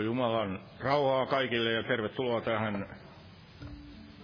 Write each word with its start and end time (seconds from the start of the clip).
Jumalan 0.00 0.60
rauhaa 0.80 1.26
kaikille 1.26 1.72
ja 1.72 1.82
tervetuloa 1.82 2.40
tähän 2.40 2.86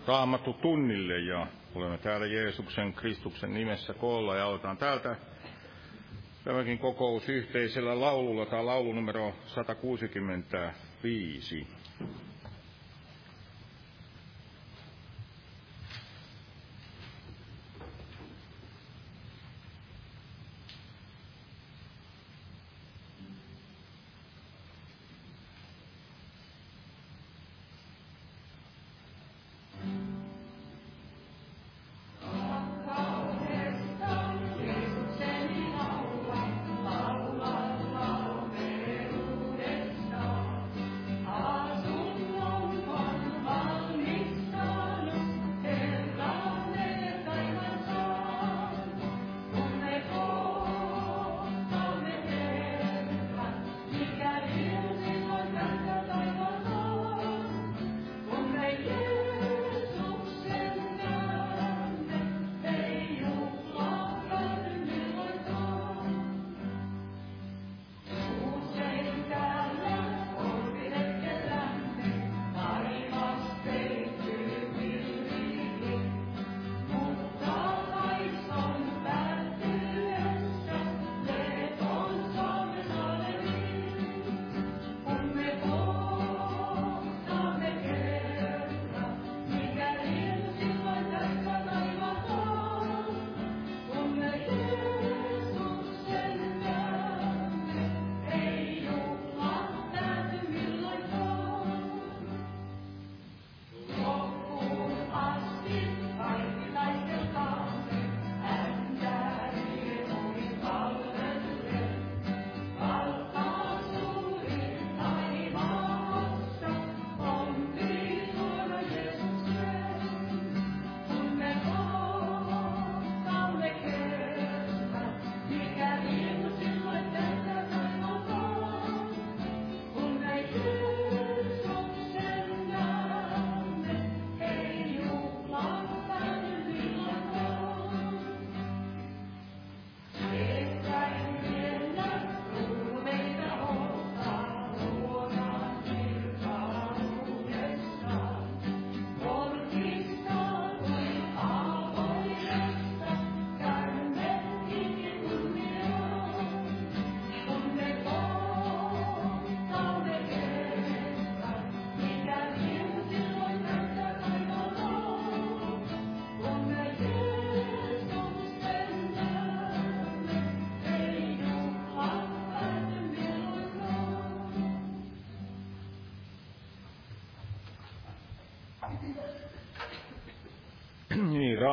raamattu 0.07 0.53
tunnille 0.53 1.19
ja 1.19 1.47
olemme 1.75 1.99
täällä 1.99 2.27
Jeesuksen 2.27 2.93
Kristuksen 2.93 3.55
nimessä 3.55 3.95
koolla 3.95 4.37
ja 4.37 4.45
aloitetaan 4.47 4.77
täältä 4.77 5.17
tämäkin 6.45 6.79
kokous 6.79 7.29
yhteisellä 7.29 8.01
laululla, 8.01 8.47
tämä 8.47 8.67
laulu 8.67 8.93
numero 8.93 9.35
165. 9.47 11.67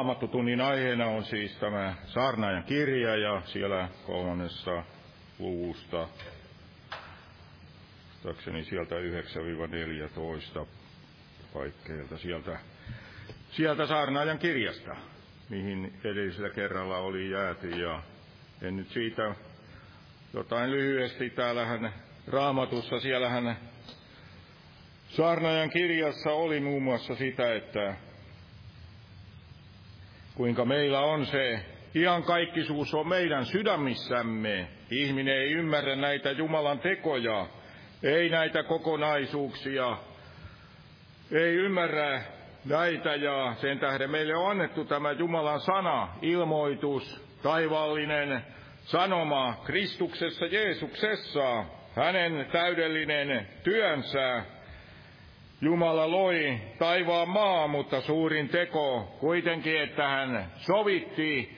Raamattutunnin 0.05 0.61
aiheena 0.61 1.05
on 1.05 1.25
siis 1.25 1.57
tämä 1.57 1.95
saarnaajan 2.07 2.63
kirja 2.63 3.15
ja 3.15 3.41
siellä 3.45 3.89
kolmannessa 4.05 4.83
luvusta, 5.39 6.07
muistaakseni 8.13 8.63
sieltä 8.63 8.95
9-14 10.61 10.65
paikkeilta 11.53 12.17
sieltä, 12.17 12.59
sieltä 13.51 13.85
saarnaajan 13.85 14.39
kirjasta, 14.39 14.95
mihin 15.49 15.93
edellisellä 16.03 16.49
kerralla 16.49 16.97
oli 16.97 17.31
jääty. 17.31 17.69
Ja 17.69 18.01
en 18.61 18.75
nyt 18.75 18.89
siitä 18.89 19.35
jotain 20.33 20.71
lyhyesti. 20.71 21.29
Täällähän 21.29 21.93
raamatussa, 22.27 22.99
siellähän 22.99 23.57
saarnaajan 25.09 25.69
kirjassa 25.69 26.31
oli 26.31 26.59
muun 26.59 26.83
muassa 26.83 27.15
sitä, 27.15 27.55
että 27.55 27.95
kuinka 30.35 30.65
meillä 30.65 30.99
on 30.99 31.25
se 31.25 31.65
iankaikkisuus 31.95 32.93
on 32.93 33.07
meidän 33.07 33.45
sydämissämme. 33.45 34.67
Ihminen 34.91 35.37
ei 35.37 35.51
ymmärrä 35.51 35.95
näitä 35.95 36.31
Jumalan 36.31 36.79
tekoja, 36.79 37.47
ei 38.03 38.29
näitä 38.29 38.63
kokonaisuuksia, 38.63 39.97
ei 41.31 41.55
ymmärrä 41.55 42.21
näitä 42.65 43.15
ja 43.15 43.53
sen 43.61 43.79
tähden 43.79 44.11
meille 44.11 44.35
on 44.35 44.51
annettu 44.51 44.85
tämä 44.85 45.11
Jumalan 45.11 45.59
sana, 45.59 46.07
ilmoitus, 46.21 47.21
taivaallinen 47.43 48.45
sanoma 48.83 49.61
Kristuksessa 49.65 50.45
Jeesuksessa, 50.45 51.65
hänen 51.95 52.47
täydellinen 52.51 53.47
työnsä, 53.63 54.43
Jumala 55.61 56.11
loi 56.11 56.57
taivaan 56.79 57.29
maa, 57.29 57.67
mutta 57.67 58.01
suurin 58.01 58.49
teko 58.49 59.15
kuitenkin, 59.19 59.81
että 59.81 60.07
hän 60.07 60.51
sovitti 60.57 61.57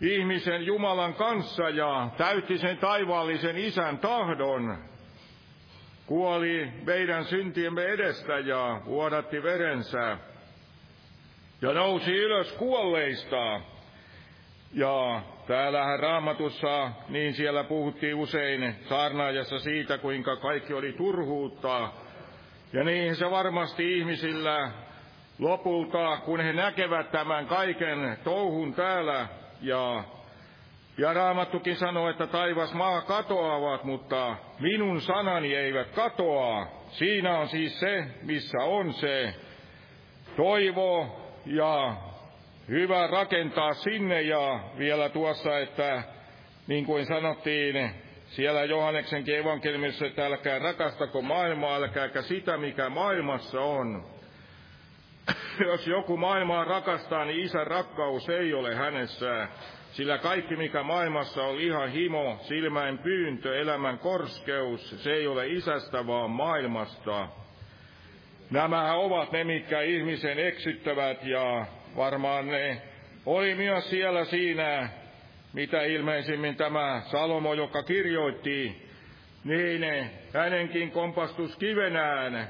ihmisen 0.00 0.66
Jumalan 0.66 1.14
kanssa 1.14 1.68
ja 1.68 2.08
täytti 2.16 2.58
sen 2.58 2.78
taivaallisen 2.78 3.56
isän 3.56 3.98
tahdon. 3.98 4.78
Kuoli 6.06 6.68
meidän 6.86 7.24
syntiemme 7.24 7.84
edestä 7.84 8.38
ja 8.38 8.80
vuodatti 8.84 9.42
verensä 9.42 10.18
ja 11.62 11.72
nousi 11.72 12.12
ylös 12.12 12.52
kuolleista. 12.52 13.60
Ja 14.72 15.22
täällähän 15.46 16.00
raamatussa, 16.00 16.90
niin 17.08 17.34
siellä 17.34 17.64
puhuttiin 17.64 18.14
usein 18.14 18.74
saarnaajassa 18.88 19.58
siitä, 19.58 19.98
kuinka 19.98 20.36
kaikki 20.36 20.74
oli 20.74 20.92
turhuutta, 20.92 21.92
ja 22.72 22.84
niin 22.84 23.16
se 23.16 23.30
varmasti 23.30 23.98
ihmisillä 23.98 24.70
lopulta, 25.38 26.16
kun 26.16 26.40
he 26.40 26.52
näkevät 26.52 27.10
tämän 27.10 27.46
kaiken 27.46 28.18
touhun 28.24 28.74
täällä 28.74 29.28
ja 29.62 30.04
ja 30.98 31.12
Raamattukin 31.12 31.76
sanoo, 31.76 32.10
että 32.10 32.26
taivas 32.26 32.74
maa 32.74 33.02
katoavat, 33.02 33.84
mutta 33.84 34.36
minun 34.60 35.00
sanani 35.00 35.54
eivät 35.54 35.90
katoa. 35.90 36.66
Siinä 36.88 37.38
on 37.38 37.48
siis 37.48 37.80
se, 37.80 38.04
missä 38.22 38.58
on 38.58 38.92
se 38.92 39.34
toivo 40.36 41.20
ja 41.46 41.96
hyvä 42.68 43.06
rakentaa 43.06 43.74
sinne 43.74 44.22
ja 44.22 44.60
vielä 44.78 45.08
tuossa, 45.08 45.58
että 45.58 46.02
niin 46.66 46.86
kuin 46.86 47.06
sanottiin 47.06 47.90
siellä 48.30 48.64
Johanneksenkin 48.64 49.38
evankeliumissa, 49.38 50.06
että 50.06 50.26
älkää 50.26 50.58
rakastako 50.58 51.22
maailmaa, 51.22 51.76
älkääkä 51.76 52.22
sitä, 52.22 52.56
mikä 52.56 52.88
maailmassa 52.88 53.60
on. 53.60 54.04
Jos 55.66 55.86
joku 55.86 56.16
maailmaa 56.16 56.64
rakastaa, 56.64 57.24
niin 57.24 57.44
isän 57.44 57.66
rakkaus 57.66 58.28
ei 58.28 58.54
ole 58.54 58.74
hänessä, 58.74 59.48
sillä 59.92 60.18
kaikki, 60.18 60.56
mikä 60.56 60.82
maailmassa 60.82 61.42
on 61.42 61.56
liha, 61.56 61.86
himo, 61.86 62.38
silmäin 62.42 62.98
pyyntö, 62.98 63.60
elämän 63.60 63.98
korskeus, 63.98 65.02
se 65.04 65.12
ei 65.12 65.26
ole 65.26 65.46
isästä, 65.48 66.06
vaan 66.06 66.30
maailmasta. 66.30 67.28
Nämä 68.50 68.94
ovat 68.94 69.32
ne, 69.32 69.44
mitkä 69.44 69.80
ihmisen 69.80 70.38
eksyttävät, 70.38 71.24
ja 71.24 71.66
varmaan 71.96 72.46
ne 72.46 72.82
oli 73.26 73.54
myös 73.54 73.90
siellä 73.90 74.24
siinä 74.24 74.88
mitä 75.52 75.82
ilmeisimmin 75.82 76.56
tämä 76.56 77.02
Salomo, 77.04 77.54
joka 77.54 77.82
kirjoitti, 77.82 78.88
niin 79.44 80.10
hänenkin 80.34 80.90
kompastus 80.90 81.56
kivenään. 81.56 82.48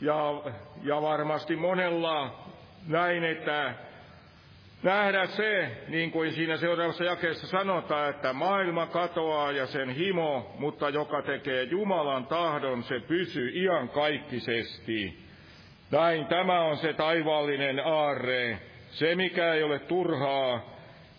Ja, 0.00 0.42
ja 0.82 1.02
varmasti 1.02 1.56
monella 1.56 2.44
näin, 2.86 3.24
että 3.24 3.74
nähdä 4.82 5.26
se, 5.26 5.70
niin 5.88 6.10
kuin 6.10 6.32
siinä 6.32 6.56
seuraavassa 6.56 7.04
jakeessa 7.04 7.46
sanotaan, 7.46 8.10
että 8.10 8.32
maailma 8.32 8.86
katoaa 8.86 9.52
ja 9.52 9.66
sen 9.66 9.90
himo, 9.90 10.54
mutta 10.58 10.88
joka 10.88 11.22
tekee 11.22 11.62
Jumalan 11.62 12.26
tahdon, 12.26 12.82
se 12.82 13.00
pysyy 13.00 13.50
iankaikkisesti. 13.54 15.18
Näin 15.90 16.26
tämä 16.26 16.60
on 16.60 16.76
se 16.76 16.92
taivaallinen 16.92 17.80
aarre, 17.86 18.58
se 18.90 19.14
mikä 19.14 19.54
ei 19.54 19.62
ole 19.62 19.78
turhaa, 19.78 20.77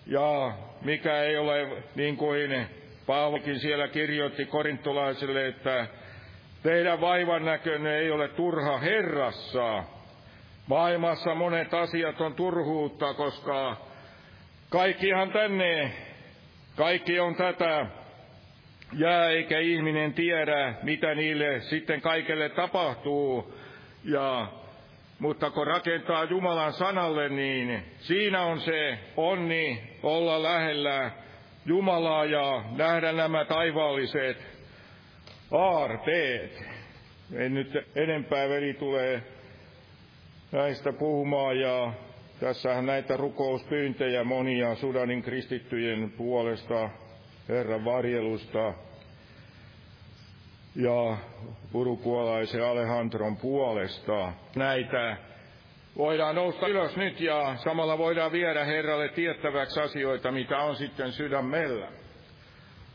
ja 0.09 0.53
mikä 0.81 1.21
ei 1.23 1.37
ole 1.37 1.67
niin 1.95 2.17
kuin 2.17 2.67
Paavokin 3.05 3.59
siellä 3.59 3.87
kirjoitti 3.87 4.45
korintolaisille, 4.45 5.47
että 5.47 5.87
teidän 6.63 7.01
vaivan 7.01 7.45
näkönne 7.45 7.97
ei 7.97 8.11
ole 8.11 8.27
turha 8.27 8.77
Herrassa. 8.77 9.83
Maailmassa 10.67 11.35
monet 11.35 11.73
asiat 11.73 12.21
on 12.21 12.35
turhuutta, 12.35 13.13
koska 13.13 13.77
kaikkihan 14.69 15.31
tänne, 15.31 15.91
kaikki 16.75 17.19
on 17.19 17.35
tätä, 17.35 17.85
jää 18.93 19.29
eikä 19.29 19.59
ihminen 19.59 20.13
tiedä, 20.13 20.73
mitä 20.83 21.15
niille 21.15 21.61
sitten 21.61 22.01
kaikelle 22.01 22.49
tapahtuu. 22.49 23.53
Ja 24.03 24.47
mutta 25.19 25.51
kun 25.51 25.67
rakentaa 25.67 26.23
Jumalan 26.23 26.73
sanalle, 26.73 27.29
niin 27.29 27.83
siinä 27.99 28.41
on 28.41 28.59
se 28.59 28.99
onni 29.17 29.83
olla 30.03 30.43
lähellä 30.43 31.11
Jumalaa 31.65 32.25
ja 32.25 32.63
nähdä 32.77 33.11
nämä 33.11 33.45
taivaalliset 33.45 34.37
aarteet. 35.51 36.61
En 37.33 37.53
nyt 37.53 37.71
enempää 37.95 38.49
veli 38.49 38.73
tulee 38.73 39.23
näistä 40.51 40.93
puhumaan 40.93 41.59
ja 41.59 41.93
tässähän 42.39 42.85
näitä 42.85 43.17
rukouspyyntejä 43.17 44.23
monia 44.23 44.75
Sudanin 44.75 45.21
kristittyjen 45.21 46.11
puolesta, 46.11 46.89
Herran 47.49 47.85
varjelusta 47.85 48.73
ja 50.81 51.17
urukuolaisen 51.73 52.65
Alejandron 52.65 53.37
puolesta. 53.37 54.33
Näitä 54.55 55.17
voidaan 55.97 56.35
nousta 56.35 56.67
ylös 56.67 56.97
nyt 56.97 57.21
ja 57.21 57.55
samalla 57.57 57.97
voidaan 57.97 58.31
viedä 58.31 58.65
Herralle 58.65 59.09
tiettäväksi 59.09 59.79
asioita, 59.79 60.31
mitä 60.31 60.59
on 60.59 60.75
sitten 60.75 61.11
sydämellä. 61.11 61.87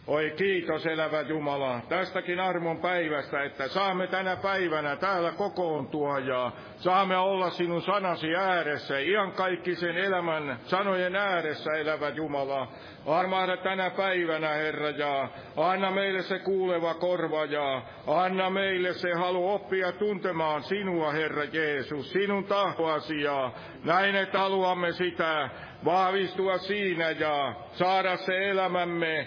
Oi 0.07 0.33
kiitos 0.37 0.87
elävä 0.87 1.21
Jumala 1.21 1.81
tästäkin 1.89 2.41
armon 2.41 2.79
päivästä, 2.79 3.43
että 3.43 3.69
saamme 3.69 4.07
tänä 4.07 4.37
päivänä 4.37 4.97
täällä 4.97 5.33
kokoontua 5.33 6.19
ja 6.19 6.53
saamme 6.77 7.17
olla 7.17 7.51
sinun 7.51 7.83
sanasi 7.83 8.37
ääressä, 8.37 8.99
iankaikkisen 8.99 9.97
elämän 9.97 10.59
sanojen 10.65 11.17
ääressä 11.17 11.71
elävä 11.73 12.09
Jumala. 12.09 12.69
Armahda 13.07 13.57
tänä 13.57 13.91
päivänä, 13.91 14.49
Herra, 14.49 14.91
ja 14.91 15.29
anna 15.57 15.91
meille 15.91 16.23
se 16.23 16.39
kuuleva 16.39 16.95
korva 16.95 17.45
ja 17.45 17.83
anna 18.07 18.51
meille 18.51 18.93
se 18.93 19.13
halu 19.13 19.53
oppia 19.53 19.93
tuntemaan 19.93 20.63
sinua, 20.63 21.13
Herra 21.13 21.45
Jeesus, 21.45 22.13
sinun 22.13 22.45
tahtoasi 22.45 23.21
ja 23.21 23.53
näin, 23.85 24.15
että 24.15 24.39
haluamme 24.39 24.93
sitä 24.93 25.51
vahvistua 25.85 26.59
siinä 26.59 27.11
ja 27.11 27.55
saada 27.73 28.17
se 28.17 28.51
elämämme 28.51 29.27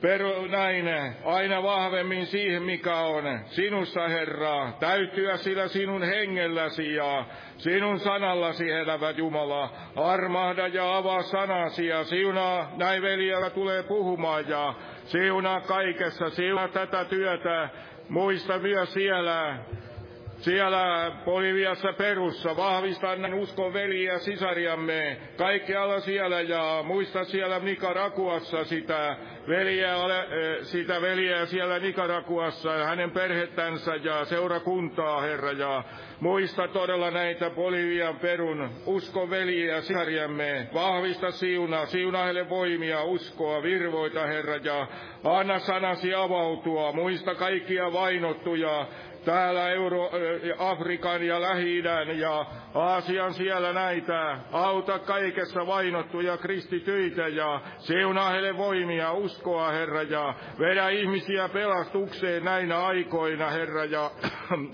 peru 0.00 0.46
näin 0.46 0.84
aina 1.24 1.62
vahvemmin 1.62 2.26
siihen, 2.26 2.62
mikä 2.62 2.96
on 2.96 3.40
sinussa, 3.46 4.08
Herra, 4.08 4.72
täytyä 4.80 5.36
sillä 5.36 5.68
sinun 5.68 6.02
hengelläsi 6.02 6.94
ja 6.94 7.24
sinun 7.56 7.98
sanallasi, 7.98 8.70
elävä 8.70 9.10
Jumala. 9.10 9.70
Armahda 9.96 10.66
ja 10.66 10.96
avaa 10.96 11.22
sanasi 11.22 11.86
ja 11.86 12.04
siunaa 12.04 12.72
näin 12.76 13.02
veljellä 13.02 13.50
tulee 13.50 13.82
puhumaan 13.82 14.48
ja 14.48 14.74
siunaa 15.04 15.60
kaikessa, 15.60 16.30
siunaa 16.30 16.68
tätä 16.68 17.04
työtä. 17.04 17.68
Muista 18.08 18.58
myös 18.58 18.92
siellä 18.92 19.58
siellä 20.38 21.12
Boliviassa 21.24 21.92
Perussa. 21.92 22.56
Vahvista 22.56 23.08
uskon 23.34 23.72
veliä 23.72 24.12
ja 24.12 24.18
sisariamme 24.18 25.16
kaikkialla 25.36 26.00
siellä 26.00 26.40
ja 26.40 26.82
muista 26.86 27.24
siellä 27.24 27.58
Nicaraguassa 27.58 28.64
sitä 28.64 29.16
veliä, 29.48 29.94
sitä 30.62 31.00
veliä 31.00 31.46
siellä 31.46 31.78
Nicaraguassa 31.78 32.72
ja 32.72 32.84
hänen 32.84 33.10
perhettänsä 33.10 33.94
ja 33.94 34.24
seurakuntaa, 34.24 35.20
Herra, 35.20 35.52
ja 35.52 35.84
muista 36.20 36.68
todella 36.68 37.10
näitä 37.10 37.50
Bolivian 37.50 38.16
Perun 38.16 38.70
uskon 38.86 39.30
veliä 39.30 39.74
ja 39.74 39.82
sisariamme. 39.82 40.68
Vahvista 40.74 41.30
siunaa, 41.30 41.86
siunaa 41.86 42.24
heille 42.24 42.48
voimia, 42.48 43.02
uskoa, 43.02 43.62
virvoita, 43.62 44.26
Herra, 44.26 44.56
ja 44.56 44.86
anna 45.24 45.58
sanasi 45.58 46.14
avautua. 46.14 46.92
Muista 46.92 47.34
kaikkia 47.34 47.92
vainottuja, 47.92 48.86
täällä 49.28 49.70
Euro, 49.70 50.10
Afrikan 50.58 51.26
ja 51.26 51.40
lähi 51.40 51.82
ja 52.18 52.46
Aasian 52.74 53.34
siellä 53.34 53.72
näitä. 53.72 54.38
Auta 54.52 54.98
kaikessa 54.98 55.66
vainottuja 55.66 56.36
kristityitä 56.36 57.28
ja 57.28 57.60
seunaa 57.78 58.30
heille 58.30 58.56
voimia, 58.56 59.12
uskoa 59.12 59.70
Herra 59.70 60.02
ja 60.02 60.34
vedä 60.58 60.88
ihmisiä 60.88 61.48
pelastukseen 61.48 62.44
näinä 62.44 62.86
aikoina 62.86 63.50
Herra 63.50 63.84
ja 63.84 64.10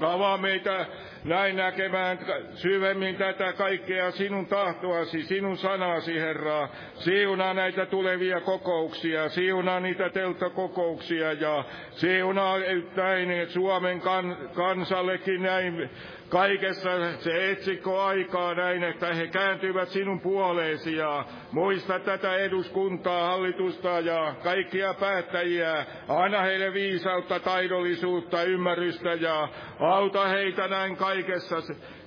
avaa 0.14 0.38
meitä 0.38 0.86
näin 1.24 1.56
näkemään 1.56 2.18
syvemmin 2.54 3.16
tätä 3.16 3.52
kaikkea 3.52 4.10
sinun 4.10 4.46
tahtoasi, 4.46 5.22
sinun 5.22 5.56
sanasi, 5.56 6.20
Herra. 6.20 6.68
Siunaa 6.94 7.54
näitä 7.54 7.86
tulevia 7.86 8.40
kokouksia, 8.40 9.28
siunaa 9.28 9.80
niitä 9.80 10.10
telttakokouksia 10.10 11.32
ja 11.32 11.64
siunaa 11.90 12.56
näin 12.56 13.50
Suomen 13.50 14.00
kan, 14.00 14.43
kansallekin 14.54 15.42
näin 15.42 15.90
kaikessa 16.34 16.90
se 17.18 17.50
etsikko 17.50 18.00
aikaa 18.00 18.54
näin, 18.54 18.84
että 18.84 19.14
he 19.14 19.26
kääntyvät 19.26 19.88
sinun 19.88 20.20
puoleesi 20.20 20.96
ja 20.96 21.24
muista 21.52 21.98
tätä 21.98 22.36
eduskuntaa, 22.36 23.26
hallitusta 23.26 23.88
ja 23.88 24.34
kaikkia 24.42 24.94
päättäjiä. 24.94 25.86
Anna 26.08 26.40
heille 26.40 26.72
viisautta, 26.72 27.40
taidollisuutta, 27.40 28.42
ymmärrystä 28.42 29.14
ja 29.14 29.48
auta 29.80 30.28
heitä 30.28 30.68
näin 30.68 30.96
kaikessa 30.96 31.56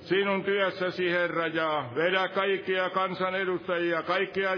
sinun 0.08 0.44
työssäsi, 0.44 1.10
Herra, 1.10 1.46
ja 1.46 1.84
vedä 1.94 2.28
kaikkia 2.28 2.90
kansanedustajia, 2.90 4.02
kaikkia 4.02 4.50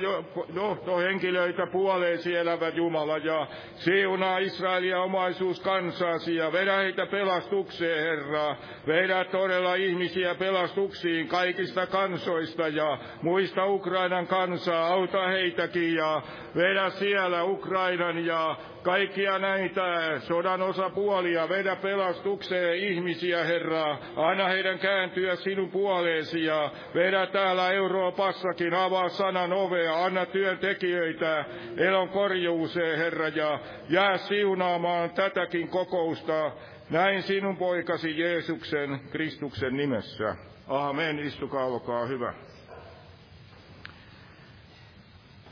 johtohenkilöitä 0.54 1.66
puoleesi 1.66 2.36
elävä 2.36 2.68
Jumala, 2.68 3.18
ja 3.18 3.46
siunaa 3.74 4.38
Israelia 4.38 5.02
omaisuus 5.02 5.60
kansaasi, 5.60 6.36
ja 6.36 6.52
vedä 6.52 6.76
heitä 6.76 7.06
pelastukseen, 7.06 8.00
Herra. 8.00 8.56
Vedä 8.86 9.24
todella 9.24 9.59
ihmisiä 9.74 10.34
pelastuksiin 10.34 11.28
kaikista 11.28 11.86
kansoista, 11.86 12.68
ja 12.68 12.98
muista 13.22 13.66
Ukrainan 13.66 14.26
kansaa, 14.26 14.86
auta 14.86 15.28
heitäkin, 15.28 15.94
ja 15.94 16.22
vedä 16.56 16.90
siellä 16.90 17.44
Ukrainan 17.44 18.26
ja 18.26 18.56
kaikkia 18.82 19.38
näitä 19.38 20.20
sodan 20.20 20.62
osapuolia, 20.62 21.48
vedä 21.48 21.76
pelastukseen 21.76 22.78
ihmisiä, 22.78 23.44
Herra. 23.44 23.98
Anna 24.16 24.48
heidän 24.48 24.78
kääntyä 24.78 25.36
sinun 25.36 25.70
puoleesi 25.70 26.44
ja 26.44 26.70
vedä 26.94 27.26
täällä 27.26 27.72
Euroopassakin, 27.72 28.74
avaa 28.74 29.08
sanan 29.08 29.52
ovea, 29.52 30.04
anna 30.04 30.26
työntekijöitä 30.26 31.44
elon 31.76 32.08
korjuuseen, 32.08 32.98
Herra, 32.98 33.28
ja 33.28 33.58
jää 33.88 34.16
siunaamaan 34.16 35.10
tätäkin 35.10 35.68
kokousta 35.68 36.52
näin 36.90 37.22
sinun 37.22 37.56
poikasi 37.56 38.18
Jeesuksen 38.18 39.00
Kristuksen 39.10 39.76
nimessä. 39.76 40.36
Amen, 40.68 41.18
istukaa, 41.18 41.64
olkaa 41.64 42.06
hyvä. 42.06 42.34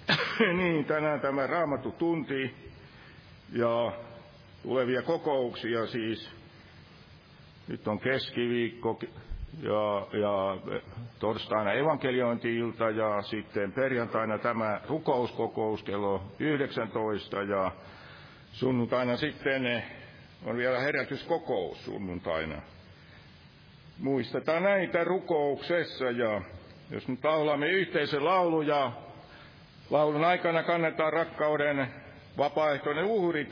niin, 0.59 0.85
tänään 0.85 1.21
tämä 1.21 1.47
raamattu 1.47 1.91
tunti 1.93 2.55
Ja 3.53 3.93
tulevia 4.63 5.03
kokouksia 5.03 5.87
siis, 5.87 6.31
nyt 7.69 7.89
on 7.89 8.01
keskiviikko 8.01 9.01
ja, 9.63 10.07
ja 10.19 10.57
torstaina 11.19 11.73
evankeliointi-ilta 11.73 12.91
ja 12.91 13.23
sitten 13.23 13.73
perjantaina 13.73 14.39
tämä 14.39 14.81
rukouskokous 14.89 15.83
kello 15.83 16.23
19 16.39 17.43
ja 17.43 17.73
sunnuntaina 18.53 19.17
sitten 19.17 19.83
on 20.45 20.57
vielä 20.57 20.79
herätyskokous 20.79 21.85
sunnuntaina. 21.85 22.63
Muistetaan 23.99 24.63
näitä 24.63 25.05
rukouksessa 25.05 26.05
ja 26.05 26.43
jos 26.91 27.09
nyt 27.09 27.25
laulamme 27.25 27.69
yhteisen 27.69 28.25
laulu 28.25 28.63
ja 28.63 28.93
laulun 29.91 30.25
aikana 30.25 30.63
kannetaan 30.63 31.13
rakkauden 31.13 31.89
vapaaehtoinen 32.39 33.05
uhri 33.05 33.49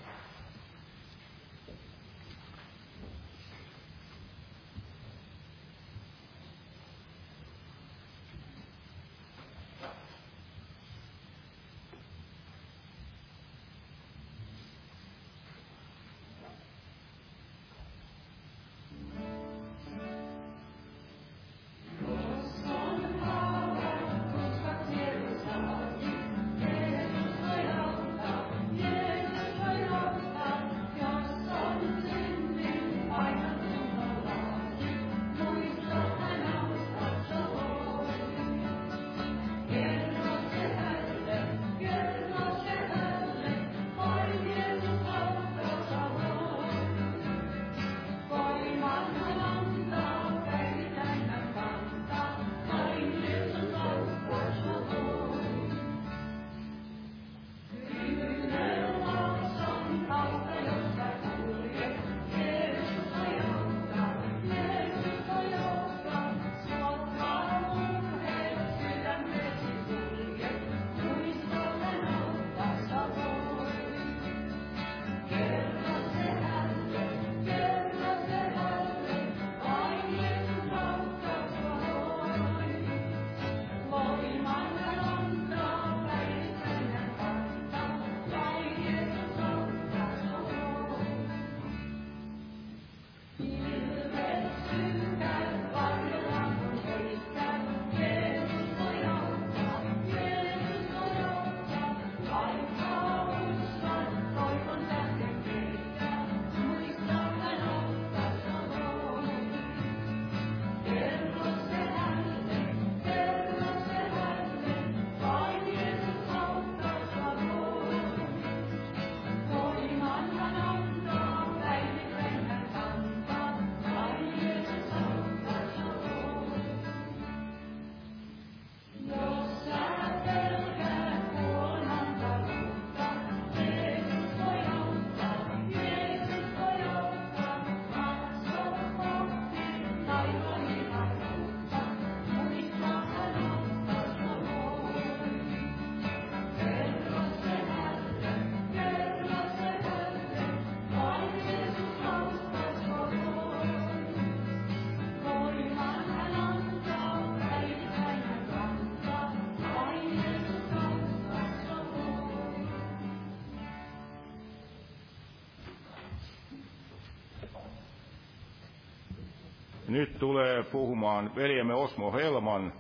Nyt 169.89 170.19
tulee 170.19 170.63
puhumaan 170.63 171.35
veljemme 171.37 171.75
Osmo 171.75 172.13
Helman. 172.13 172.73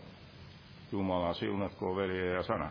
Jumala 0.92 1.34
siunatkoon 1.34 1.96
veljeä 1.96 2.34
ja 2.34 2.42
sana. 2.42 2.70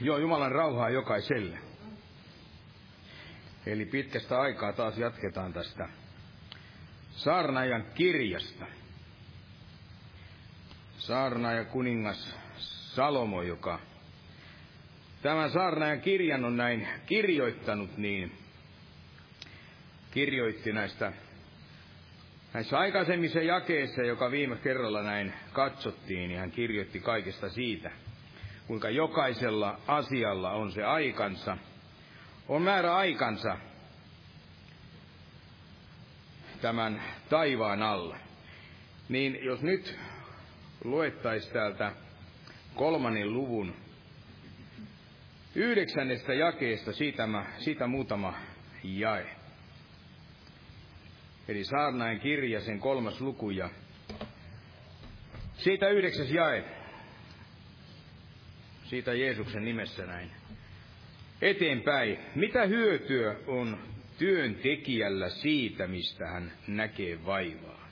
Joo, 0.00 0.18
Jumalan 0.18 0.52
rauhaa 0.52 0.90
jokaiselle. 0.90 1.67
Eli 3.68 3.84
pitkästä 3.84 4.40
aikaa 4.40 4.72
taas 4.72 4.98
jatketaan 4.98 5.52
tästä 5.52 5.88
saarnaajan 7.10 7.84
kirjasta. 7.94 8.66
Saarnaaja 10.98 11.64
kuningas 11.64 12.36
Salomo, 12.94 13.42
joka 13.42 13.78
tämän 15.22 15.50
saarnaajan 15.50 16.00
kirjan 16.00 16.44
on 16.44 16.56
näin 16.56 16.88
kirjoittanut, 17.06 17.96
niin 17.96 18.32
kirjoitti 20.10 20.72
näistä 20.72 21.12
näissä 22.54 22.78
aikaisemmissa 22.78 23.40
jakeissa, 23.40 24.02
joka 24.02 24.30
viime 24.30 24.56
kerralla 24.56 25.02
näin 25.02 25.32
katsottiin, 25.52 26.28
niin 26.28 26.40
hän 26.40 26.50
kirjoitti 26.50 27.00
kaikesta 27.00 27.48
siitä, 27.48 27.90
kuinka 28.66 28.90
jokaisella 28.90 29.80
asialla 29.86 30.50
on 30.50 30.72
se 30.72 30.84
aikansa– 30.84 31.56
on 32.48 32.62
määrä 32.62 32.96
aikansa 32.96 33.56
tämän 36.60 37.02
taivaan 37.28 37.82
alla. 37.82 38.16
Niin 39.08 39.38
jos 39.44 39.62
nyt 39.62 39.98
luettaisiin 40.84 41.52
täältä 41.52 41.92
kolmannen 42.74 43.32
luvun 43.32 43.74
yhdeksännestä 45.54 46.34
jakeesta 46.34 46.92
siitä, 46.92 47.28
siitä 47.58 47.86
muutama 47.86 48.34
jae. 48.84 49.36
Eli 51.48 51.64
saarnain 51.64 52.20
kirja, 52.20 52.60
sen 52.60 52.80
kolmas 52.80 53.20
luku 53.20 53.50
ja 53.50 53.70
siitä 55.54 55.88
yhdeksäs 55.88 56.30
jae. 56.30 56.64
Siitä 58.84 59.14
Jeesuksen 59.14 59.64
nimessä 59.64 60.06
näin 60.06 60.37
eteenpäin. 61.42 62.18
Mitä 62.34 62.66
hyötyä 62.66 63.36
on 63.46 63.78
työntekijällä 64.18 65.28
siitä, 65.28 65.86
mistä 65.86 66.26
hän 66.26 66.52
näkee 66.66 67.24
vaivaa. 67.26 67.88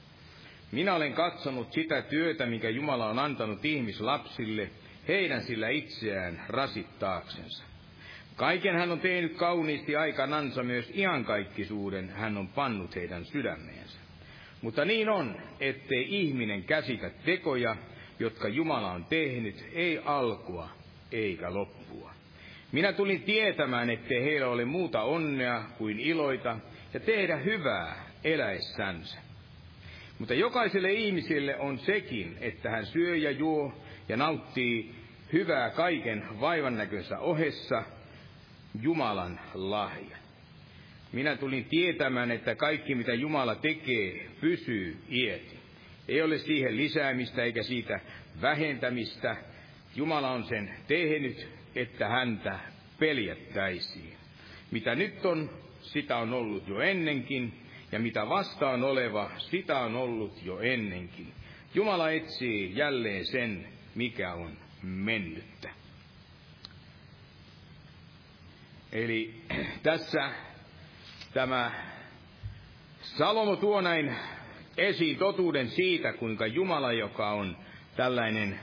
Minä 0.73 0.95
olen 0.95 1.13
katsonut 1.13 1.73
sitä 1.73 2.03
työtä, 2.03 2.47
mikä 2.47 2.69
Jumala 2.69 3.07
on 3.11 3.19
antanut 3.19 3.65
ihmislapsille, 3.65 4.71
heidän 5.09 5.43
sillä 5.43 5.69
itseään 5.69 6.43
rasittaaksensa. 6.49 7.65
Kaiken 8.37 8.75
hän 8.75 8.93
on 8.93 9.01
tehnyt 9.01 9.37
kauniisti 9.37 9.97
aikanansa, 9.97 10.63
myös 10.63 10.93
iankaikkisuuden 10.95 12.09
hän 12.11 12.37
on 12.37 12.49
pannut 12.49 12.97
heidän 12.97 13.25
sydämeensä. 13.25 13.99
Mutta 14.63 14.85
niin 14.85 15.09
on, 15.09 15.37
ettei 15.61 16.07
ihminen 16.09 16.65
käsitä 16.65 17.11
tekoja, 17.25 17.77
jotka 18.19 18.49
Jumala 18.49 18.93
on 18.93 19.05
tehnyt, 19.05 19.65
ei 19.73 20.01
alkua 20.05 20.69
eikä 21.13 21.55
loppua. 21.55 22.16
Minä 22.73 22.93
tulin 22.93 23.23
tietämään, 23.23 23.91
ettei 23.91 24.25
heillä 24.25 24.49
ole 24.49 24.65
muuta 24.65 25.03
onnea 25.03 25.63
kuin 25.79 26.01
iloita 26.01 26.57
ja 26.95 27.01
tehdä 27.01 27.37
hyvää 27.37 28.07
eläessänsä. 28.25 29.19
Mutta 30.19 30.35
jokaiselle 30.35 30.93
ihmiselle 30.93 31.57
on 31.57 31.79
sekin, 31.79 32.37
että 32.41 32.71
hän 32.71 32.87
syö 32.87 33.17
ja 33.17 33.31
juo 33.31 33.73
ja 34.09 34.17
nauttii 34.17 34.95
hyvää 35.33 35.71
kaiken 35.71 36.41
vaivan 36.41 36.77
näkönsä 36.77 37.19
ohessa, 37.19 37.83
Jumalan 38.83 39.41
lahja. 39.55 40.17
Minä 41.13 41.37
tulin 41.37 41.65
tietämään, 41.65 42.31
että 42.31 42.55
kaikki 42.55 42.95
mitä 42.95 43.15
Jumala 43.15 43.55
tekee, 43.55 44.27
pysyy 44.41 44.97
ieti. 45.11 45.59
Ei 46.09 46.23
ole 46.23 46.39
siihen 46.39 46.77
lisäämistä 46.77 47.45
eikä 47.45 47.63
siitä 47.63 48.01
vähentämistä. 48.43 49.37
Jumala 49.97 50.31
on 50.31 50.45
sen 50.45 50.71
tehnyt, 50.89 51.49
että 51.77 52.09
häntä 52.09 52.59
peljättäisiin. 52.99 54.17
Mitä 54.71 54.95
nyt 54.95 55.27
on, 55.27 55.51
sitä 55.81 56.17
on 56.17 56.33
ollut 56.33 56.69
jo 56.69 56.81
ennenkin, 56.81 57.53
ja 57.93 57.99
mitä 57.99 58.29
vastaan 58.29 58.85
oleva, 58.85 59.31
sitä 59.39 59.79
on 59.79 59.97
ollut 59.97 60.45
jo 60.45 60.61
ennenkin. 60.61 61.33
Jumala 61.75 62.11
etsii 62.11 62.77
jälleen 62.77 63.27
sen, 63.27 63.69
mikä 63.95 64.35
on 64.35 64.51
mennyttä. 64.83 65.71
Eli 68.93 69.35
tässä 69.83 70.31
tämä 71.35 71.73
Salomo 73.03 73.57
tuo 73.57 73.81
näin 73.81 74.17
esiin 74.77 75.17
totuuden 75.17 75.69
siitä, 75.69 76.13
kuinka 76.13 76.47
Jumala, 76.47 76.93
joka 76.93 77.31
on 77.31 77.57
tällainen 77.97 78.61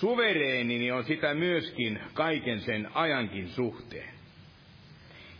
suvereeni, 0.00 0.78
niin 0.78 0.94
on 0.94 1.04
sitä 1.04 1.34
myöskin 1.34 2.00
kaiken 2.14 2.60
sen 2.60 2.88
ajankin 2.94 3.48
suhteen. 3.48 4.10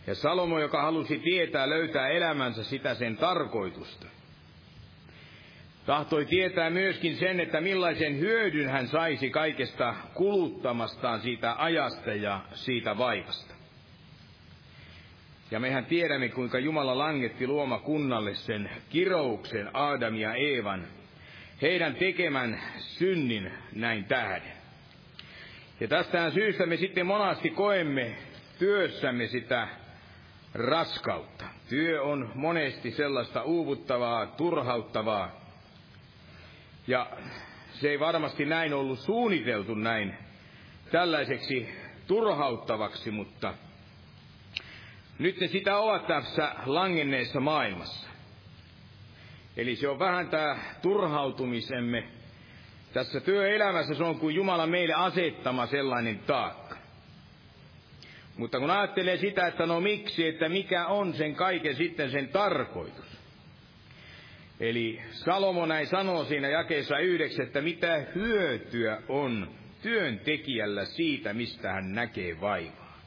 Ja 0.07 0.15
Salomo, 0.15 0.59
joka 0.59 0.81
halusi 0.81 1.19
tietää, 1.19 1.69
löytää 1.69 2.07
elämänsä 2.07 2.63
sitä 2.63 2.95
sen 2.95 3.17
tarkoitusta, 3.17 4.07
tahtoi 5.85 6.25
tietää 6.25 6.69
myöskin 6.69 7.15
sen, 7.15 7.39
että 7.39 7.61
millaisen 7.61 8.19
hyödyn 8.19 8.69
hän 8.69 8.87
saisi 8.87 9.29
kaikesta 9.29 9.95
kuluttamastaan 10.13 11.21
siitä 11.21 11.55
ajasta 11.57 12.13
ja 12.13 12.41
siitä 12.53 12.97
vaivasta. 12.97 13.53
Ja 15.51 15.59
mehän 15.59 15.85
tiedämme, 15.85 16.29
kuinka 16.29 16.59
Jumala 16.59 16.97
langetti 16.97 17.47
luomakunnalle 17.47 18.35
sen 18.35 18.69
kirouksen 18.89 19.69
Aadam 19.73 20.15
ja 20.15 20.33
Eevan, 20.33 20.87
heidän 21.61 21.95
tekemän 21.95 22.61
synnin 22.77 23.51
näin 23.75 24.05
tähden. 24.05 24.53
Ja 25.79 25.87
tästähän 25.87 26.31
syystä 26.31 26.65
me 26.65 26.77
sitten 26.77 27.05
monasti 27.05 27.49
koemme 27.49 28.15
työssämme 28.59 29.27
sitä 29.27 29.67
raskautta. 30.53 31.45
Työ 31.69 32.03
on 32.03 32.31
monesti 32.35 32.91
sellaista 32.91 33.43
uuvuttavaa, 33.43 34.25
turhauttavaa. 34.25 35.31
Ja 36.87 37.09
se 37.71 37.89
ei 37.89 37.99
varmasti 37.99 38.45
näin 38.45 38.73
ollut 38.73 38.99
suunniteltu 38.99 39.75
näin 39.75 40.17
tällaiseksi 40.91 41.69
turhauttavaksi, 42.07 43.11
mutta 43.11 43.53
nyt 45.19 45.39
ne 45.39 45.47
sitä 45.47 45.77
ovat 45.77 46.07
tässä 46.07 46.55
langenneessa 46.65 47.39
maailmassa. 47.39 48.06
Eli 49.57 49.75
se 49.75 49.87
on 49.87 49.99
vähän 49.99 50.29
tämä 50.29 50.57
turhautumisemme 50.81 52.03
tässä 52.93 53.19
työelämässä, 53.19 53.93
se 53.93 54.03
on 54.03 54.19
kuin 54.19 54.35
Jumala 54.35 54.67
meille 54.67 54.93
asettama 54.93 55.65
sellainen 55.65 56.19
taakka. 56.19 56.77
Mutta 58.37 58.59
kun 58.59 58.71
ajattelee 58.71 59.17
sitä, 59.17 59.47
että 59.47 59.65
no 59.65 59.81
miksi, 59.81 60.27
että 60.27 60.49
mikä 60.49 60.85
on 60.85 61.13
sen 61.13 61.35
kaiken 61.35 61.75
sitten 61.75 62.11
sen 62.11 62.27
tarkoitus. 62.27 63.17
Eli 64.59 65.01
Salomo 65.11 65.65
näin 65.65 65.87
sanoo 65.87 66.25
siinä 66.25 66.47
jakeessa 66.47 66.99
yhdeksän, 66.99 67.45
että 67.45 67.61
mitä 67.61 68.05
hyötyä 68.15 69.01
on 69.09 69.51
työntekijällä 69.81 70.85
siitä, 70.85 71.33
mistä 71.33 71.71
hän 71.71 71.93
näkee 71.93 72.41
vaivaa. 72.41 72.97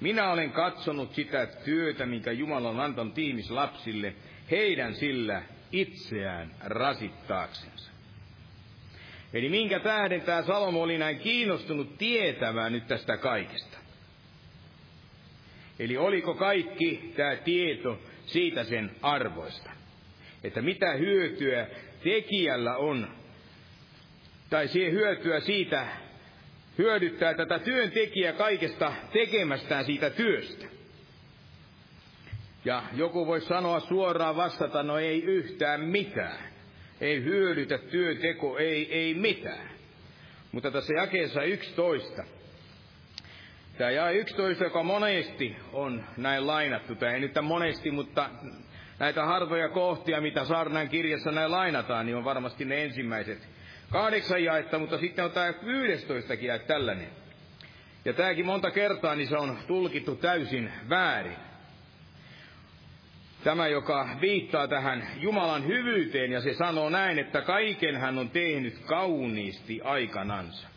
Minä 0.00 0.30
olen 0.30 0.52
katsonut 0.52 1.14
sitä 1.14 1.46
työtä, 1.46 2.06
minkä 2.06 2.32
Jumala 2.32 2.68
on 2.68 2.80
antanut 2.80 3.18
ihmislapsille, 3.18 4.14
heidän 4.50 4.94
sillä 4.94 5.42
itseään 5.72 6.50
rasittaaksensa. 6.60 7.90
Eli 9.32 9.48
minkä 9.48 9.80
tähden 9.80 10.20
tämä 10.20 10.42
Salomo 10.42 10.82
oli 10.82 10.98
näin 10.98 11.18
kiinnostunut 11.18 11.98
tietämään 11.98 12.72
nyt 12.72 12.86
tästä 12.86 13.16
kaikesta. 13.16 13.78
Eli 15.78 15.96
oliko 15.96 16.34
kaikki 16.34 17.12
tämä 17.16 17.36
tieto 17.36 17.98
siitä 18.26 18.64
sen 18.64 18.90
arvoista? 19.02 19.70
Että 20.44 20.62
mitä 20.62 20.92
hyötyä 20.92 21.66
tekijällä 22.04 22.76
on, 22.76 23.08
tai 24.50 24.68
siihen 24.68 24.92
hyötyä 24.92 25.40
siitä, 25.40 25.86
hyödyttää 26.78 27.34
tätä 27.34 27.58
työntekijää 27.58 28.32
kaikesta 28.32 28.92
tekemästään 29.12 29.84
siitä 29.84 30.10
työstä. 30.10 30.71
Ja 32.64 32.82
joku 32.92 33.26
voi 33.26 33.40
sanoa 33.40 33.80
suoraan 33.80 34.36
vastata, 34.36 34.82
no 34.82 34.98
ei 34.98 35.22
yhtään 35.22 35.80
mitään. 35.80 36.52
Ei 37.00 37.24
hyödytä 37.24 37.78
työnteko, 37.78 38.58
ei, 38.58 38.94
ei 38.94 39.14
mitään. 39.14 39.70
Mutta 40.52 40.70
tässä 40.70 40.94
jakeessa 40.94 41.42
11 41.42 42.24
Tämä 43.78 43.90
jae 43.90 44.14
11, 44.14 44.64
joka 44.64 44.82
monesti 44.82 45.56
on 45.72 46.04
näin 46.16 46.46
lainattu, 46.46 46.94
tai 46.94 47.14
ei 47.14 47.20
nyt 47.20 47.34
monesti, 47.42 47.90
mutta 47.90 48.30
näitä 48.98 49.24
harvoja 49.24 49.68
kohtia, 49.68 50.20
mitä 50.20 50.44
Saarnan 50.44 50.88
kirjassa 50.88 51.32
näin 51.32 51.50
lainataan, 51.50 52.06
niin 52.06 52.16
on 52.16 52.24
varmasti 52.24 52.64
ne 52.64 52.82
ensimmäiset 52.82 53.48
kahdeksan 53.90 54.44
jaetta, 54.44 54.78
mutta 54.78 54.98
sitten 54.98 55.24
on 55.24 55.30
tämä 55.30 55.54
11 55.62 56.34
jae 56.34 56.58
tällainen. 56.58 57.08
Ja 58.04 58.12
tämäkin 58.12 58.46
monta 58.46 58.70
kertaa, 58.70 59.14
niin 59.14 59.28
se 59.28 59.36
on 59.36 59.58
tulkittu 59.66 60.16
täysin 60.16 60.72
väärin. 60.88 61.36
Tämä, 63.44 63.68
joka 63.68 64.08
viittaa 64.20 64.68
tähän 64.68 65.08
Jumalan 65.16 65.66
hyvyyteen, 65.66 66.32
ja 66.32 66.40
se 66.40 66.54
sanoo 66.54 66.90
näin, 66.90 67.18
että 67.18 67.42
kaiken 67.42 67.96
hän 67.96 68.18
on 68.18 68.30
tehnyt 68.30 68.78
kauniisti 68.78 69.80
aikanansa. 69.80 70.68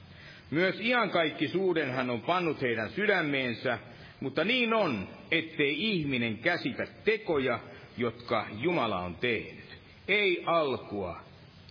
Myös 0.52 0.80
iankaikkisuuden 0.80 1.92
hän 1.92 2.10
on 2.10 2.22
pannut 2.22 2.62
heidän 2.62 2.90
sydämeensä, 2.90 3.80
mutta 4.20 4.44
niin 4.44 4.74
on, 4.74 5.08
ettei 5.32 5.92
ihminen 5.92 6.38
käsitä 6.38 6.88
tekoja, 7.04 7.60
jotka 7.98 8.48
Jumala 8.52 9.00
on 9.00 9.16
tehnyt. 9.16 9.80
Ei 10.08 10.44
alkua 10.46 11.22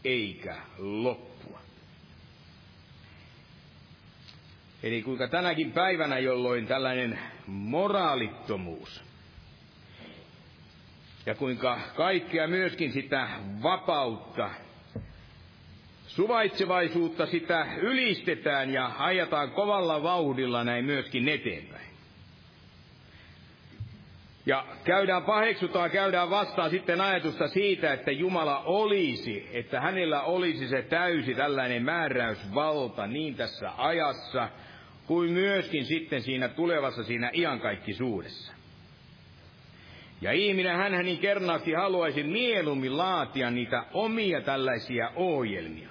eikä 0.05 0.57
loppua. 0.79 1.61
Eli 4.83 5.03
kuinka 5.03 5.29
tänäkin 5.29 5.73
päivänä, 5.73 6.19
jolloin 6.19 6.67
tällainen 6.67 7.19
moraalittomuus 7.47 9.14
ja 11.27 11.35
kuinka 11.35 11.81
kaikkea 11.97 12.49
myöskin 12.49 12.93
sitä 12.93 13.29
vapautta 13.63 14.51
Suvaitsevaisuutta 16.07 17.27
sitä 17.27 17.67
ylistetään 17.77 18.73
ja 18.73 18.91
ajetaan 18.99 19.51
kovalla 19.51 20.03
vauhdilla 20.03 20.65
näin 20.65 20.85
myöskin 20.85 21.29
eteenpäin. 21.29 21.95
Ja 24.47 24.67
käydään 24.85 25.23
paheksutaan, 25.23 25.91
käydään 25.91 26.31
vastaan 26.31 26.71
sitten 26.71 27.01
ajatusta 27.01 27.49
siitä, 27.49 27.93
että 27.93 28.11
Jumala 28.11 28.59
olisi, 28.59 29.49
että 29.53 29.81
hänellä 29.81 30.23
olisi 30.23 30.69
se 30.69 30.83
täysi 30.83 31.35
tällainen 31.35 31.85
määräysvalta 31.85 33.07
niin 33.07 33.35
tässä 33.35 33.71
ajassa, 33.77 34.49
kuin 35.07 35.33
myöskin 35.33 35.85
sitten 35.85 36.23
siinä 36.23 36.49
tulevassa 36.49 37.03
siinä 37.03 37.31
iankaikkisuudessa. 37.35 38.54
Ja 40.21 40.33
ihminen 40.33 40.77
hän 40.77 41.05
niin 41.05 41.19
kernaasti 41.19 41.73
haluaisi 41.73 42.23
mieluummin 42.23 42.99
laatia 42.99 43.51
niitä 43.51 43.85
omia 43.93 44.41
tällaisia 44.41 45.11
ohjelmia 45.17 45.89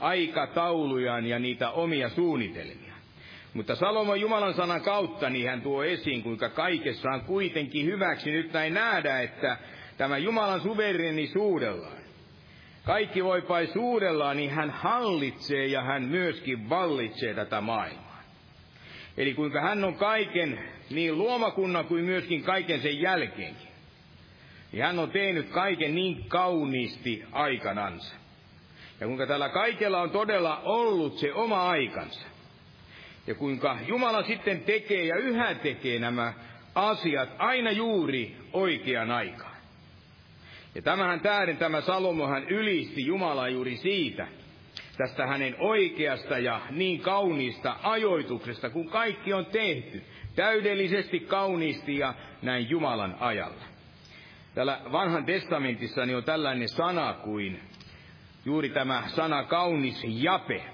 aikataulujaan 0.00 1.26
ja 1.26 1.38
niitä 1.38 1.70
omia 1.70 2.08
suunnitelmia. 2.08 2.94
Mutta 3.54 3.74
Salomon 3.74 4.20
Jumalan 4.20 4.54
sanan 4.54 4.82
kautta 4.82 5.30
niin 5.30 5.48
hän 5.48 5.62
tuo 5.62 5.84
esiin, 5.84 6.22
kuinka 6.22 6.48
kaikessa 6.48 7.10
on 7.10 7.20
kuitenkin 7.20 7.86
hyväksi 7.86 8.30
nyt 8.30 8.52
näin 8.52 8.74
nähdä, 8.74 9.20
että 9.20 9.58
tämä 9.98 10.18
Jumalan 10.18 10.60
suverenisuudellaan, 10.60 12.02
kaikki 12.84 13.24
voipaisuudellaan, 13.24 14.36
niin 14.36 14.50
hän 14.50 14.70
hallitsee 14.70 15.66
ja 15.66 15.82
hän 15.82 16.02
myöskin 16.02 16.68
vallitsee 16.70 17.34
tätä 17.34 17.60
maailmaa. 17.60 18.22
Eli 19.16 19.34
kuinka 19.34 19.60
hän 19.60 19.84
on 19.84 19.94
kaiken, 19.94 20.58
niin 20.90 21.18
luomakunnan 21.18 21.84
kuin 21.84 22.04
myöskin 22.04 22.42
kaiken 22.42 22.82
sen 22.82 23.00
jälkeenkin. 23.00 23.68
Ja 24.72 24.86
hän 24.86 24.98
on 24.98 25.10
tehnyt 25.10 25.48
kaiken 25.48 25.94
niin 25.94 26.24
kauniisti 26.28 27.24
aikanansa. 27.32 28.14
Ja 29.00 29.06
kuinka 29.06 29.26
tällä 29.26 29.48
kaikella 29.48 30.00
on 30.00 30.10
todella 30.10 30.60
ollut 30.64 31.18
se 31.18 31.32
oma 31.32 31.68
aikansa. 31.68 32.26
Ja 33.26 33.34
kuinka 33.34 33.78
Jumala 33.86 34.22
sitten 34.22 34.60
tekee 34.60 35.04
ja 35.04 35.16
yhä 35.16 35.54
tekee 35.54 35.98
nämä 35.98 36.32
asiat 36.74 37.28
aina 37.38 37.70
juuri 37.70 38.36
oikean 38.52 39.10
aikaan. 39.10 39.56
Ja 40.74 40.82
tämähän 40.82 41.20
tähden 41.20 41.56
tämä 41.56 41.80
Salomohan 41.80 42.48
ylisti 42.48 43.06
Jumalaa 43.06 43.48
juuri 43.48 43.76
siitä, 43.76 44.28
tästä 44.96 45.26
hänen 45.26 45.56
oikeasta 45.58 46.38
ja 46.38 46.60
niin 46.70 47.00
kauniista 47.00 47.76
ajoituksesta, 47.82 48.70
kun 48.70 48.88
kaikki 48.88 49.32
on 49.32 49.46
tehty, 49.46 50.02
täydellisesti 50.38 51.20
kauniisti 51.20 51.98
ja 51.98 52.14
näin 52.42 52.70
Jumalan 52.70 53.16
ajalla. 53.20 53.64
Täällä 54.54 54.80
vanhan 54.92 55.24
testamentissa 55.24 56.06
niin 56.06 56.16
on 56.16 56.24
tällainen 56.24 56.68
sana 56.68 57.12
kuin 57.12 57.60
juuri 58.44 58.68
tämä 58.68 59.02
sana 59.06 59.44
kaunis 59.44 60.04
jape. 60.08 60.64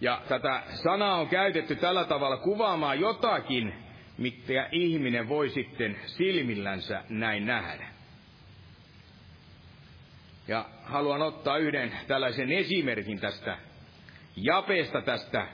Ja 0.00 0.22
tätä 0.28 0.62
sanaa 0.68 1.20
on 1.20 1.28
käytetty 1.28 1.76
tällä 1.76 2.04
tavalla 2.04 2.36
kuvaamaan 2.36 3.00
jotakin, 3.00 3.74
mitä 4.18 4.68
ihminen 4.72 5.28
voi 5.28 5.48
sitten 5.48 5.96
silmillänsä 6.06 7.04
näin 7.08 7.46
nähdä. 7.46 7.88
Ja 10.48 10.64
haluan 10.84 11.22
ottaa 11.22 11.58
yhden 11.58 11.92
tällaisen 12.06 12.52
esimerkin 12.52 13.20
tästä 13.20 13.58
japeesta, 14.36 15.02
tästä 15.02 15.46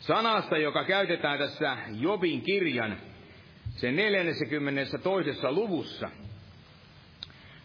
sanasta, 0.00 0.58
joka 0.58 0.84
käytetään 0.84 1.38
tässä 1.38 1.76
Jobin 2.00 2.42
kirjan 2.42 2.96
sen 3.76 3.96
42. 3.96 5.30
luvussa. 5.50 6.10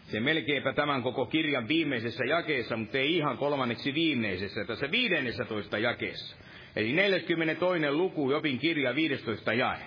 Se 0.08 0.20
melkeinpä 0.20 0.74
tämän 0.74 1.04
koko 1.04 1.26
kirjan 1.26 1.68
viimeisessä 1.68 2.26
jakeessa, 2.26 2.78
mutta 2.78 2.98
ei 2.98 3.18
ihan 3.18 3.38
kolmanneksi 3.38 3.94
viimeisessä, 3.94 4.66
tässä 4.66 4.92
15 4.92 5.78
jakeessa. 5.78 6.38
Eli 6.76 6.94
42. 6.94 7.92
luku, 7.92 8.32
Jopin 8.32 8.60
kirja, 8.60 8.96
15 8.96 9.54
jae. 9.54 9.80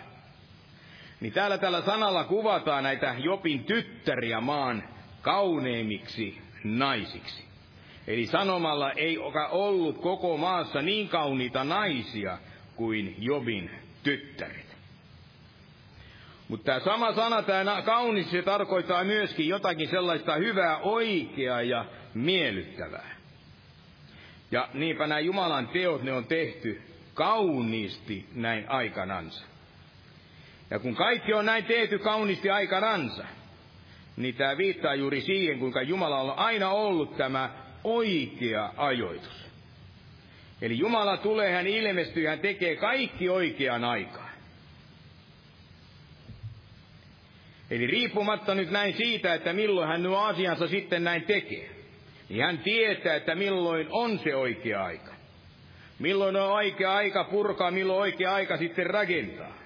Niin 1.21 1.33
täällä 1.33 1.59
tällä 1.59 1.83
sanalla 1.83 2.25
kuvataan 2.25 2.83
näitä 2.83 3.15
Jopin 3.19 3.65
tyttäriä 3.65 4.41
maan 4.41 4.83
kauneimmiksi 5.23 6.39
naisiksi. 6.65 7.48
Eli 8.09 8.27
sanomalla 8.27 8.93
ei 8.93 9.19
ole 9.19 9.49
ollut 9.51 9.99
koko 10.01 10.37
maassa 10.37 10.83
niin 10.83 11.09
kauniita 11.09 11.65
naisia 11.65 12.39
kuin 12.77 13.15
Jobin 13.19 13.71
tyttäret. 14.03 14.77
Mutta 16.49 16.65
tämä 16.65 16.81
sama 16.81 17.13
sana, 17.13 17.43
tämä 17.43 17.83
kaunis, 17.83 18.31
se 18.31 18.43
tarkoittaa 18.43 19.05
myöskin 19.05 19.49
jotakin 19.49 19.89
sellaista 19.89 20.35
hyvää, 20.35 20.79
oikeaa 20.79 21.63
ja 21.63 21.85
miellyttävää. 22.15 23.17
Ja 24.51 24.69
niinpä 24.75 25.07
nämä 25.07 25.21
Jumalan 25.21 25.69
teot, 25.69 26.03
ne 26.03 26.13
on 26.13 26.25
tehty 26.25 26.83
kauniisti 27.15 28.29
näin 28.35 28.71
aikanansa. 28.71 29.45
Ja 30.71 30.79
kun 30.79 30.95
kaikki 30.95 31.35
on 31.35 31.47
näin 31.47 31.65
tehty 31.65 31.99
kauniisti 31.99 32.51
aikanansa, 32.51 33.25
niin 34.17 34.35
tämä 34.35 34.57
viittaa 34.57 34.95
juuri 34.95 35.21
siihen, 35.21 35.59
kuinka 35.59 35.83
Jumala 35.83 36.21
on 36.21 36.39
aina 36.39 36.71
ollut 36.71 37.17
tämä 37.17 37.68
oikea 37.85 38.73
ajoitus. 38.77 39.49
Eli 40.63 40.79
Jumala 40.79 41.17
tulee, 41.17 41.53
hän 41.53 41.67
ilmestyy, 41.67 42.27
hän 42.27 42.41
tekee 42.41 42.77
kaikki 42.77 43.29
oikeaan 43.29 43.85
aikaan. 43.85 44.31
Eli 47.71 47.87
riippumatta 47.87 48.55
nyt 48.55 48.71
näin 48.71 48.95
siitä, 48.97 49.35
että 49.35 49.53
milloin 49.53 49.89
hän 49.89 50.03
nuo 50.03 50.19
asiansa 50.19 50.69
sitten 50.69 51.05
näin 51.05 51.23
tekee, 51.23 51.71
niin 52.29 52.45
hän 52.45 52.59
tietää, 52.59 53.17
että 53.17 53.35
milloin 53.35 53.87
on 53.91 54.19
se 54.19 54.37
oikea 54.37 54.85
aika. 54.85 55.15
Milloin 55.99 56.37
on 56.37 56.53
oikea 56.53 56.95
aika 56.95 57.25
purkaa, 57.25 57.71
milloin 57.71 58.01
oikea 58.01 58.35
aika 58.35 58.57
sitten 58.57 58.87
rakentaa. 58.87 59.59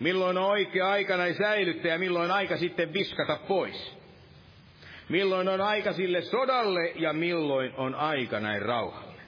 Milloin 0.00 0.38
on 0.38 0.44
oikea 0.44 0.90
aika 0.90 1.16
näin 1.16 1.34
säilyttää 1.34 1.92
ja 1.92 1.98
milloin 1.98 2.30
aika 2.30 2.56
sitten 2.56 2.92
viskata 2.92 3.38
pois. 3.48 3.95
Milloin 5.08 5.48
on 5.48 5.60
aika 5.60 5.92
sille 5.92 6.22
sodalle 6.22 6.92
ja 6.96 7.12
milloin 7.12 7.72
on 7.76 7.94
aika 7.94 8.40
näin 8.40 8.62
rauhalle. 8.62 9.22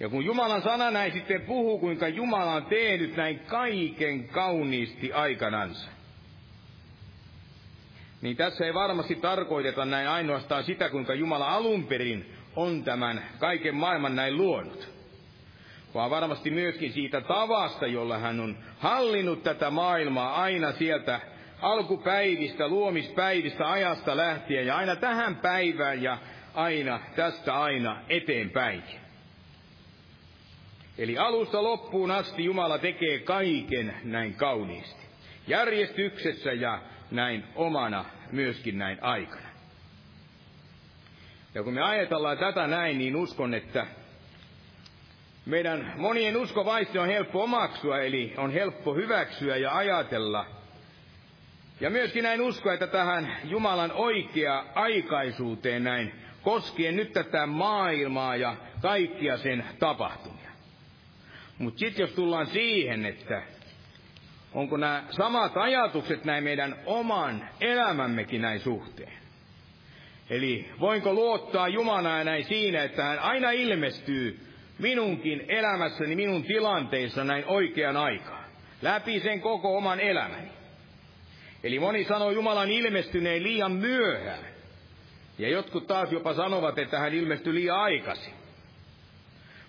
Ja 0.00 0.08
kun 0.08 0.24
Jumalan 0.24 0.62
sana 0.62 0.90
näin 0.90 1.12
sitten 1.12 1.40
puhuu, 1.40 1.78
kuinka 1.78 2.08
Jumala 2.08 2.52
on 2.52 2.66
tehnyt 2.66 3.16
näin 3.16 3.38
kaiken 3.38 4.28
kauniisti 4.28 5.12
aikanansa, 5.12 5.88
niin 8.22 8.36
tässä 8.36 8.66
ei 8.66 8.74
varmasti 8.74 9.14
tarkoiteta 9.14 9.84
näin 9.84 10.08
ainoastaan 10.08 10.64
sitä, 10.64 10.88
kuinka 10.88 11.14
Jumala 11.14 11.48
alun 11.48 11.86
perin 11.86 12.34
on 12.56 12.84
tämän 12.84 13.24
kaiken 13.38 13.74
maailman 13.74 14.16
näin 14.16 14.36
luonut 14.36 15.00
vaan 15.94 16.10
varmasti 16.10 16.50
myöskin 16.50 16.92
siitä 16.92 17.20
tavasta, 17.20 17.86
jolla 17.86 18.18
hän 18.18 18.40
on 18.40 18.56
hallinnut 18.78 19.42
tätä 19.42 19.70
maailmaa 19.70 20.42
aina 20.42 20.72
sieltä 20.72 21.20
alkupäivistä, 21.62 22.68
luomispäivistä, 22.68 23.70
ajasta 23.70 24.16
lähtien 24.16 24.66
ja 24.66 24.76
aina 24.76 24.96
tähän 24.96 25.36
päivään 25.36 26.02
ja 26.02 26.18
aina 26.54 27.00
tästä 27.16 27.60
aina 27.60 28.02
eteenpäin. 28.08 28.82
Eli 30.98 31.18
alusta 31.18 31.62
loppuun 31.62 32.10
asti 32.10 32.44
Jumala 32.44 32.78
tekee 32.78 33.18
kaiken 33.18 33.94
näin 34.04 34.34
kauniisti. 34.34 35.00
Järjestyksessä 35.46 36.52
ja 36.52 36.82
näin 37.10 37.44
omana 37.54 38.04
myöskin 38.32 38.78
näin 38.78 38.98
aikana. 39.00 39.50
Ja 41.54 41.62
kun 41.62 41.74
me 41.74 41.82
ajatellaan 41.82 42.38
tätä 42.38 42.66
näin, 42.66 42.98
niin 42.98 43.16
uskon, 43.16 43.54
että 43.54 43.86
meidän 45.46 45.92
monien 45.96 46.36
uskovaisti 46.36 46.98
on 46.98 47.06
helppo 47.08 47.42
omaksua, 47.42 48.00
eli 48.00 48.34
on 48.36 48.52
helppo 48.52 48.94
hyväksyä 48.94 49.56
ja 49.56 49.76
ajatella. 49.76 50.59
Ja 51.80 51.90
myöskin 51.90 52.24
näin 52.24 52.40
uskoa, 52.40 52.72
että 52.74 52.86
tähän 52.86 53.36
Jumalan 53.44 53.92
oikea 53.92 54.64
aikaisuuteen 54.74 55.84
näin, 55.84 56.12
koskien 56.42 56.96
nyt 56.96 57.12
tätä 57.12 57.46
maailmaa 57.46 58.36
ja 58.36 58.56
kaikkia 58.82 59.36
sen 59.36 59.64
tapahtumia. 59.78 60.50
Mutta 61.58 61.78
sitten 61.78 62.02
jos 62.02 62.12
tullaan 62.12 62.46
siihen, 62.46 63.06
että 63.06 63.42
onko 64.54 64.76
nämä 64.76 65.04
samat 65.10 65.56
ajatukset 65.56 66.24
näin 66.24 66.44
meidän 66.44 66.76
oman 66.86 67.48
elämämmekin 67.60 68.42
näin 68.42 68.60
suhteen. 68.60 69.12
Eli 70.30 70.70
voinko 70.80 71.14
luottaa 71.14 71.68
Jumalaa 71.68 72.24
näin 72.24 72.44
siinä, 72.44 72.82
että 72.82 73.04
hän 73.04 73.18
aina 73.18 73.50
ilmestyy 73.50 74.40
minunkin 74.78 75.44
elämässäni, 75.48 76.16
minun 76.16 76.42
tilanteissa 76.42 77.24
näin 77.24 77.44
oikean 77.46 77.96
aikaan. 77.96 78.44
Läpi 78.82 79.20
sen 79.20 79.40
koko 79.40 79.76
oman 79.76 80.00
elämäni. 80.00 80.59
Eli 81.64 81.78
moni 81.78 82.04
sanoo 82.04 82.30
Jumalan 82.30 82.70
ilmestyneen 82.70 83.42
liian 83.42 83.72
myöhään. 83.72 84.44
Ja 85.38 85.48
jotkut 85.48 85.86
taas 85.86 86.12
jopa 86.12 86.34
sanovat, 86.34 86.78
että 86.78 86.98
hän 86.98 87.14
ilmestyi 87.14 87.54
liian 87.54 87.80
aikaisin. 87.80 88.34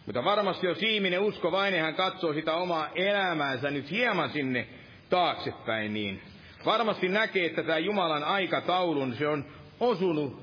Mutta 0.06 0.23
varmasti 0.23 0.67
jos 0.67 0.84
ihminen 0.84 1.19
uskovainen, 1.19 1.82
hän 1.82 1.95
katsoo 1.95 2.34
sitä 2.34 2.54
omaa 2.54 2.89
elämäänsä 2.95 3.71
nyt 3.71 3.91
hieman 3.91 4.30
sinne 4.30 4.67
taaksepäin, 5.10 5.93
niin 5.93 6.21
varmasti 6.65 7.10
näkee, 7.10 7.45
että 7.45 7.63
tämä 7.63 7.77
Jumalan 7.77 8.23
aikataulun, 8.23 9.15
se 9.15 9.27
on 9.27 9.45
osunut 9.80 10.41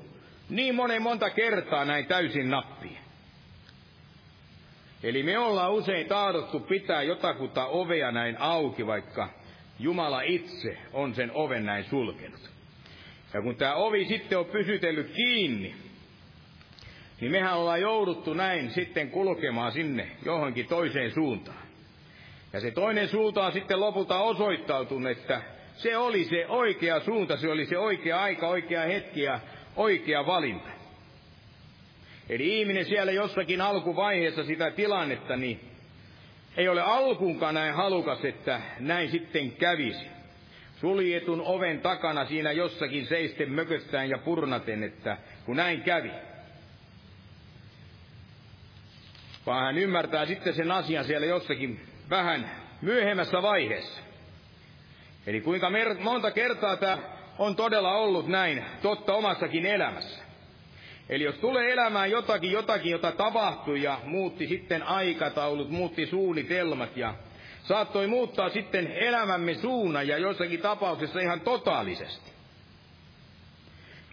niin 0.49 0.75
monen 0.75 1.01
monta 1.01 1.29
kertaa 1.29 1.85
näin 1.85 2.05
täysin 2.05 2.49
nappiin. 2.49 2.97
Eli 5.03 5.23
me 5.23 5.39
ollaan 5.39 5.71
usein 5.71 6.07
tahdottu 6.07 6.59
pitää 6.59 7.01
jotakuta 7.03 7.65
ovea 7.65 8.11
näin 8.11 8.41
auki, 8.41 8.87
vaikka 8.87 9.29
Jumala 9.79 10.21
itse 10.21 10.77
on 10.93 11.15
sen 11.15 11.31
oven 11.33 11.65
näin 11.65 11.83
sulkenut. 11.83 12.49
Ja 13.33 13.41
kun 13.41 13.55
tämä 13.55 13.75
ovi 13.75 14.05
sitten 14.05 14.37
on 14.39 14.45
pysytellyt 14.45 15.11
kiinni, 15.15 15.75
niin 17.21 17.31
mehän 17.31 17.57
ollaan 17.57 17.81
jouduttu 17.81 18.33
näin 18.33 18.71
sitten 18.71 19.09
kulkemaan 19.09 19.71
sinne 19.71 20.07
johonkin 20.25 20.67
toiseen 20.67 21.11
suuntaan. 21.11 21.69
Ja 22.53 22.59
se 22.59 22.71
toinen 22.71 23.07
suunta 23.07 23.45
on 23.45 23.51
sitten 23.51 23.79
lopulta 23.79 24.19
osoittautunut, 24.19 25.11
että 25.11 25.41
se 25.75 25.97
oli 25.97 26.23
se 26.23 26.47
oikea 26.47 26.99
suunta, 26.99 27.37
se 27.37 27.49
oli 27.49 27.65
se 27.65 27.77
oikea 27.77 28.21
aika, 28.21 28.47
oikea 28.47 28.81
hetki 28.81 29.21
ja 29.21 29.39
oikea 29.75 30.25
valinta. 30.25 30.69
Eli 32.29 32.59
ihminen 32.59 32.85
siellä 32.85 33.11
jossakin 33.11 33.61
alkuvaiheessa 33.61 34.43
sitä 34.43 34.71
tilannetta, 34.71 35.35
niin 35.35 35.68
ei 36.59 36.69
ole 36.69 36.81
alkuunkaan 36.81 37.53
näin 37.53 37.73
halukas, 37.73 38.25
että 38.25 38.61
näin 38.79 39.11
sitten 39.11 39.51
kävisi. 39.51 40.07
Suljetun 40.75 41.41
oven 41.41 41.81
takana 41.81 42.25
siinä 42.25 42.51
jossakin 42.51 43.05
seisten 43.05 43.51
mököstään 43.51 44.09
ja 44.09 44.17
purnaten, 44.17 44.83
että 44.83 45.17
kun 45.45 45.55
näin 45.55 45.81
kävi. 45.81 46.11
Vaan 49.45 49.65
hän 49.65 49.77
ymmärtää 49.77 50.25
sitten 50.25 50.53
sen 50.53 50.71
asian 50.71 51.05
siellä 51.05 51.27
jossakin 51.27 51.81
vähän 52.09 52.51
myöhemmässä 52.81 53.41
vaiheessa. 53.41 54.01
Eli 55.27 55.41
kuinka 55.41 55.71
monta 55.99 56.31
kertaa 56.31 56.77
tämä 56.77 56.97
on 57.37 57.55
todella 57.55 57.91
ollut 57.91 58.27
näin 58.27 58.65
totta 58.81 59.13
omassakin 59.13 59.65
elämässä. 59.65 60.18
Eli 61.09 61.23
jos 61.23 61.35
tulee 61.35 61.71
elämään 61.73 62.11
jotakin, 62.11 62.51
jotakin, 62.51 62.91
jota 62.91 63.11
tapahtui 63.11 63.83
ja 63.83 63.99
muutti 64.03 64.47
sitten 64.47 64.83
aikataulut, 64.83 65.69
muutti 65.69 66.05
suunnitelmat 66.05 66.97
ja 66.97 67.13
saattoi 67.63 68.07
muuttaa 68.07 68.49
sitten 68.49 68.91
elämämme 68.91 69.53
suunnan 69.53 70.07
ja 70.07 70.17
jossakin 70.17 70.61
tapauksessa 70.61 71.19
ihan 71.19 71.41
totaalisesti. 71.41 72.31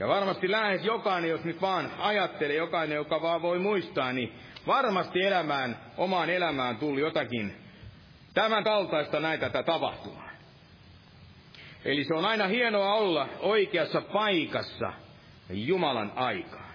Ja 0.00 0.08
varmasti 0.08 0.50
lähes 0.50 0.84
jokainen, 0.84 1.30
jos 1.30 1.44
nyt 1.44 1.60
vaan 1.60 1.90
ajattelee, 1.98 2.56
jokainen, 2.56 2.96
joka 2.96 3.22
vaan 3.22 3.42
voi 3.42 3.58
muistaa, 3.58 4.12
niin 4.12 4.32
varmasti 4.66 5.22
elämään, 5.22 5.78
omaan 5.96 6.30
elämään 6.30 6.76
tuli 6.76 7.00
jotakin 7.00 7.56
tämän 8.34 8.64
kaltaista 8.64 9.20
näitä 9.20 9.46
tätä 9.50 9.62
tapahtumaa. 9.62 10.30
Eli 11.84 12.04
se 12.04 12.14
on 12.14 12.24
aina 12.24 12.46
hienoa 12.46 12.94
olla 12.94 13.28
oikeassa 13.40 14.00
paikassa 14.00 14.92
Jumalan 15.50 16.12
aikaan. 16.16 16.65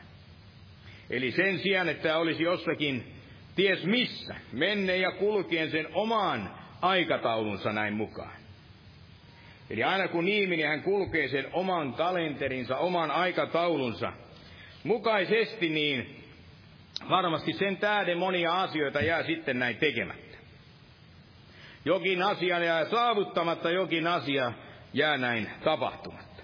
Eli 1.12 1.32
sen 1.32 1.60
sijaan, 1.60 1.89
että 1.89 2.17
olisi 2.17 2.43
jossakin 2.43 3.13
ties 3.56 3.86
missä, 3.86 4.36
menne 4.52 4.97
ja 4.97 5.12
kulkien 5.12 5.71
sen 5.71 5.88
omaan 5.93 6.56
aikataulunsa 6.82 7.74
näin 7.74 7.93
mukaan. 7.93 8.41
Eli 9.69 9.84
aina 9.84 10.08
kun 10.08 10.28
ihminen 10.28 10.67
hän 10.67 10.84
kulkee 10.84 11.28
sen 11.28 11.45
oman 11.54 11.93
kalenterinsa, 11.93 12.78
oman 12.78 13.12
aikataulunsa 13.12 14.13
mukaisesti, 14.84 15.69
niin 15.69 16.24
varmasti 17.10 17.54
sen 17.54 17.78
tähden 17.78 18.17
monia 18.17 18.62
asioita 18.62 19.02
jää 19.02 19.24
sitten 19.24 19.60
näin 19.60 19.78
tekemättä. 19.78 20.38
Jokin 21.86 22.24
asia 22.24 22.60
jää 22.60 22.86
saavuttamatta, 22.86 23.69
jokin 23.71 24.08
asia 24.08 24.52
jää 24.93 25.17
näin 25.17 25.50
tapahtumatta. 25.63 26.43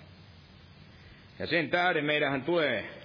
Ja 1.40 1.48
sen 1.48 1.70
tähden 1.70 2.06
meidän 2.06 2.42
tulee 2.42 2.97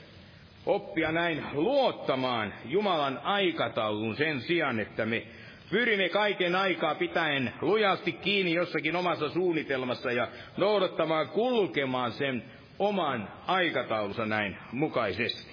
oppia 0.66 1.12
näin 1.12 1.44
luottamaan 1.52 2.54
Jumalan 2.64 3.20
aikataulun 3.24 4.16
sen 4.16 4.40
sijaan, 4.40 4.80
että 4.80 5.06
me 5.06 5.26
pyrimme 5.70 6.08
kaiken 6.08 6.56
aikaa 6.56 6.94
pitäen 6.94 7.52
lujasti 7.60 8.12
kiinni 8.12 8.54
jossakin 8.54 8.96
omassa 8.96 9.28
suunnitelmassa 9.28 10.12
ja 10.12 10.28
noudattamaan, 10.56 11.28
kulkemaan 11.28 12.12
sen 12.12 12.44
oman 12.78 13.28
aikataulunsa 13.46 14.26
näin 14.26 14.56
mukaisesti. 14.72 15.52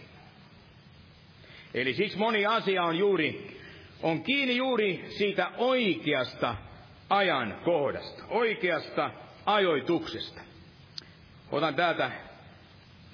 Eli 1.74 1.94
siksi 1.94 2.18
moni 2.18 2.46
asia 2.46 2.84
on 2.84 2.98
juuri, 2.98 3.60
on 4.04 4.24
kiinni 4.24 4.56
juuri 4.58 5.06
siitä 5.10 5.52
oikeasta 5.58 6.56
ajan 7.10 7.58
kohdasta, 7.66 8.24
oikeasta 8.30 9.12
ajoituksesta. 9.46 10.42
Otan 11.52 11.76
täältä 11.76 12.12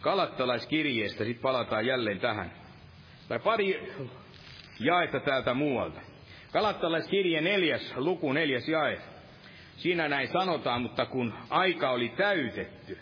kalattalaiskirjeestä, 0.05 1.23
sitten 1.23 1.41
palataan 1.41 1.85
jälleen 1.85 2.19
tähän. 2.19 2.51
Tai 3.27 3.39
pari 3.39 3.93
jaetta 4.79 5.19
täältä 5.19 5.53
muualta. 5.53 6.01
Kalattalaiskirje 6.51 7.41
neljäs, 7.41 7.93
luku 7.95 8.33
neljäs 8.33 8.67
jae. 8.67 9.01
Siinä 9.77 10.07
näin 10.07 10.27
sanotaan, 10.27 10.81
mutta 10.81 11.05
kun 11.05 11.33
aika 11.49 11.89
oli 11.89 12.09
täytetty, 12.09 12.97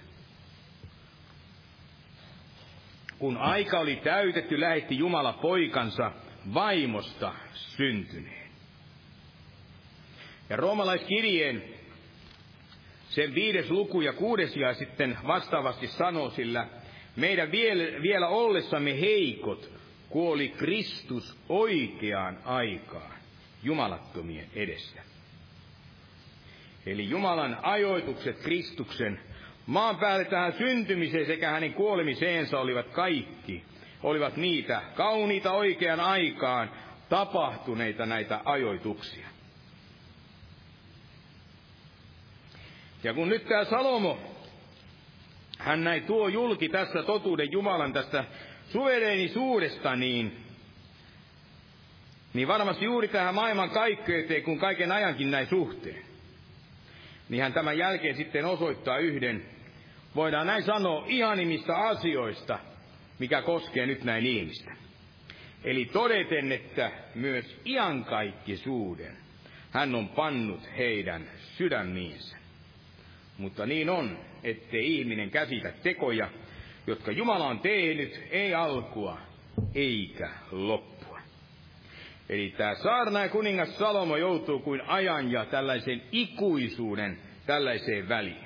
kun 3.19 3.37
aika 3.37 3.79
oli 3.79 3.95
täytetty, 3.95 4.59
lähetti 4.59 4.97
Jumala 4.97 5.33
poikansa 5.33 6.11
vaimosta 6.53 7.33
syntyneen. 7.53 8.49
Ja 10.49 10.55
roomalaiskirjeen 10.55 11.63
sen 13.09 13.35
viides 13.35 13.69
luku 13.69 14.01
ja 14.01 14.13
kuudes 14.13 14.55
ja 14.55 14.73
sitten 14.73 15.17
vastaavasti 15.27 15.87
sanoo, 15.87 16.29
sillä 16.29 16.67
meidän 17.15 17.51
vielä, 18.01 18.27
ollessamme 18.27 18.99
heikot 18.99 19.71
kuoli 20.09 20.49
Kristus 20.49 21.37
oikeaan 21.49 22.37
aikaan 22.45 23.13
jumalattomien 23.63 24.47
edessä. 24.55 25.01
Eli 26.85 27.09
Jumalan 27.09 27.57
ajoitukset 27.61 28.39
Kristuksen 28.39 29.19
maan 29.65 29.97
päälle 29.97 30.25
tähän 30.25 30.53
syntymiseen 30.53 31.25
sekä 31.25 31.49
hänen 31.49 31.73
kuolemiseensa 31.73 32.59
olivat 32.59 32.87
kaikki, 32.89 33.63
olivat 34.03 34.37
niitä 34.37 34.81
kauniita 34.95 35.51
oikeaan 35.51 35.99
aikaan 35.99 36.71
tapahtuneita 37.09 38.05
näitä 38.05 38.41
ajoituksia. 38.45 39.27
Ja 43.03 43.13
kun 43.13 43.29
nyt 43.29 43.47
tämä 43.47 43.65
Salomo, 43.65 44.32
hän 45.63 45.83
näin 45.83 46.03
tuo 46.03 46.27
julki 46.27 46.69
tässä 46.69 47.03
totuuden 47.03 47.51
Jumalan 47.51 47.93
tästä 47.93 48.23
suvereenisuudesta, 48.71 49.95
niin, 49.95 50.37
niin 52.33 52.47
varmasti 52.47 52.85
juuri 52.85 53.07
tähän 53.07 53.35
maailman 53.35 53.69
kaikkeuteen, 53.69 54.43
kun 54.43 54.59
kaiken 54.59 54.91
ajankin 54.91 55.31
näin 55.31 55.47
suhteen, 55.47 56.03
niin 57.29 57.41
hän 57.41 57.53
tämän 57.53 57.77
jälkeen 57.77 58.15
sitten 58.15 58.45
osoittaa 58.45 58.97
yhden, 58.97 59.45
voidaan 60.15 60.47
näin 60.47 60.63
sanoa, 60.63 61.05
ihanimmista 61.07 61.75
asioista, 61.75 62.59
mikä 63.19 63.41
koskee 63.41 63.85
nyt 63.85 64.03
näin 64.03 64.25
ihmistä. 64.25 64.71
Eli 65.63 65.85
todeten, 65.85 66.51
että 66.51 66.91
myös 67.15 67.61
iankaikkisuuden 67.65 69.17
hän 69.71 69.95
on 69.95 70.09
pannut 70.09 70.69
heidän 70.77 71.29
sydämiinsä. 71.57 72.37
Mutta 73.37 73.65
niin 73.65 73.89
on, 73.89 74.17
ettei 74.43 74.95
ihminen 74.95 75.29
käsitä 75.29 75.71
tekoja, 75.83 76.29
jotka 76.87 77.11
Jumala 77.11 77.47
on 77.47 77.59
tehnyt, 77.59 78.23
ei 78.31 78.53
alkua 78.53 79.17
eikä 79.75 80.29
loppua. 80.51 81.19
Eli 82.29 82.53
tämä 82.57 82.75
saarna 82.75 83.19
ja 83.19 83.29
kuningas 83.29 83.77
Salomo 83.77 84.17
joutuu 84.17 84.59
kuin 84.59 84.81
ajan 84.81 85.31
ja 85.31 85.45
tällaisen 85.45 86.01
ikuisuuden 86.11 87.17
tällaiseen 87.45 88.09
väliin. 88.09 88.43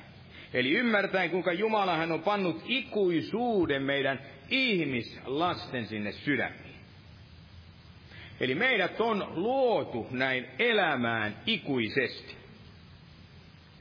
Eli 0.53 0.71
ymmärtäen, 0.71 1.29
kuinka 1.29 1.53
Jumala 1.53 1.97
hän 1.97 2.11
on 2.11 2.23
pannut 2.23 2.61
ikuisuuden 2.65 3.83
meidän 3.83 4.19
ihmislasten 4.49 5.85
sinne 5.85 6.11
sydämiin. 6.11 6.75
Eli 8.39 8.55
meidät 8.55 9.01
on 9.01 9.27
luotu 9.35 10.07
näin 10.11 10.47
elämään 10.59 11.37
ikuisesti 11.45 12.35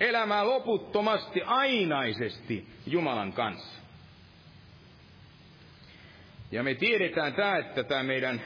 elämää 0.00 0.46
loputtomasti, 0.46 1.42
ainaisesti 1.42 2.66
Jumalan 2.86 3.32
kanssa. 3.32 3.80
Ja 6.52 6.62
me 6.62 6.74
tiedetään 6.74 7.34
tämä, 7.34 7.56
että 7.56 7.84
tämä 7.84 8.02
meidän 8.02 8.40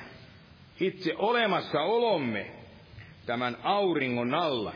itse 0.81 1.15
olemassaolomme 1.17 2.51
tämän 3.27 3.57
auringon 3.63 4.35
alla, 4.35 4.73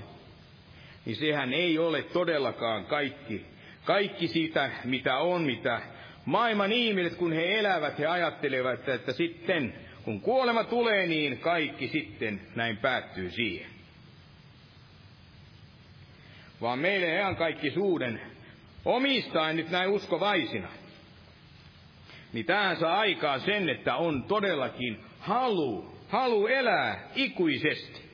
niin 1.05 1.17
sehän 1.17 1.53
ei 1.53 1.79
ole 1.79 2.03
todellakaan 2.03 2.85
kaikki, 2.85 3.47
kaikki 3.85 4.29
sitä, 4.29 4.71
mitä 4.85 5.19
on, 5.19 5.43
mitä 5.43 5.81
maailman 6.25 6.73
ihmiset, 6.73 7.19
kun 7.19 7.33
he 7.33 7.59
elävät, 7.59 7.99
he 7.99 8.07
ajattelevat, 8.07 8.75
että, 8.75 8.95
että 8.95 9.13
sitten 9.13 9.75
kun 10.05 10.21
kuolema 10.21 10.65
tulee, 10.65 11.07
niin 11.07 11.39
kaikki 11.39 11.89
sitten 11.89 12.41
näin 12.55 12.77
päättyy 12.77 13.31
siihen 13.31 13.74
vaan 16.65 16.79
meille 16.79 17.19
ihan 17.19 17.37
kaikki 17.37 17.71
suuden 17.71 18.21
omistaen 18.85 19.57
nyt 19.57 19.71
näin 19.71 19.91
uskovaisina. 19.91 20.69
Niin 22.33 22.47
tähän 22.47 22.77
saa 22.77 22.99
aikaa 22.99 23.39
sen, 23.39 23.69
että 23.69 23.97
on 23.97 24.25
todellakin 24.25 25.01
halu, 25.19 25.99
halu 26.09 26.47
elää 26.47 27.09
ikuisesti. 27.15 28.05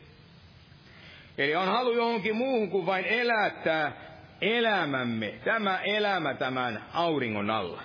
Eli 1.39 1.57
on 1.57 1.69
halu 1.69 1.93
johonkin 1.93 2.37
muuhun 2.37 2.71
kuin 2.71 2.87
vain 2.87 3.05
elättää 3.05 3.93
elämämme, 4.41 5.35
tämä 5.45 5.79
elämä 5.79 6.35
tämän 6.35 6.85
auringon 6.93 7.51
alla. 7.51 7.83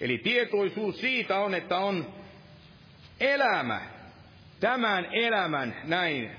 Eli 0.00 0.18
tietoisuus 0.18 1.00
siitä 1.00 1.38
on, 1.38 1.54
että 1.54 1.78
on 1.78 2.14
elämä, 3.20 3.80
tämän 4.60 5.08
elämän 5.12 5.76
näin 5.84 6.30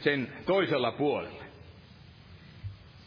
sen 0.00 0.32
toisella 0.46 0.92
puolella. 0.92 1.39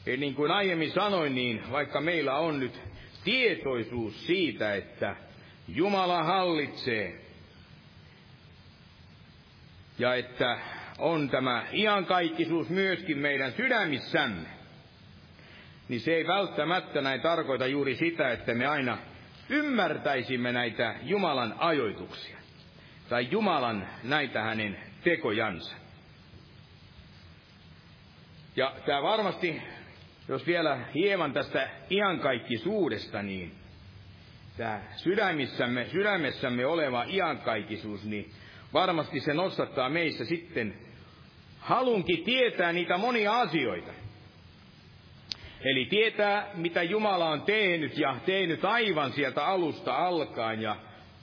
Eli 0.05 0.17
niin 0.17 0.35
kuin 0.35 0.51
aiemmin 0.51 0.91
sanoin, 0.91 1.35
niin 1.35 1.71
vaikka 1.71 2.01
meillä 2.01 2.35
on 2.35 2.59
nyt 2.59 2.81
tietoisuus 3.23 4.25
siitä, 4.27 4.75
että 4.75 5.15
Jumala 5.67 6.23
hallitsee. 6.23 7.21
Ja 9.99 10.15
että 10.15 10.59
on 10.97 11.29
tämä 11.29 11.65
iankaikkisuus 11.73 12.69
myöskin 12.69 13.17
meidän 13.17 13.51
sydämissämme. 13.51 14.47
Niin 15.87 16.01
se 16.01 16.15
ei 16.15 16.27
välttämättä 16.27 17.01
näin 17.01 17.21
tarkoita 17.21 17.67
juuri 17.67 17.95
sitä, 17.95 18.31
että 18.31 18.53
me 18.53 18.65
aina 18.65 18.97
ymmärtäisimme 19.49 20.51
näitä 20.51 20.95
Jumalan 21.01 21.55
ajoituksia. 21.57 22.37
Tai 23.09 23.27
Jumalan 23.31 23.87
näitä 24.03 24.41
hänen 24.41 24.77
tekojansa. 25.03 25.75
Ja 28.55 28.75
tämä 28.85 29.03
varmasti, 29.03 29.61
jos 30.27 30.47
vielä 30.47 30.79
hieman 30.93 31.33
tästä 31.33 31.69
iankaikkisuudesta, 31.89 33.23
niin 33.23 33.51
tämä 34.57 34.81
sydämissämme, 34.95 35.85
sydämessämme 35.91 36.65
oleva 36.65 37.03
iankaikkisuus, 37.07 38.05
niin 38.05 38.31
varmasti 38.73 39.19
se 39.19 39.33
nostattaa 39.33 39.89
meissä 39.89 40.25
sitten 40.25 40.73
halunkin 41.59 42.23
tietää 42.23 42.73
niitä 42.73 42.97
monia 42.97 43.39
asioita. 43.39 43.91
Eli 45.61 45.85
tietää, 45.85 46.49
mitä 46.53 46.83
Jumala 46.83 47.29
on 47.29 47.41
tehnyt 47.41 47.97
ja 47.97 48.15
tehnyt 48.25 48.65
aivan 48.65 49.11
sieltä 49.11 49.45
alusta 49.45 49.95
alkaen 49.95 50.61
ja 50.61 50.75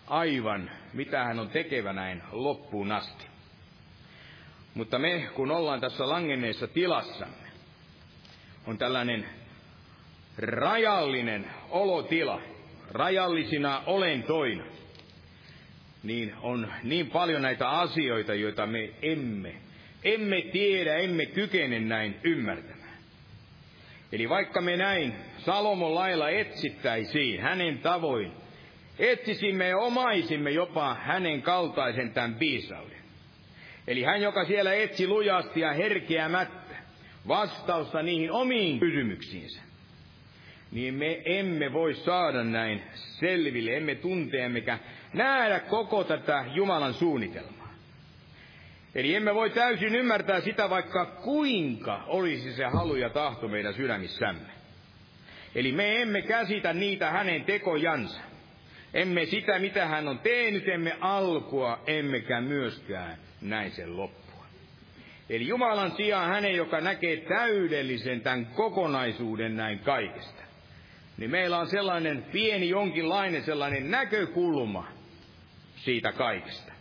aivan, 0.07 0.71
mitä 0.93 1.25
hän 1.25 1.39
on 1.39 1.49
tekevä 1.49 1.93
näin 1.93 2.23
loppuun 2.33 2.93
asti. 2.93 3.27
Mutta 4.75 4.99
me, 4.99 5.31
kun 5.35 5.51
ollaan 5.51 5.81
tässä 5.81 6.09
langenneessa 6.09 6.67
tilassamme, 6.67 7.40
on 8.67 8.79
tällainen 8.79 9.27
rajallinen 10.39 11.47
olotila, 11.71 12.41
rajallisina 12.91 13.83
olentoina, 13.87 14.65
niin 16.03 16.35
on 16.43 16.73
niin 16.83 17.11
paljon 17.11 17.43
näitä 17.43 17.69
asioita, 17.71 18.35
joita 18.35 18.67
me 18.67 18.91
emme, 19.03 19.55
emme 20.05 20.43
tiedä, 20.53 20.97
emme 20.97 21.27
kykene 21.27 21.81
näin 21.81 22.17
ymmärtämään. 22.25 22.81
Eli 24.13 24.29
vaikka 24.29 24.61
me 24.61 24.77
näin 24.77 25.15
Salomon 25.39 25.95
lailla 25.95 26.31
etsittäisiin 26.31 27.41
hänen 27.41 27.79
tavoin, 27.79 28.33
etsisimme 28.99 29.69
ja 29.69 29.79
omaisimme 29.79 30.51
jopa 30.51 30.95
hänen 30.95 31.43
kaltaisen 31.43 32.13
tämän 32.13 32.39
viisauden. 32.41 33.01
Eli 33.87 34.03
hän, 34.03 34.23
joka 34.23 34.45
siellä 34.45 34.75
etsi 34.75 35.07
lujasti 35.07 35.61
ja 35.61 35.73
herkeämättä 35.73 36.60
vastausta 37.29 38.03
niihin 38.03 38.33
omiin 38.33 38.81
kysymyksiinsä, 38.81 39.63
niin 40.71 40.95
me 40.95 41.23
emme 41.25 41.73
voi 41.73 41.95
saada 41.95 42.45
näin 42.45 42.83
selville, 42.95 43.77
emme 43.77 43.95
tuntea 43.95 44.45
emmekä 44.45 44.79
nähdä 45.13 45.61
koko 45.61 46.05
tätä 46.05 46.45
Jumalan 46.55 46.95
suunnitelmaa. 46.95 47.61
Eli 48.95 49.15
emme 49.15 49.35
voi 49.35 49.51
täysin 49.51 49.95
ymmärtää 49.95 50.41
sitä, 50.41 50.71
vaikka 50.71 51.07
kuinka 51.07 52.05
olisi 52.07 52.53
se 52.53 52.65
halu 52.65 52.97
ja 52.97 53.11
tahto 53.11 53.49
meidän 53.49 53.75
sydämissämme. 53.75 54.51
Eli 55.55 55.73
me 55.73 56.03
emme 56.03 56.23
käsitä 56.23 56.73
niitä 56.73 57.11
hänen 57.11 57.45
tekojansa. 57.45 58.21
Emme 58.95 59.27
sitä, 59.27 59.59
mitä 59.59 59.87
hän 59.87 60.09
on 60.09 60.19
tehnyt, 60.19 60.69
emme 60.69 60.97
alkua, 61.01 61.83
emmekä 61.87 62.41
myöskään 62.41 63.17
näin 63.41 63.71
sen 63.71 63.97
loppua. 63.97 64.30
Eli 65.31 65.49
Jumalan 65.49 65.93
sijaan 65.97 66.29
hänen, 66.29 66.55
joka 66.55 66.81
näkee 66.81 67.17
täydellisen 67.17 68.21
tämän 68.21 68.47
kokonaisuuden 68.47 69.57
näin 69.57 69.79
kaikesta. 69.79 70.43
Niin 71.17 71.31
meillä 71.31 71.59
on 71.59 71.67
sellainen 71.67 72.23
pieni 72.33 72.69
jonkinlainen 72.69 73.43
sellainen 73.43 73.91
näkökulma 73.91 74.89
siitä 75.77 76.13
kaikesta. 76.13 76.73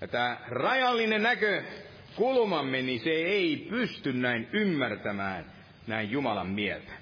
Ja 0.00 0.08
tämä 0.08 0.36
rajallinen 0.48 1.22
näkökulmamme, 1.22 2.82
niin 2.82 3.00
se 3.00 3.10
ei 3.10 3.66
pysty 3.70 4.12
näin 4.12 4.48
ymmärtämään 4.52 5.44
näin 5.86 6.10
Jumalan 6.10 6.48
mieltä. 6.48 6.92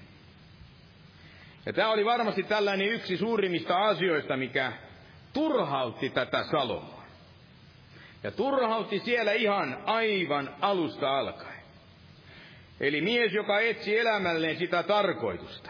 Ja 1.65 1.73
tämä 1.73 1.91
oli 1.91 2.05
varmasti 2.05 2.43
tällainen 2.43 2.87
yksi 2.87 3.17
suurimmista 3.17 3.77
asioista, 3.77 4.37
mikä 4.37 4.73
turhautti 5.33 6.09
tätä 6.09 6.43
Salomoa. 6.43 6.98
Ja 8.23 8.31
turhautti 8.31 8.99
siellä 8.99 9.31
ihan 9.31 9.77
aivan 9.85 10.55
alusta 10.61 11.19
alkaen. 11.19 11.59
Eli 12.79 13.01
mies, 13.01 13.33
joka 13.33 13.59
etsi 13.59 13.99
elämälleen 13.99 14.57
sitä 14.57 14.83
tarkoitusta. 14.83 15.69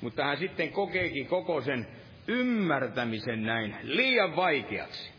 Mutta 0.00 0.24
hän 0.24 0.38
sitten 0.38 0.72
kokeekin 0.72 1.26
koko 1.26 1.60
sen 1.60 1.86
ymmärtämisen 2.28 3.42
näin 3.42 3.76
liian 3.82 4.36
vaikeaksi, 4.36 5.12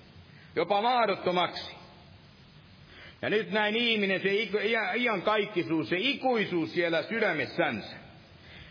jopa 0.56 0.82
mahdottomaksi. 0.82 1.76
Ja 3.22 3.30
nyt 3.30 3.52
näin 3.52 3.76
ihminen, 3.76 4.22
se 4.22 4.30
ian 4.96 5.22
kaikkisuus, 5.22 5.90
se 5.90 5.96
ikuisuus 6.00 6.74
siellä 6.74 7.04
sydämessänsä, 7.04 7.96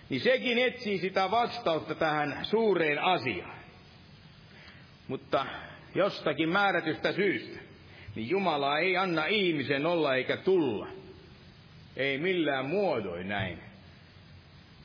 niin 0.09 0.21
sekin 0.21 0.59
etsii 0.59 0.99
sitä 0.99 1.31
vastausta 1.31 1.95
tähän 1.95 2.39
suureen 2.43 2.99
asiaan. 3.03 3.59
Mutta 5.09 5.47
jostakin 5.97 6.49
määrätystä 6.49 7.13
syystä, 7.13 7.61
niin 8.15 8.31
Jumala 8.31 8.79
ei 8.79 8.97
anna 8.97 9.27
ihmisen 9.27 9.87
olla 9.87 10.15
eikä 10.15 10.37
tulla. 10.37 10.89
Ei 11.97 12.19
millään 12.19 12.67
muodoin 12.67 13.29
näin. 13.29 13.59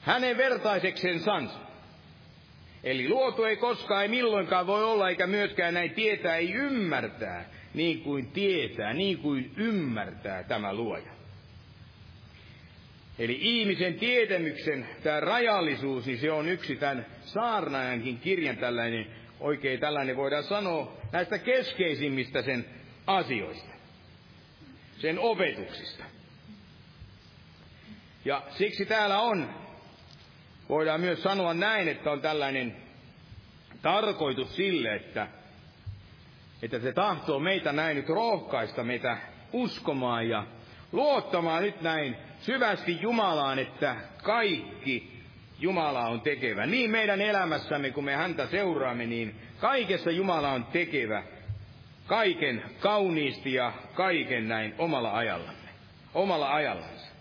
Hänen 0.01 0.37
vertaisekseen 0.37 1.19
sansa. 1.19 1.59
Eli 2.83 3.09
luotu 3.09 3.43
ei 3.43 3.57
koskaan, 3.57 4.01
ei 4.01 4.07
milloinkaan 4.07 4.67
voi 4.67 4.83
olla, 4.83 5.09
eikä 5.09 5.27
myöskään 5.27 5.73
näin 5.73 5.91
tietää, 5.91 6.35
ei 6.35 6.53
ymmärtää, 6.53 7.45
niin 7.73 8.01
kuin 8.01 8.31
tietää, 8.31 8.93
niin 8.93 9.17
kuin 9.17 9.51
ymmärtää 9.57 10.43
tämä 10.43 10.73
luoja. 10.73 11.11
Eli 13.19 13.37
ihmisen 13.41 13.93
tietämyksen 13.93 14.87
tämä 15.03 15.19
rajallisuus, 15.19 16.05
niin 16.05 16.19
se 16.19 16.31
on 16.31 16.49
yksi 16.49 16.75
tämän 16.75 17.05
saarnaajankin 17.25 18.19
kirjan 18.19 18.57
tällainen, 18.57 19.07
oikein 19.39 19.79
tällainen 19.79 20.17
voidaan 20.17 20.43
sanoa, 20.43 21.00
näistä 21.11 21.37
keskeisimmistä 21.37 22.41
sen 22.41 22.65
asioista, 23.07 23.73
sen 24.97 25.19
opetuksista. 25.19 26.03
Ja 28.25 28.43
siksi 28.49 28.85
täällä 28.85 29.19
on, 29.19 29.49
voidaan 30.69 31.01
myös 31.01 31.23
sanoa 31.23 31.53
näin, 31.53 31.87
että 31.87 32.11
on 32.11 32.21
tällainen 32.21 32.75
tarkoitus 33.81 34.55
sille, 34.55 34.95
että, 34.95 35.27
että 36.61 36.79
se 36.79 36.93
tahtoo 36.93 37.39
meitä 37.39 37.71
näin 37.71 37.97
nyt 37.97 38.09
rohkaista 38.09 38.83
meitä 38.83 39.17
uskomaan 39.53 40.29
ja 40.29 40.47
luottamaan 40.91 41.63
nyt 41.63 41.81
näin 41.81 42.15
syvästi 42.39 43.01
Jumalaan, 43.01 43.59
että 43.59 43.95
kaikki 44.23 45.20
Jumala 45.61 46.07
on 46.07 46.21
tekevä. 46.21 46.65
Niin 46.65 46.91
meidän 46.91 47.21
elämässämme, 47.21 47.91
kun 47.91 48.03
me 48.03 48.15
häntä 48.15 48.47
seuraamme, 48.47 49.05
niin 49.05 49.35
kaikessa 49.59 50.11
Jumala 50.11 50.51
on 50.51 50.65
tekevä. 50.65 51.23
Kaiken 52.07 52.63
kauniisti 52.79 53.53
ja 53.53 53.73
kaiken 53.93 54.47
näin 54.47 54.75
omalla 54.77 55.17
ajallamme. 55.17 55.69
Omalla 56.13 56.53
ajallansa. 56.53 57.11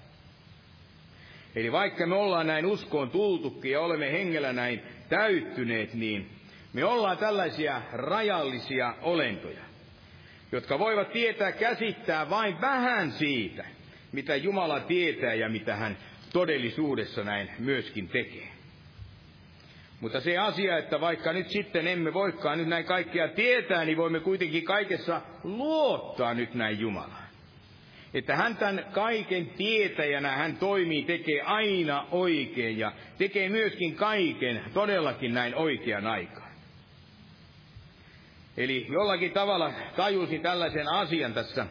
Eli 1.55 1.73
vaikka 1.73 2.07
me 2.07 2.15
ollaan 2.15 2.47
näin 2.47 2.67
uskoon 2.67 3.11
tultukin 3.11 3.73
ja 3.73 3.81
olemme 3.81 4.13
hengellä 4.13 4.53
näin 4.53 4.83
täyttyneet, 5.09 5.95
niin 5.95 6.31
me 6.73 6.85
ollaan 6.85 7.19
tällaisia 7.19 7.83
rajallisia 7.93 8.95
olentoja, 9.03 9.63
jotka 10.53 10.79
voivat 10.79 11.13
tietää 11.13 11.53
käsittää 11.53 12.31
vain 12.31 12.61
vähän 12.61 13.13
siitä– 13.13 13.65
mitä 14.13 14.37
Jumala 14.37 14.81
tietää 14.81 15.35
ja 15.35 15.49
mitä 15.49 15.77
hän 15.77 15.97
todellisuudessa 16.33 17.25
näin 17.25 17.51
myöskin 17.59 18.09
tekee. 18.09 18.49
Mutta 20.01 20.21
se 20.21 20.39
asia, 20.39 20.79
että 20.79 21.01
vaikka 21.01 21.33
nyt 21.33 21.49
sitten 21.49 21.87
emme 21.87 22.15
voikaan 22.15 22.59
nyt 22.59 22.69
näin 22.69 22.85
kaikkea 22.85 23.29
tietää, 23.29 23.85
niin 23.85 23.97
voimme 23.97 24.21
kuitenkin 24.21 24.65
kaikessa 24.65 25.21
luottaa 25.45 26.35
nyt 26.35 26.55
näin 26.55 26.81
Jumalaan. 26.81 27.31
Että 28.15 28.37
hän 28.37 28.57
tämän 28.57 28.85
kaiken 28.93 29.47
tietäjänä, 29.47 30.31
hän 30.31 30.57
toimii, 30.57 31.05
tekee 31.05 31.41
aina 31.41 32.07
oikein 32.11 32.79
ja 32.79 32.93
tekee 33.19 33.49
myöskin 33.49 33.95
kaiken 33.95 34.65
todellakin 34.75 35.35
näin 35.35 35.55
oikean 35.55 36.07
aikaan. 36.07 36.51
Eli 38.57 38.87
jollakin 38.91 39.33
tavalla 39.33 39.73
tajusin 39.97 40.43
tällaisen 40.43 40.89
asian 40.89 41.33
tässä 41.33 41.67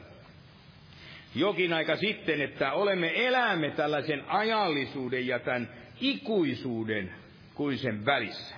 jokin 1.36 1.74
aika 1.74 1.96
sitten, 1.96 2.42
että 2.42 2.72
olemme 2.72 3.28
elämme 3.28 3.72
tällaisen 3.72 4.24
ajallisuuden 4.28 5.28
ja 5.28 5.40
tämän 5.40 5.70
ikuisuuden 6.02 7.14
kuin 7.56 7.78
sen 7.78 8.06
välissä. 8.06 8.56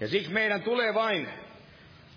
Ja 0.00 0.08
siksi 0.08 0.32
meidän 0.32 0.62
tulee 0.62 0.94
vain 0.94 1.28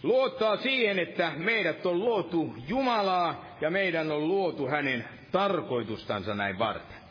luottaa 0.04 0.58
siihen, 0.58 1.00
että 1.00 1.32
meidät 1.38 1.86
on 1.86 2.00
luotu 2.00 2.56
Jumalaa 2.68 3.46
ja 3.62 3.70
meidän 3.70 4.12
on 4.12 4.28
luotu 4.28 4.68
hänen 4.68 5.08
tarkoitustansa 5.32 6.36
näin 6.36 6.60
varten. 6.60 7.02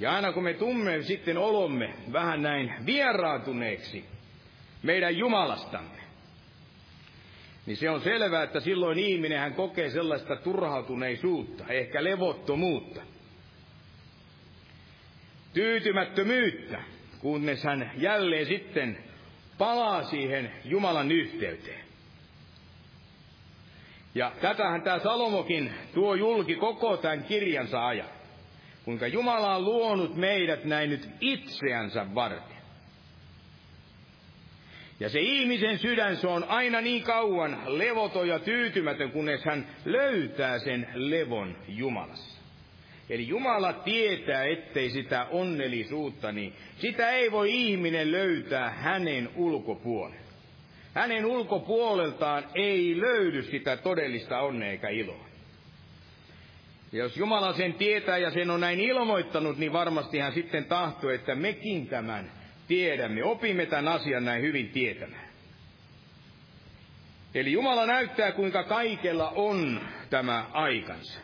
Ja 0.00 0.12
aina 0.12 0.32
kun 0.32 0.42
me 0.42 0.54
tumme 0.54 1.02
sitten 1.02 1.38
olomme 1.38 1.94
vähän 2.12 2.42
näin 2.42 2.74
vieraantuneeksi 2.86 4.04
meidän 4.82 5.16
Jumalastamme, 5.16 5.99
niin 7.70 7.76
se 7.76 7.90
on 7.90 8.00
selvää, 8.00 8.42
että 8.42 8.60
silloin 8.60 8.98
ihminen 8.98 9.38
hän 9.38 9.54
kokee 9.54 9.90
sellaista 9.90 10.36
turhautuneisuutta, 10.36 11.64
ehkä 11.68 12.04
levottomuutta, 12.04 13.02
tyytymättömyyttä, 15.52 16.82
kunnes 17.18 17.64
hän 17.64 17.90
jälleen 17.96 18.46
sitten 18.46 18.98
palaa 19.58 20.04
siihen 20.04 20.52
Jumalan 20.64 21.12
yhteyteen. 21.12 21.84
Ja 24.14 24.32
tätähän 24.40 24.82
tämä 24.82 24.98
Salomokin 24.98 25.74
tuo 25.94 26.14
julki 26.14 26.54
koko 26.54 26.96
tämän 26.96 27.24
kirjansa 27.24 27.86
ajan. 27.86 28.08
Kuinka 28.84 29.06
Jumala 29.06 29.56
on 29.56 29.64
luonut 29.64 30.16
meidät 30.16 30.64
näin 30.64 30.90
nyt 30.90 31.08
itseänsä 31.20 32.14
varten. 32.14 32.59
Ja 35.00 35.08
se 35.08 35.20
ihmisen 35.20 35.78
sydän, 35.78 36.16
se 36.16 36.26
on 36.26 36.44
aina 36.44 36.80
niin 36.80 37.02
kauan 37.02 37.58
levoton 37.66 38.28
ja 38.28 38.38
tyytymätön, 38.38 39.10
kunnes 39.10 39.44
hän 39.44 39.66
löytää 39.84 40.58
sen 40.58 40.88
levon 40.94 41.56
Jumalassa. 41.68 42.40
Eli 43.10 43.28
Jumala 43.28 43.72
tietää, 43.72 44.44
ettei 44.44 44.90
sitä 44.90 45.26
onnellisuutta, 45.30 46.32
niin 46.32 46.52
sitä 46.78 47.10
ei 47.10 47.32
voi 47.32 47.52
ihminen 47.52 48.12
löytää 48.12 48.70
hänen 48.70 49.30
ulkopuolelta. 49.36 50.30
Hänen 50.94 51.26
ulkopuoleltaan 51.26 52.44
ei 52.54 53.00
löydy 53.00 53.42
sitä 53.42 53.76
todellista 53.76 54.40
onnea 54.40 54.70
eikä 54.70 54.88
iloa. 54.88 55.26
Ja 56.92 56.98
jos 56.98 57.16
Jumala 57.16 57.52
sen 57.52 57.74
tietää 57.74 58.18
ja 58.18 58.30
sen 58.30 58.50
on 58.50 58.60
näin 58.60 58.80
ilmoittanut, 58.80 59.58
niin 59.58 59.72
varmasti 59.72 60.18
hän 60.18 60.32
sitten 60.32 60.64
tahtoo, 60.64 61.10
että 61.10 61.34
mekin 61.34 61.86
tämän 61.86 62.39
tiedämme. 62.70 63.24
Opimme 63.24 63.66
tämän 63.66 63.88
asian 63.88 64.24
näin 64.24 64.42
hyvin 64.42 64.68
tietämään. 64.68 65.28
Eli 67.34 67.52
Jumala 67.52 67.86
näyttää, 67.86 68.32
kuinka 68.32 68.64
kaikella 68.64 69.30
on 69.30 69.80
tämä 70.10 70.46
aikansa. 70.52 71.20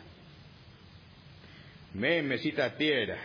Me 1.93 2.17
emme 2.17 2.37
sitä 2.37 2.69
tiedä. 2.69 3.17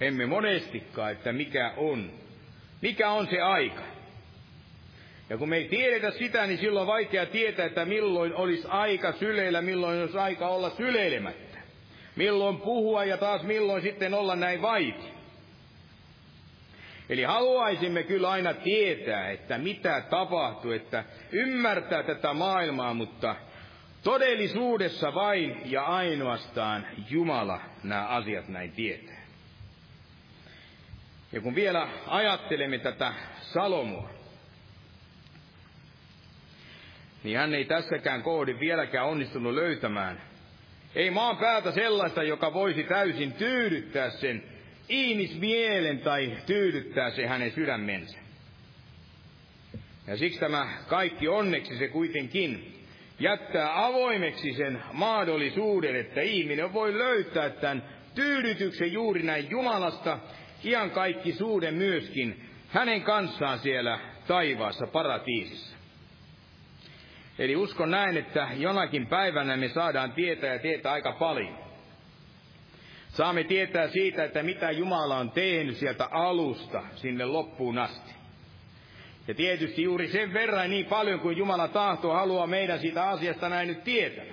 Emme 0.00 0.26
monestikaan, 0.26 1.12
että 1.12 1.32
mikä 1.32 1.72
on. 1.76 2.12
Mikä 2.80 3.10
on 3.10 3.26
se 3.30 3.40
aika? 3.40 3.82
Ja 5.30 5.38
kun 5.38 5.48
me 5.48 5.56
ei 5.56 5.68
tiedetä 5.68 6.10
sitä, 6.10 6.46
niin 6.46 6.58
silloin 6.58 6.82
on 6.82 6.86
vaikea 6.86 7.26
tietää, 7.26 7.66
että 7.66 7.84
milloin 7.84 8.34
olisi 8.34 8.68
aika 8.68 9.12
syleillä, 9.12 9.62
milloin 9.62 10.00
olisi 10.00 10.18
aika 10.18 10.48
olla 10.48 10.70
syleilemättä. 10.70 11.58
Milloin 12.16 12.60
puhua 12.60 13.04
ja 13.04 13.16
taas 13.16 13.42
milloin 13.42 13.82
sitten 13.82 14.14
olla 14.14 14.36
näin 14.36 14.62
vaiti. 14.62 15.17
Eli 17.08 17.22
haluaisimme 17.22 18.02
kyllä 18.02 18.30
aina 18.30 18.54
tietää, 18.54 19.30
että 19.30 19.58
mitä 19.58 20.02
tapahtuu, 20.10 20.70
että 20.72 21.04
ymmärtää 21.32 22.02
tätä 22.02 22.34
maailmaa, 22.34 22.94
mutta 22.94 23.36
todellisuudessa 24.02 25.14
vain 25.14 25.60
ja 25.64 25.82
ainoastaan 25.82 26.86
Jumala 27.10 27.60
nämä 27.82 28.06
asiat 28.06 28.48
näin 28.48 28.72
tietää. 28.72 29.18
Ja 31.32 31.40
kun 31.40 31.54
vielä 31.54 31.88
ajattelemme 32.06 32.78
tätä 32.78 33.14
Salomoa, 33.40 34.10
niin 37.24 37.38
hän 37.38 37.54
ei 37.54 37.64
tässäkään 37.64 38.22
kohdin 38.22 38.60
vieläkään 38.60 39.06
onnistunut 39.06 39.54
löytämään. 39.54 40.22
Ei 40.94 41.10
maan 41.10 41.36
päätä 41.36 41.72
sellaista, 41.72 42.22
joka 42.22 42.52
voisi 42.52 42.84
täysin 42.84 43.32
tyydyttää 43.32 44.10
sen 44.10 44.57
ihmismielen 44.88 45.98
tai 45.98 46.36
tyydyttää 46.46 47.10
se 47.10 47.26
hänen 47.26 47.50
sydämensä. 47.50 48.18
Ja 50.06 50.16
siksi 50.16 50.40
tämä 50.40 50.68
kaikki 50.86 51.28
onneksi 51.28 51.78
se 51.78 51.88
kuitenkin 51.88 52.74
jättää 53.20 53.86
avoimeksi 53.86 54.52
sen 54.52 54.82
mahdollisuuden, 54.92 55.96
että 55.96 56.20
ihminen 56.20 56.72
voi 56.72 56.98
löytää 56.98 57.50
tämän 57.50 57.82
tyydytyksen 58.14 58.92
juuri 58.92 59.22
näin 59.22 59.50
Jumalasta, 59.50 60.18
ian 60.64 60.90
kaikki 60.90 61.32
suuden 61.32 61.74
myöskin 61.74 62.48
hänen 62.68 63.02
kanssaan 63.02 63.58
siellä 63.58 63.98
taivaassa 64.26 64.86
paratiisissa. 64.86 65.76
Eli 67.38 67.56
uskon 67.56 67.90
näin, 67.90 68.16
että 68.16 68.48
jonakin 68.56 69.06
päivänä 69.06 69.56
me 69.56 69.68
saadaan 69.68 70.12
tietää 70.12 70.52
ja 70.52 70.58
tietää 70.58 70.92
aika 70.92 71.12
paljon. 71.12 71.67
Saamme 73.18 73.44
tietää 73.44 73.88
siitä, 73.88 74.24
että 74.24 74.42
mitä 74.42 74.70
Jumala 74.70 75.18
on 75.18 75.30
tehnyt 75.30 75.76
sieltä 75.76 76.04
alusta 76.04 76.82
sinne 76.96 77.24
loppuun 77.24 77.78
asti. 77.78 78.14
Ja 79.28 79.34
tietysti 79.34 79.82
juuri 79.82 80.08
sen 80.08 80.32
verran 80.32 80.70
niin 80.70 80.86
paljon 80.86 81.20
kuin 81.20 81.36
Jumala 81.36 81.68
tahtoo 81.68 82.14
haluaa 82.14 82.46
meidän 82.46 82.80
siitä 82.80 83.08
asiasta 83.08 83.48
näin 83.48 83.68
nyt 83.68 83.84
tietää. 83.84 84.24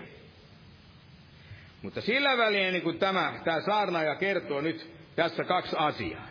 Mutta 1.81 2.01
sillä 2.01 2.38
väliin, 2.38 2.73
niin 2.73 2.83
kuin 2.83 2.99
tämä, 2.99 3.33
tämä 3.43 3.61
saarnaaja 3.61 4.15
kertoo 4.15 4.61
nyt 4.61 4.91
tässä 5.15 5.43
kaksi 5.43 5.75
asiaa. 5.79 6.27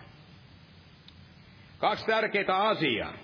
Kaksi 1.78 2.06
tärkeää 2.06 2.56
asiaa, 2.56 3.14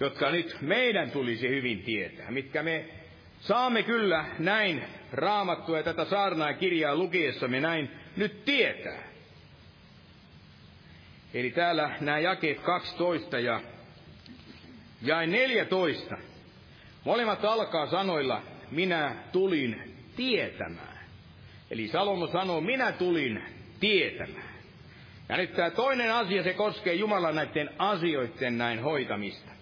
jotka 0.00 0.30
nyt 0.30 0.56
meidän 0.60 1.10
tulisi 1.10 1.48
hyvin 1.48 1.82
tietää, 1.82 2.30
mitkä 2.30 2.62
me 2.62 2.88
saamme 3.44 3.82
kyllä 3.82 4.24
näin 4.38 4.84
raamattua 5.12 5.76
ja 5.76 5.82
tätä 5.82 6.04
saarnaa 6.04 6.54
kirjaa 6.54 6.96
lukiessamme 6.96 7.60
näin 7.60 7.90
nyt 8.16 8.44
tietää. 8.44 9.02
Eli 11.34 11.50
täällä 11.50 11.90
nämä 12.00 12.18
jakeet 12.18 12.60
12 12.60 13.38
ja 13.38 13.60
jae 15.02 15.26
14. 15.26 16.16
Molemmat 17.04 17.44
alkaa 17.44 17.86
sanoilla, 17.86 18.42
minä 18.70 19.16
tulin 19.32 19.96
tietämään. 20.16 20.98
Eli 21.70 21.88
Salomo 21.88 22.26
sanoo, 22.26 22.60
minä 22.60 22.92
tulin 22.92 23.42
tietämään. 23.80 24.54
Ja 25.28 25.36
nyt 25.36 25.54
tämä 25.54 25.70
toinen 25.70 26.14
asia, 26.14 26.42
se 26.42 26.52
koskee 26.52 26.94
Jumalan 26.94 27.34
näiden 27.34 27.70
asioiden 27.78 28.58
näin 28.58 28.82
hoitamista. 28.82 29.53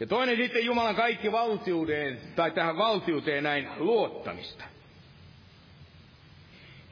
Ja 0.00 0.06
toinen 0.06 0.36
sitten 0.36 0.64
Jumalan 0.64 0.96
kaikki 0.96 1.32
valtiuteen, 1.32 2.18
tai 2.36 2.50
tähän 2.50 2.76
valtiuteen 2.76 3.44
näin 3.44 3.68
luottamista. 3.76 4.64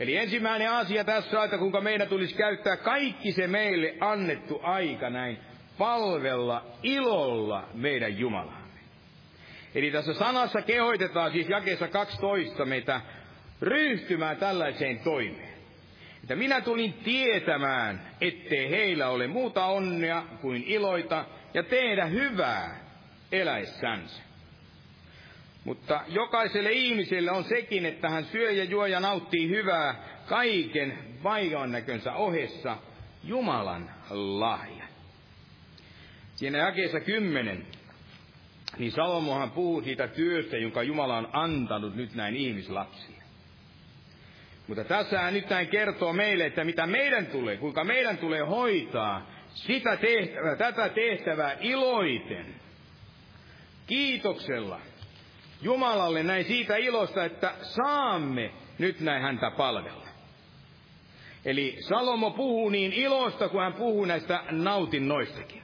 Eli 0.01 0.17
ensimmäinen 0.17 0.71
asia 0.71 1.05
tässä 1.05 1.39
on, 1.39 1.45
että 1.45 1.59
kuinka 1.59 1.81
meidän 1.81 2.09
tulisi 2.09 2.35
käyttää 2.35 2.77
kaikki 2.77 3.33
se 3.33 3.47
meille 3.47 3.95
annettu 4.01 4.61
aika 4.63 5.11
näin 5.11 5.39
palvella 5.79 6.65
ilolla 6.83 7.69
meidän 7.75 8.19
Jumalaamme. 8.19 8.79
Eli 9.75 9.91
tässä 9.91 10.15
sanassa 10.15 10.63
kehoitetaan 10.63 11.33
siis 11.33 11.49
jakeessa 11.49 11.89
12 11.89 12.65
meitä 12.65 13.01
ryhtymään 13.63 14.37
tällaiseen 14.37 14.99
toimeen. 14.99 15.59
Että 16.23 16.37
minä 16.37 16.61
tulin 16.61 16.93
tietämään, 16.93 18.01
ettei 18.21 18.71
heillä 18.71 19.09
ole 19.09 19.27
muuta 19.27 19.67
onnea 19.67 20.23
kuin 20.41 20.65
iloita 20.67 21.25
ja 21.55 21.63
tehdä 21.63 22.07
hyvää 22.07 22.88
eläessänsä. 23.33 24.23
Mutta 25.65 26.01
jokaiselle 26.09 26.73
ihmiselle 26.73 27.31
on 27.31 27.45
sekin, 27.45 27.87
että 27.87 28.09
hän 28.09 28.25
syö 28.25 28.51
ja 28.51 28.65
juo 28.65 28.87
ja 28.87 29.01
nauttii 29.01 29.49
hyvää 29.49 29.95
kaiken 30.27 30.99
vaivan 31.23 31.73
näkönsä 31.73 32.13
ohessa 32.13 32.77
Jumalan 33.25 33.91
lahja. 34.11 34.85
Siinä 36.35 36.59
jakeessa 36.59 37.01
kymmenen, 37.01 37.67
niin 38.79 38.93
Salomohan 38.93 39.51
puhuu 39.51 39.83
siitä 39.83 40.09
työstä, 40.09 40.57
jonka 40.57 40.83
Jumala 40.83 41.17
on 41.17 41.29
antanut 41.33 41.97
nyt 41.97 42.15
näin 42.15 42.37
ihmislapsille. 42.37 43.23
Mutta 44.67 44.85
tässä 44.85 45.21
hän 45.21 45.35
nyt 45.35 45.51
näin 45.51 45.69
kertoo 45.69 46.13
meille, 46.13 46.47
että 46.47 46.65
mitä 46.65 46.87
meidän 46.87 47.27
tulee, 47.27 47.57
kuinka 47.57 47.85
meidän 47.85 48.19
tulee 48.19 48.41
hoitaa 48.41 49.31
sitä 49.55 49.97
tehtävää, 49.97 50.57
tätä 50.57 50.89
tehtävää 50.89 51.57
iloiten, 51.61 52.55
kiitoksella 53.89 54.81
Jumalalle 55.63 56.23
näin 56.23 56.45
siitä 56.45 56.77
ilosta, 56.77 57.25
että 57.25 57.55
saamme 57.63 58.53
nyt 58.79 59.01
näin 59.01 59.23
häntä 59.23 59.51
palvella. 59.51 60.09
Eli 61.45 61.77
Salomo 61.81 62.31
puhuu 62.31 62.69
niin 62.69 62.93
ilosta, 62.93 63.49
kun 63.49 63.61
hän 63.61 63.73
puhuu 63.73 64.05
näistä 64.05 64.45
nautinnoistakin. 64.51 65.63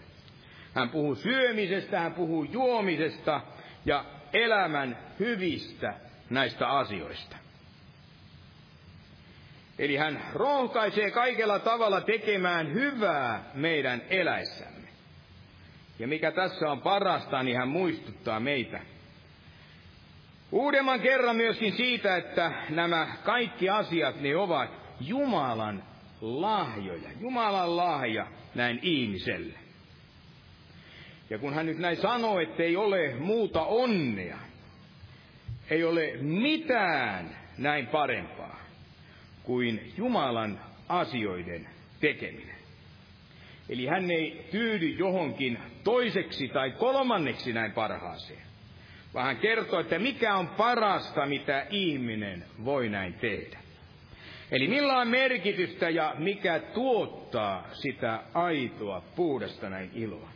Hän 0.75 0.91
puhuu 0.91 1.15
syömisestä, 1.15 2.01
hän 2.01 2.15
puhuu 2.15 2.45
juomisesta 2.45 3.41
ja 3.85 4.05
elämän 4.33 4.99
hyvistä 5.21 5.95
näistä 6.31 6.69
asioista. 6.69 7.37
Eli 9.79 9.97
hän 9.97 10.23
rohkaisee 10.33 11.11
kaikella 11.11 11.59
tavalla 11.59 12.01
tekemään 12.01 12.75
hyvää 12.75 13.51
meidän 13.55 14.03
eläissämme. 14.11 14.74
Ja 15.99 16.09
mikä 16.09 16.31
tässä 16.31 16.71
on 16.71 16.81
parasta, 16.81 17.43
niin 17.43 17.57
hän 17.57 17.69
muistuttaa 17.69 18.41
meitä 18.41 18.81
uudemman 20.53 21.01
kerran 21.01 21.37
myöskin 21.37 21.73
siitä, 21.73 22.17
että 22.17 22.53
nämä 22.71 23.09
kaikki 23.25 23.69
asiat 23.69 24.21
ne 24.21 24.37
ovat 24.37 24.71
Jumalan 25.01 25.83
lahjoja, 26.21 27.09
Jumalan 27.21 27.77
lahja 27.77 28.27
näin 28.55 28.79
ihmiselle. 28.83 29.59
Ja 31.31 31.39
kun 31.39 31.55
hän 31.55 31.67
nyt 31.67 31.79
näin 31.79 31.97
sanoo, 31.97 32.41
että 32.41 32.63
ei 32.63 32.77
ole 32.77 33.15
muuta 33.15 33.63
onnea, 33.63 34.39
ei 35.71 35.85
ole 35.85 36.13
mitään 36.21 37.37
näin 37.59 37.87
parempaa 37.87 38.61
kuin 39.43 39.93
Jumalan 39.97 40.61
asioiden 40.89 41.69
tekeminen. 42.01 42.54
Eli 43.69 43.87
hän 43.87 44.11
ei 44.11 44.49
tyydy 44.51 44.89
johonkin 44.89 45.59
toiseksi 45.85 46.49
tai 46.49 46.71
kolmanneksi 46.71 47.53
näin 47.53 47.73
parhaaseen, 47.73 48.43
vaan 49.15 49.27
hän 49.27 49.37
kertoo, 49.37 49.81
että 49.81 49.99
mikä 49.99 50.37
on 50.37 50.49
parasta, 50.49 51.27
mitä 51.27 51.67
ihminen 51.71 52.45
voi 52.65 52.89
näin 52.89 53.15
tehdä. 53.15 53.59
Eli 54.51 54.69
millä 54.69 54.99
on 54.99 55.09
merkitystä 55.09 55.91
ja 55.91 56.15
mikä 56.19 56.59
tuottaa 56.59 57.69
sitä 57.73 58.23
aitoa, 58.35 59.03
puhdasta 59.17 59.71
näin 59.71 59.91
iloa. 59.95 60.29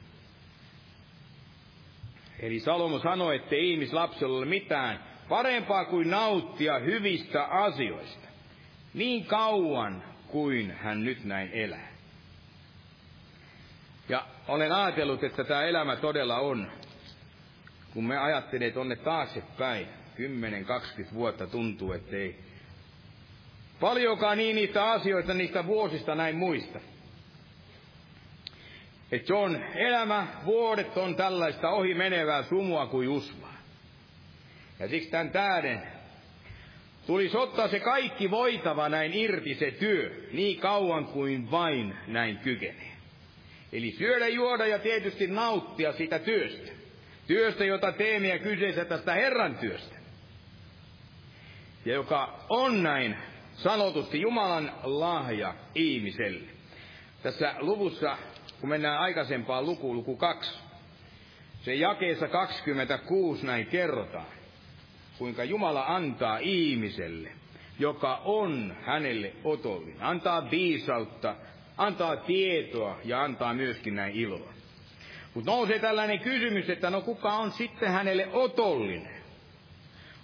Eli 2.41 2.61
Salomo 2.61 2.99
sanoi, 2.99 3.37
että 3.37 3.57
ihmislapsella 3.57 4.39
ole 4.39 4.47
mitään 4.47 5.05
parempaa 5.29 5.85
kuin 5.85 6.11
nauttia 6.11 6.79
hyvistä 6.79 7.45
asioista, 7.45 8.29
niin 8.95 9.25
kauan 9.27 10.03
kuin 10.27 10.71
hän 10.71 11.05
nyt 11.05 11.25
näin 11.25 11.51
elää. 11.53 11.88
Ja 14.09 14.27
olen 14.49 14.73
ajatellut, 14.73 15.25
että 15.25 15.45
tämä 15.45 15.63
elämä 15.63 15.97
todella 15.97 16.39
on, 16.39 16.71
kun 17.95 18.05
me 18.05 18.19
ajattelee 18.19 18.71
tuonne 18.71 18.97
taaksepäin, 18.97 19.87
10-20 21.11 21.15
vuotta 21.15 21.47
tuntuu, 21.47 21.93
ettei 21.93 22.39
paljonkaan 23.81 24.39
niin 24.39 24.57
niitä 24.57 24.91
asioita 24.91 25.35
niistä 25.35 25.67
vuosista 25.67 26.15
näin 26.15 26.37
muista. 26.37 26.81
Että 29.13 29.35
on 29.35 29.65
elämä, 29.75 30.27
vuodet 30.45 30.97
on 30.97 31.17
tällaista 31.17 31.71
ohi 31.71 31.95
menevää 31.95 32.43
sumua 32.43 32.87
kuin 32.87 33.09
usvaa. 33.09 33.59
Ja 34.79 34.89
siksi 34.89 35.11
tämän 35.11 35.31
tähden 35.31 35.83
tulisi 37.07 37.37
ottaa 37.37 37.69
se 37.69 37.81
kaikki 37.81 38.31
voitava 38.31 38.89
näin 38.89 39.15
irti 39.15 39.55
se 39.55 39.71
työ, 39.71 40.29
niin 40.33 40.61
kauan 40.61 41.07
kuin 41.07 41.51
vain 41.51 41.95
näin 42.07 42.39
kykenee. 42.39 42.98
Eli 43.73 43.93
syödä, 43.99 44.29
juoda 44.29 44.67
ja 44.67 44.79
tietysti 44.79 45.27
nauttia 45.27 45.93
siitä 45.93 46.19
työstä. 46.19 46.73
Työstä, 47.27 47.65
jota 47.65 47.93
teemme 47.93 48.29
ja 48.29 48.39
kyseessä 48.39 48.85
tästä 48.85 49.15
Herran 49.15 49.55
työstä. 49.59 49.97
Ja 51.85 51.95
joka 51.95 52.45
on 52.49 52.83
näin 52.83 53.17
sanotusti 53.55 54.21
Jumalan 54.21 54.73
lahja 54.83 55.55
ihmiselle. 55.75 56.49
Tässä 57.23 57.55
luvussa, 57.59 58.19
kun 58.61 58.69
mennään 58.69 58.99
aikaisempaan 58.99 59.67
lukuun, 59.67 59.97
luku 59.97 60.17
2, 60.17 60.59
se 61.63 61.75
jakeessa 61.75 62.29
26 62.29 63.47
näin 63.47 63.67
kerrotaan, 63.67 64.27
kuinka 65.19 65.45
Jumala 65.45 65.85
antaa 65.87 66.39
ihmiselle, 66.39 67.33
joka 67.79 68.17
on 68.25 68.77
hänelle 68.83 69.33
otollinen. 69.45 70.03
Antaa 70.03 70.51
viisautta, 70.51 71.37
antaa 71.79 72.17
tietoa 72.17 72.99
ja 73.05 73.23
antaa 73.23 73.55
myöskin 73.55 73.95
näin 73.95 74.15
iloa. 74.15 74.53
Mutta 75.35 75.51
nousee 75.51 75.79
tällainen 75.79 76.21
kysymys, 76.21 76.71
että 76.71 76.91
no 76.91 77.01
kuka 77.01 77.33
on 77.33 77.53
sitten 77.53 77.93
hänelle 77.93 78.29
otollinen? 78.33 79.19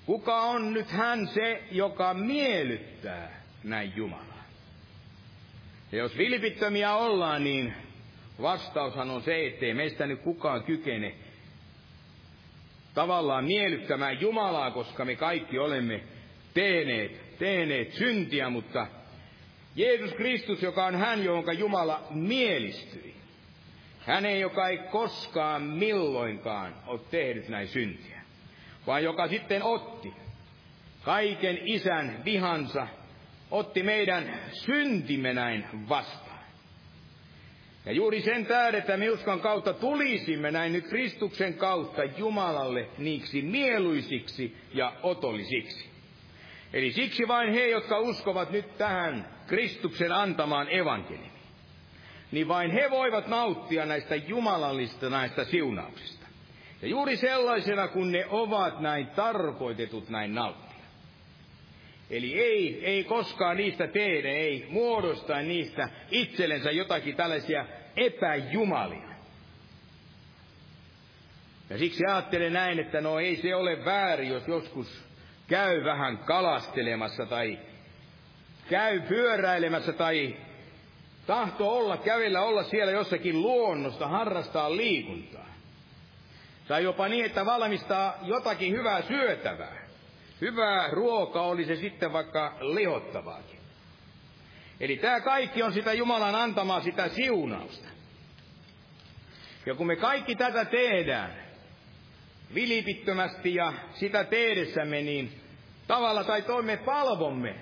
Kuka 0.07 0.43
on 0.43 0.73
nyt 0.73 0.91
hän 0.91 1.29
se, 1.29 1.63
joka 1.71 2.15
miellyttää 2.15 3.43
näin 3.65 3.93
Jumalaa? 3.97 4.45
Ja 5.93 5.99
jos 5.99 6.19
vilpittömiä 6.19 6.95
ollaan, 6.95 7.45
niin 7.45 7.75
vastaushan 8.43 9.11
on 9.11 9.23
se, 9.23 9.47
ettei 9.47 9.75
meistä 9.75 10.07
nyt 10.07 10.21
kukaan 10.21 10.63
kykene 10.63 11.15
tavallaan 12.95 13.45
miellyttämään 13.45 14.21
Jumalaa, 14.21 14.71
koska 14.71 15.05
me 15.05 15.17
kaikki 15.17 15.59
olemme 15.59 16.01
tehneet, 16.55 17.39
tehneet 17.39 17.93
syntiä, 17.93 18.51
mutta 18.51 18.87
Jeesus 19.77 20.15
Kristus, 20.15 20.63
joka 20.63 20.87
on 20.87 20.97
hän, 20.97 21.25
jonka 21.25 21.53
Jumala 21.53 22.07
mielistyi. 22.11 23.15
Hänen, 24.01 24.41
joka 24.41 24.69
ei 24.69 24.79
koskaan 24.79 25.63
milloinkaan 25.63 26.75
ole 26.87 27.01
tehnyt 27.11 27.49
näin 27.49 27.69
syntiä, 27.69 28.21
vaan 28.87 29.05
joka 29.05 29.29
sitten 29.29 29.63
otti 29.63 30.13
kaiken 31.03 31.59
isän 31.65 32.25
vihansa, 32.25 32.87
otti 33.51 33.83
meidän 33.83 34.41
syntimme 34.53 35.35
näin 35.35 35.65
vastaan. 35.89 36.45
Ja 37.85 37.93
juuri 37.93 38.23
sen 38.23 38.47
tähden, 38.47 38.81
että 38.81 38.97
me 38.97 39.11
uskon 39.11 39.41
kautta 39.41 39.73
tulisimme 39.73 40.51
näin 40.51 40.73
nyt 40.73 40.89
Kristuksen 40.89 41.55
kautta 41.55 42.05
Jumalalle 42.05 42.89
niiksi 42.99 43.43
mieluisiksi 43.43 44.57
ja 44.75 44.93
otollisiksi. 45.03 45.91
Eli 46.73 46.93
siksi 46.93 47.29
vain 47.29 47.53
he, 47.53 47.69
jotka 47.69 47.99
uskovat 47.99 48.51
nyt 48.51 48.79
tähän 48.79 49.34
Kristuksen 49.47 50.13
antamaan 50.13 50.67
evankeliumiin, 50.71 51.33
niin 52.33 52.49
vain 52.49 52.71
he 52.71 52.91
voivat 52.91 53.27
nauttia 53.27 53.87
näistä 53.87 54.15
jumalallista 54.15 55.11
näistä 55.11 55.45
siunauksista. 55.45 56.27
Ja 56.83 56.89
juuri 56.89 57.17
sellaisena, 57.17 57.89
kun 57.89 58.13
ne 58.13 58.27
ovat 58.31 58.81
näin 58.81 59.07
tarkoitetut 59.07 60.09
näin 60.09 60.35
nauttia. 60.35 60.85
Eli 62.11 62.41
ei, 62.41 62.85
ei 62.85 63.05
koskaan 63.05 63.57
niistä 63.57 63.87
tehdä, 63.87 64.29
ei 64.29 64.67
muodosta 64.71 65.43
niistä 65.43 65.89
itsellensä 66.11 66.71
jotakin 66.71 67.17
tällaisia 67.17 67.67
epäjumalia. 67.97 69.15
Ja 71.71 71.79
siksi 71.79 72.07
ajattelen 72.07 72.53
näin, 72.53 72.79
että 72.79 73.01
no 73.01 73.19
ei 73.19 73.37
se 73.37 73.55
ole 73.55 73.85
väärin, 73.85 74.29
jos 74.29 74.49
joskus 74.49 75.05
käy 75.47 75.85
vähän 75.85 76.19
kalastelemassa 76.19 77.27
tai 77.27 77.59
käy 78.69 79.01
pyöräilemässä 79.01 79.93
tai 79.93 80.37
tahtoo 81.27 81.77
olla, 81.77 81.97
kävellä 81.97 82.43
olla 82.43 82.63
siellä 82.63 82.93
jossakin 82.93 83.43
luonnosta, 83.43 84.09
harrastaa 84.09 84.77
liikuntaa. 84.77 85.55
Tai 86.69 86.85
jopa 86.85 87.09
niin, 87.09 87.25
että 87.25 87.47
valmistaa 87.47 88.15
jotakin 88.23 88.73
hyvää 88.73 89.03
syötävää. 89.03 89.85
Hyvää 90.41 90.91
ruoka 90.91 91.43
oli 91.43 91.65
se 91.65 91.77
sitten 91.77 92.13
vaikka 92.13 92.57
lihottavaakin. 92.61 93.59
Eli 94.81 94.97
tämä 94.97 95.21
kaikki 95.21 95.63
on 95.63 95.73
sitä 95.73 95.93
Jumalan 95.93 96.35
antamaa 96.35 96.81
sitä 96.81 97.09
siunausta. 97.09 97.89
Ja 99.67 99.75
kun 99.75 99.87
me 99.87 99.97
kaikki 99.97 100.37
tätä 100.37 100.65
tehdään, 100.65 101.45
vilipittömästi 102.55 103.55
ja 103.55 103.73
sitä 103.95 104.25
tehdessämme, 104.25 105.03
niin 105.03 105.41
tavalla 105.87 106.25
tai 106.25 106.43
toimme 106.43 106.77
palvomme 106.77 107.55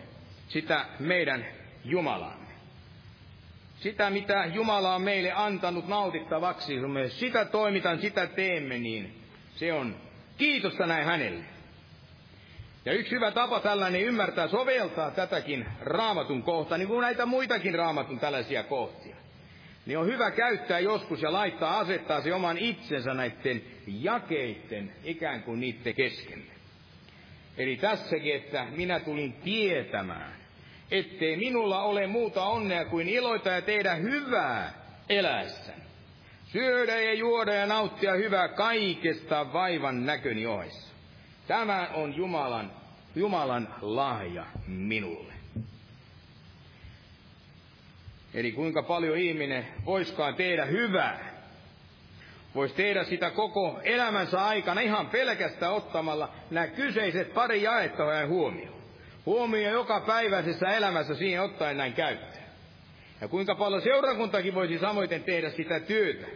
sitä 0.53 0.85
meidän 0.99 1.47
Jumalaamme. 1.85 2.53
Sitä, 3.81 4.11
mitä 4.11 4.45
Jumala 4.55 4.95
on 4.95 5.03
meille 5.03 5.33
antanut 5.33 5.89
nautittavaksi, 5.89 6.75
sitä 7.09 7.45
toimitan, 7.45 8.01
sitä 8.01 8.27
teemme, 8.27 8.79
niin 8.79 9.15
se 9.57 9.73
on 9.73 9.97
kiitosta 10.39 10.87
näin 10.87 11.05
hänelle. 11.05 11.45
Ja 12.85 12.93
yksi 12.93 13.15
hyvä 13.15 13.31
tapa 13.31 13.61
tällainen 13.61 14.03
ymmärtää, 14.03 14.49
soveltaa 14.49 15.11
tätäkin 15.11 15.67
raamatun 15.81 16.43
kohtaa, 16.43 16.79
niin 16.79 16.89
kuin 16.89 17.01
näitä 17.01 17.27
muitakin 17.27 17.75
raamatun 17.75 18.19
tällaisia 18.19 18.63
kohtia. 18.63 19.17
Niin 19.87 19.99
on 19.99 20.07
hyvä 20.07 20.31
käyttää 20.31 20.79
joskus 20.79 21.23
ja 21.23 21.33
laittaa, 21.33 21.79
asettaa 21.79 22.21
se 22.21 22.35
oman 22.35 22.59
itsensä 22.59 23.15
näiden 23.15 23.63
jakeitten 23.87 24.93
ikään 25.05 25.43
kuin 25.43 25.61
niiden 25.61 25.95
keskelle. 25.95 26.53
Eli 27.57 27.77
tässäkin, 27.77 28.37
että 28.37 28.67
minä 28.71 29.01
tulin 29.01 29.33
tietämään, 29.33 30.42
ettei 30.93 31.37
minulla 31.37 31.83
ole 31.83 32.07
muuta 32.07 32.45
onnea 32.45 32.85
kuin 32.85 33.09
iloita 33.09 33.49
ja 33.49 33.63
tehdä 33.63 33.95
hyvää 33.95 34.73
eläessäni. 35.09 35.83
Syödä 36.45 37.01
ja 37.01 37.15
juoda 37.15 37.55
ja 37.55 37.67
nauttia 37.67 38.13
hyvää 38.13 38.49
kaikesta 38.49 39.53
vaivan 39.53 40.07
näköni 40.07 40.47
ohessa. 40.47 40.95
Tämä 41.47 41.89
on 41.95 42.17
Jumalan, 42.17 42.73
Jumalan 43.15 43.75
lahja 43.81 44.47
minulle. 44.67 45.33
Eli 48.35 48.53
kuinka 48.53 48.83
paljon 48.83 49.19
ihminen 49.19 49.67
voiskaan 49.85 50.35
tehdä 50.35 50.65
hyvää. 50.65 51.33
Voisi 52.55 52.75
tehdä 52.75 53.05
sitä 53.05 53.31
koko 53.31 53.81
elämänsä 53.85 54.45
aikana 54.45 54.81
ihan 54.81 55.07
pelkästä 55.07 55.71
ottamalla 55.71 56.33
nämä 56.51 56.67
kyseiset 56.67 57.35
pari 57.35 57.63
jaetta 57.63 58.05
huomioon. 58.29 58.82
Huomio 59.27 59.71
joka 59.71 60.01
päiväisessä 60.01 60.67
elämässä 60.67 61.15
siihen 61.15 61.43
ottaen 61.43 61.77
näin 61.77 61.93
käyttöön. 61.93 62.43
Ja 63.21 63.29
kuinka 63.29 63.55
paljon 63.55 63.83
seurakuntakin 63.83 64.55
voisi 64.55 64.79
samoin 64.79 65.09
tehdä 65.09 65.51
sitä 65.51 65.81
työtä, 65.81 66.27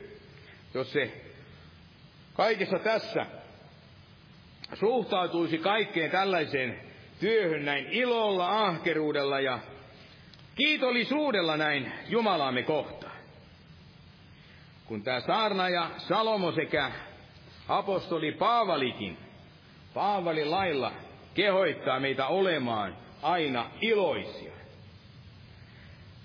jos 0.75 0.93
se 0.93 1.13
kaikessa 2.35 2.79
tässä 2.79 3.27
suhtautuisi 4.75 5.59
kaikkeen 5.59 6.11
tällaiseen 6.11 6.81
työhön 7.21 7.65
näin 7.65 7.87
ilolla, 7.91 8.67
ahkeruudella 8.67 9.41
ja 9.41 9.59
kiitollisuudella 10.55 11.57
näin 11.57 11.93
Jumalaamme 12.09 12.63
kohtaan. 12.63 13.17
Kun 14.85 15.03
tämä 15.03 15.21
saarna 15.21 15.69
ja 15.69 15.91
Salomo 15.99 16.53
sekä 16.53 16.93
apostoli 17.69 18.33
Paavalikin, 18.33 19.19
Paavalin 19.95 20.51
lailla 20.51 20.93
kehoittaa 21.37 22.01
meitä 22.01 22.27
olemaan 22.27 22.97
aina 23.23 23.71
iloisia. 23.81 24.53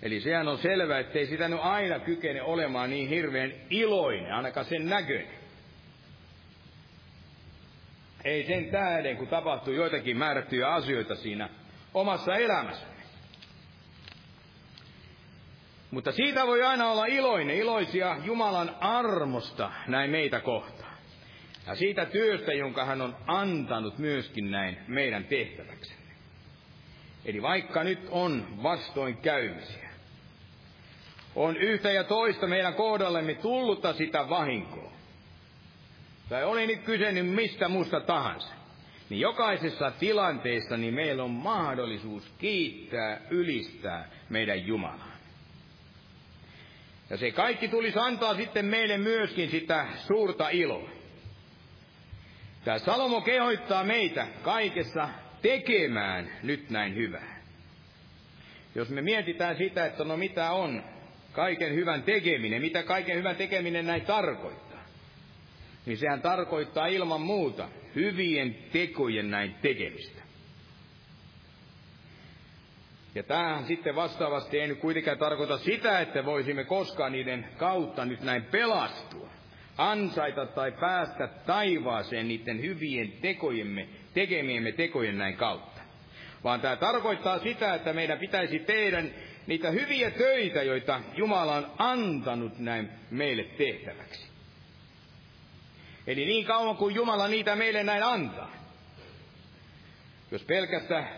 Eli 0.01 0.21
sehän 0.21 0.47
on 0.47 0.57
selvää, 0.57 0.99
ettei 0.99 1.27
sitä 1.27 1.47
nyt 1.47 1.59
aina 1.61 1.99
kykene 1.99 2.41
olemaan 2.41 2.89
niin 2.89 3.09
hirveän 3.09 3.53
iloinen, 3.69 4.33
ainakaan 4.33 4.65
sen 4.65 4.89
näköinen. 4.89 5.41
Ei 8.23 8.43
sen 8.47 8.65
tähden, 8.65 9.17
kun 9.17 9.27
tapahtuu 9.27 9.73
joitakin 9.73 10.17
määrättyjä 10.17 10.73
asioita 10.73 11.15
siinä 11.15 11.49
omassa 11.93 12.35
elämässä. 12.35 12.87
Mutta 15.91 16.11
siitä 16.11 16.47
voi 16.47 16.63
aina 16.63 16.91
olla 16.91 17.05
iloinen, 17.05 17.57
iloisia 17.57 18.17
Jumalan 18.23 18.75
armosta 18.79 19.71
näin 19.87 20.11
meitä 20.11 20.39
kohtaan. 20.39 20.80
Ja 21.71 21.75
siitä 21.75 22.05
työstä, 22.05 22.53
jonka 22.53 22.85
hän 22.85 23.01
on 23.01 23.15
antanut 23.27 23.97
myöskin 23.97 24.51
näin 24.51 24.77
meidän 24.87 25.25
tehtäväksemme. 25.25 26.11
Eli 27.25 27.41
vaikka 27.41 27.83
nyt 27.83 27.99
on 28.09 28.63
vastoin 28.63 29.17
käymisiä, 29.17 29.89
on 31.35 31.57
yhtä 31.57 31.91
ja 31.91 32.03
toista 32.03 32.47
meidän 32.47 32.73
kohdallemme 32.73 33.33
tullutta 33.33 33.93
sitä 33.93 34.29
vahinkoa, 34.29 34.91
tai 36.29 36.43
oli 36.43 36.67
nyt 36.67 36.83
kyse 36.83 37.11
nyt 37.11 37.27
mistä 37.27 37.67
muusta 37.67 37.99
tahansa, 37.99 38.53
niin 39.09 39.19
jokaisessa 39.19 39.91
tilanteessa 39.91 40.77
niin 40.77 40.93
meillä 40.93 41.23
on 41.23 41.31
mahdollisuus 41.31 42.33
kiittää, 42.37 43.21
ylistää 43.29 44.09
meidän 44.29 44.67
Jumalaa. 44.67 45.17
Ja 47.09 47.17
se 47.17 47.31
kaikki 47.31 47.67
tulisi 47.67 47.99
antaa 47.99 48.35
sitten 48.35 48.65
meille 48.65 48.97
myöskin 48.97 49.49
sitä 49.49 49.87
suurta 50.07 50.49
iloa. 50.49 51.00
Tämä 52.63 52.79
Salomo 52.79 53.21
kehoittaa 53.21 53.83
meitä 53.83 54.27
kaikessa 54.41 55.09
tekemään 55.41 56.29
nyt 56.43 56.69
näin 56.69 56.95
hyvää. 56.95 57.41
Jos 58.75 58.89
me 58.89 59.01
mietitään 59.01 59.57
sitä, 59.57 59.85
että 59.85 60.03
no 60.03 60.17
mitä 60.17 60.51
on 60.51 60.83
kaiken 61.31 61.75
hyvän 61.75 62.03
tekeminen, 62.03 62.61
mitä 62.61 62.83
kaiken 62.83 63.17
hyvän 63.17 63.35
tekeminen 63.35 63.85
näin 63.85 64.01
tarkoittaa, 64.01 64.83
niin 65.85 65.97
sehän 65.97 66.21
tarkoittaa 66.21 66.87
ilman 66.87 67.21
muuta 67.21 67.69
hyvien 67.95 68.55
tekojen 68.71 69.31
näin 69.31 69.55
tekemistä. 69.61 70.21
Ja 73.15 73.23
tämähän 73.23 73.65
sitten 73.65 73.95
vastaavasti 73.95 74.59
ei 74.59 74.67
nyt 74.67 74.79
kuitenkaan 74.79 75.17
tarkoita 75.17 75.57
sitä, 75.57 75.99
että 75.99 76.25
voisimme 76.25 76.63
koskaan 76.63 77.11
niiden 77.11 77.47
kautta 77.57 78.05
nyt 78.05 78.21
näin 78.21 78.43
pelastua, 78.43 79.29
ansaita 79.89 80.45
tai 80.45 80.71
päästä 80.71 81.27
taivaaseen 81.27 82.27
niiden 82.27 82.61
hyvien 82.61 83.11
tekojemme, 83.11 83.87
tekemiemme 84.13 84.71
tekojen 84.71 85.17
näin 85.17 85.37
kautta. 85.37 85.81
Vaan 86.43 86.61
tämä 86.61 86.75
tarkoittaa 86.75 87.39
sitä, 87.39 87.73
että 87.73 87.93
meidän 87.93 88.19
pitäisi 88.19 88.59
tehdä 88.59 89.03
niitä 89.47 89.71
hyviä 89.71 90.11
töitä, 90.11 90.63
joita 90.63 91.01
Jumala 91.15 91.55
on 91.55 91.71
antanut 91.77 92.59
näin 92.59 92.89
meille 93.11 93.43
tehtäväksi. 93.43 94.31
Eli 96.07 96.25
niin 96.25 96.45
kauan 96.45 96.77
kuin 96.77 96.95
Jumala 96.95 97.27
niitä 97.27 97.55
meille 97.55 97.83
näin 97.83 98.03
antaa. 98.03 98.51
Jos 100.31 100.43
pelkästään 100.43 101.09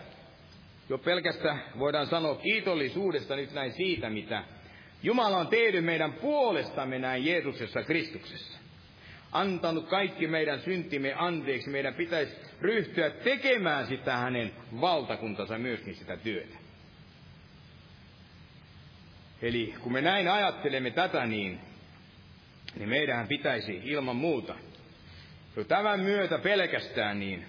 jo 0.88 0.98
pelkästä 0.98 1.56
voidaan 1.78 2.06
sanoa 2.06 2.34
kiitollisuudesta 2.34 3.36
nyt 3.36 3.52
näin 3.52 3.72
siitä, 3.72 4.10
mitä 4.10 4.44
Jumala 5.04 5.36
on 5.36 5.46
tehnyt 5.46 5.84
meidän 5.84 6.12
puolestamme 6.12 6.98
näin 6.98 7.24
Jeesuksessa 7.26 7.82
Kristuksessa. 7.82 8.58
Antanut 9.32 9.88
kaikki 9.88 10.26
meidän 10.26 10.60
syntimme 10.60 11.14
anteeksi. 11.16 11.70
Meidän 11.70 11.94
pitäisi 11.94 12.36
ryhtyä 12.60 13.10
tekemään 13.10 13.86
sitä 13.86 14.16
hänen 14.16 14.52
valtakuntansa 14.80 15.58
myöskin 15.58 15.94
sitä 15.94 16.16
työtä. 16.16 16.56
Eli 19.42 19.74
kun 19.80 19.92
me 19.92 20.00
näin 20.00 20.28
ajattelemme 20.28 20.90
tätä, 20.90 21.26
niin, 21.26 21.60
niin 22.76 22.88
meidän 22.88 23.28
pitäisi 23.28 23.80
ilman 23.84 24.16
muuta 24.16 24.54
jo 25.56 25.64
tämän 25.64 26.00
myötä 26.00 26.38
pelkästään 26.38 27.20
niin 27.20 27.46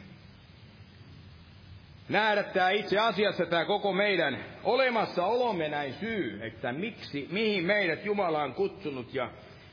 nähdä 2.09 2.43
tämä 2.43 2.69
itse 2.69 2.99
asiassa 2.99 3.45
tämä 3.45 3.65
koko 3.65 3.93
meidän 3.93 4.45
olemassaolomme 4.63 5.69
näin 5.69 5.93
syy, 5.93 6.39
että 6.45 6.73
miksi, 6.73 7.27
mihin 7.31 7.63
meidät 7.65 8.05
Jumala 8.05 8.43
on 8.43 8.53
kutsunut 8.53 9.13
ja 9.13 9.29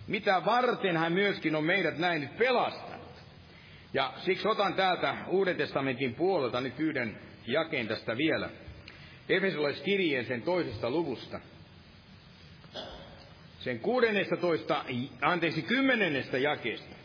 mitä 0.07 0.43
varten 0.45 0.97
hän 0.97 1.13
myöskin 1.13 1.57
on 1.57 1.65
meidät 1.65 1.99
näin 1.99 2.21
nyt 2.21 2.39
pelastanut. 2.39 3.13
Ja 3.95 4.13
siksi 4.17 4.49
otan 4.49 4.75
täältä 4.75 5.17
Uuden 5.29 5.57
testamentin 5.57 6.15
puolelta 6.15 6.61
nyt 6.61 6.81
yhden 6.81 7.19
jakeen 7.47 7.89
tästä 7.89 8.17
vielä. 8.17 8.51
Efesolaiskirjeen 9.29 10.25
sen 10.25 10.43
toisesta 10.43 10.91
luvusta. 10.91 11.41
Sen 13.61 13.81
16, 13.81 14.85
anteeksi, 15.21 15.63
kymmenennestä 15.63 16.39
jakeesta 16.39 17.02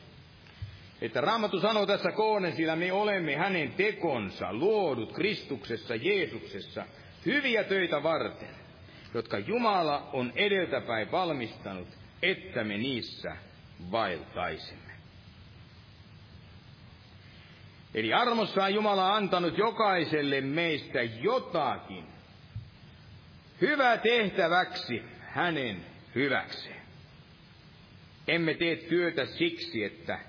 että 1.01 1.21
Raamattu 1.21 1.59
sanoo 1.59 1.85
tässä 1.85 2.11
koonen, 2.11 2.55
sillä 2.55 2.75
me 2.75 2.91
olemme 2.91 3.35
hänen 3.35 3.71
tekonsa, 3.71 4.53
luodut 4.53 5.13
Kristuksessa, 5.13 5.95
Jeesuksessa, 5.95 6.85
hyviä 7.25 7.63
töitä 7.63 8.03
varten, 8.03 8.55
jotka 9.13 9.39
Jumala 9.39 10.09
on 10.13 10.33
edeltäpäin 10.35 11.11
valmistanut, 11.11 11.87
että 12.21 12.63
me 12.63 12.77
niissä 12.77 13.37
vaeltaisimme. 13.91 14.87
Eli 17.93 18.13
armossaan 18.13 18.73
Jumala 18.73 19.15
antanut 19.15 19.57
jokaiselle 19.57 20.41
meistä 20.41 21.01
jotakin 21.03 22.03
hyvää 23.61 23.97
tehtäväksi 23.97 25.03
hänen 25.19 25.85
hyväkseen. 26.15 26.81
Emme 28.27 28.53
tee 28.53 28.75
työtä 28.75 29.25
siksi, 29.25 29.83
että 29.83 30.19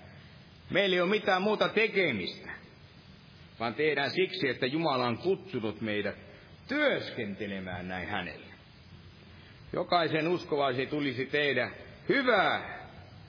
Meillä 0.70 0.94
ei 0.96 1.00
ole 1.00 1.10
mitään 1.10 1.42
muuta 1.42 1.68
tekemistä, 1.68 2.50
vaan 3.60 3.74
tehdään 3.74 4.10
siksi, 4.10 4.48
että 4.48 4.66
Jumala 4.66 5.06
on 5.06 5.18
kutsunut 5.18 5.80
meidät 5.80 6.16
työskentelemään 6.68 7.88
näin 7.88 8.08
hänelle. 8.08 8.46
Jokaisen 9.72 10.28
uskovaisen 10.28 10.88
tulisi 10.88 11.26
tehdä 11.26 11.70
hyvää 12.08 12.78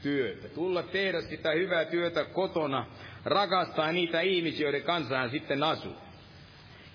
työtä, 0.02 0.50
tulla 0.50 0.84
tehdä 0.84 1.22
sitä 1.22 1.52
hyvää 1.52 1.86
työtä 1.86 2.26
kotona, 2.26 2.86
rakastaa 3.26 3.92
niitä 3.92 4.22
ihmisiä, 4.22 4.66
joiden 4.66 4.84
kanssa 4.84 5.18
hän 5.18 5.30
sitten 5.30 5.64
asuu. 5.64 5.96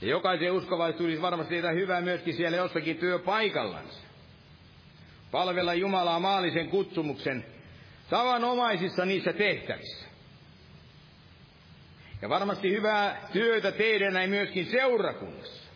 Ja 0.01 0.09
jokaisen 0.09 0.53
uskovaisen 0.53 0.99
tulisi 0.99 1.23
varmasti 1.23 1.55
tehdä 1.55 1.71
hyvää 1.71 2.01
myöskin 2.01 2.35
siellä 2.35 2.57
jossakin 2.57 2.97
työpaikallansa. 2.97 4.01
Palvella 5.31 5.75
Jumalaa 5.75 6.21
maallisen 6.21 6.69
kutsumuksen 6.69 7.45
tavanomaisissa 8.11 9.05
niissä 9.05 9.33
tehtävissä. 9.33 10.04
Ja 12.25 12.29
varmasti 12.29 12.71
hyvää 12.71 13.29
työtä 13.33 13.73
teidän 13.73 14.13
näin 14.13 14.31
myöskin 14.31 14.67
seurakunnassa. 14.67 15.71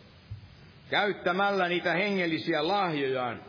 Käyttämällä 0.89 1.67
niitä 1.67 1.93
hengellisiä 1.93 2.67
lahjojaan. 2.67 3.41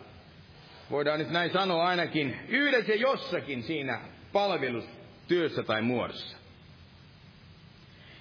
Voidaan 0.90 1.18
nyt 1.18 1.30
näin 1.30 1.52
sanoa 1.52 1.86
ainakin 1.86 2.40
yhdessä 2.48 2.94
jossakin 2.94 3.62
siinä 3.62 4.00
palvelustyössä 4.32 5.62
tai 5.62 5.82
muodossa. 5.82 6.36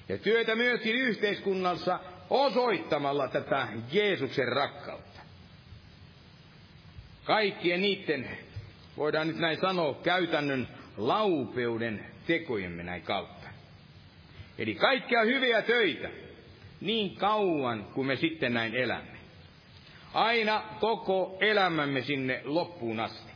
Ja 0.09 0.17
työtä 0.17 0.55
myöskin 0.55 0.95
yhteiskunnassa 0.95 1.99
osoittamalla 2.29 3.27
tätä 3.27 3.67
Jeesuksen 3.91 4.47
rakkautta. 4.47 5.21
Kaikkien 7.23 7.81
niiden, 7.81 8.37
voidaan 8.97 9.27
nyt 9.27 9.37
näin 9.37 9.57
sanoa, 9.61 9.93
käytännön 10.03 10.67
laupeuden 10.97 12.05
tekojemme 12.27 12.83
näin 12.83 13.01
kautta. 13.01 13.38
Eli 14.59 14.75
kaikkia 14.75 15.23
hyviä 15.23 15.61
töitä, 15.61 16.09
niin 16.81 17.15
kauan 17.15 17.83
kuin 17.83 18.07
me 18.07 18.15
sitten 18.15 18.53
näin 18.53 18.75
elämme. 18.75 19.19
Aina 20.13 20.63
koko 20.79 21.37
elämämme 21.41 22.01
sinne 22.01 22.41
loppuun 22.43 22.99
asti. 22.99 23.31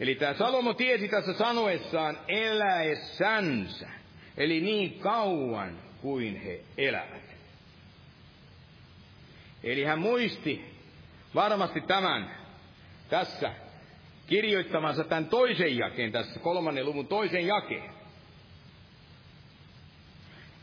Eli 0.00 0.14
tämä 0.14 0.34
Salomo 0.34 0.74
tiesi 0.74 1.08
tässä 1.08 1.32
sanoessaan 1.32 2.18
eläessänsä, 2.28 3.88
eli 4.36 4.60
niin 4.60 4.98
kauan 4.98 5.78
kuin 6.02 6.36
he 6.42 6.60
elävät. 6.78 7.34
Eli 9.62 9.84
hän 9.84 9.98
muisti 9.98 10.64
varmasti 11.34 11.80
tämän 11.80 12.30
tässä 13.10 13.52
kirjoittamansa 14.26 15.04
tämän 15.04 15.26
toisen 15.26 15.76
jakeen, 15.76 16.12
tässä 16.12 16.40
kolmannen 16.40 16.84
luvun 16.84 17.06
toisen 17.06 17.46
jakeen 17.46 17.93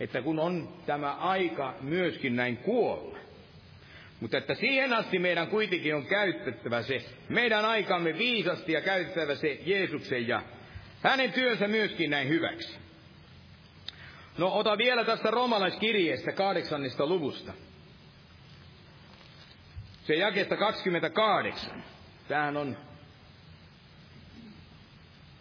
että 0.02 0.22
kun 0.22 0.40
on 0.40 0.74
tämä 0.86 1.14
aika 1.14 1.74
myöskin 1.82 2.36
näin 2.36 2.58
kuolla, 2.58 3.18
Mutta 4.20 4.38
että 4.38 4.54
siihen 4.54 4.94
asti 4.94 5.20
meidän 5.20 5.48
kuitenkin 5.48 5.96
on 5.96 6.06
käytettävä 6.06 6.82
se, 6.82 7.06
meidän 7.30 7.66
aikamme 7.66 8.18
viisasti 8.18 8.72
ja 8.72 8.82
käytettävä 8.82 9.36
se 9.36 9.60
Jeesuksen 9.66 10.28
ja 10.28 10.44
hänen 11.04 11.34
työnsä 11.34 11.68
myöskin 11.68 12.10
näin 12.10 12.30
hyväksi. 12.30 12.80
No 14.38 14.54
ota 14.54 14.78
vielä 14.78 15.04
tästä 15.04 15.32
romalaiskirjeestä 15.32 16.32
kahdeksannesta 16.32 17.06
luvusta. 17.06 17.54
Se 20.04 20.16
jakesta 20.16 20.58
28. 20.58 21.84
Tämähän 22.28 22.58
on 22.58 22.78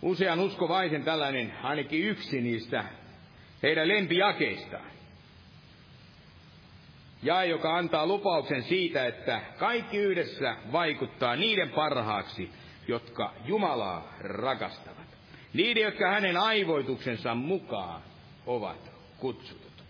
usean 0.02 0.40
uskovaisen 0.40 1.04
tällainen, 1.04 1.52
ainakin 1.62 2.04
yksi 2.04 2.40
niistä 2.40 2.99
heidän 3.62 3.88
lempijakeistaan. 3.88 4.90
Ja 7.22 7.44
joka 7.44 7.76
antaa 7.76 8.06
lupauksen 8.06 8.62
siitä, 8.62 9.06
että 9.06 9.40
kaikki 9.58 9.96
yhdessä 9.96 10.56
vaikuttaa 10.72 11.36
niiden 11.36 11.70
parhaaksi, 11.70 12.50
jotka 12.88 13.34
Jumalaa 13.44 14.14
rakastavat. 14.20 15.06
Niiden, 15.52 15.82
jotka 15.82 16.10
hänen 16.10 16.36
aivoituksensa 16.36 17.34
mukaan 17.34 18.02
ovat 18.46 18.92
kutsutut. 19.18 19.84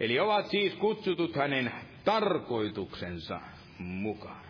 Eli 0.00 0.20
ovat 0.20 0.46
siis 0.50 0.74
kutsutut 0.74 1.36
hänen 1.36 1.72
tarkoituksensa 2.04 3.40
mukaan. 3.78 4.44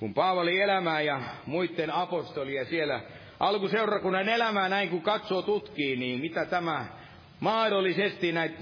Kun 0.00 0.14
Paavali 0.14 0.60
elämää 0.60 1.00
ja 1.00 1.20
muiden 1.46 1.90
apostolia 1.90 2.64
siellä 2.64 3.00
alkuseurakunnan 3.40 4.28
elämää 4.28 4.68
näin 4.68 4.88
kun 4.88 5.02
katsoo 5.02 5.42
tutkii, 5.42 5.96
niin 5.96 6.20
mitä 6.20 6.44
tämä 6.44 6.86
mahdollisesti 7.40 8.32
näin 8.32 8.56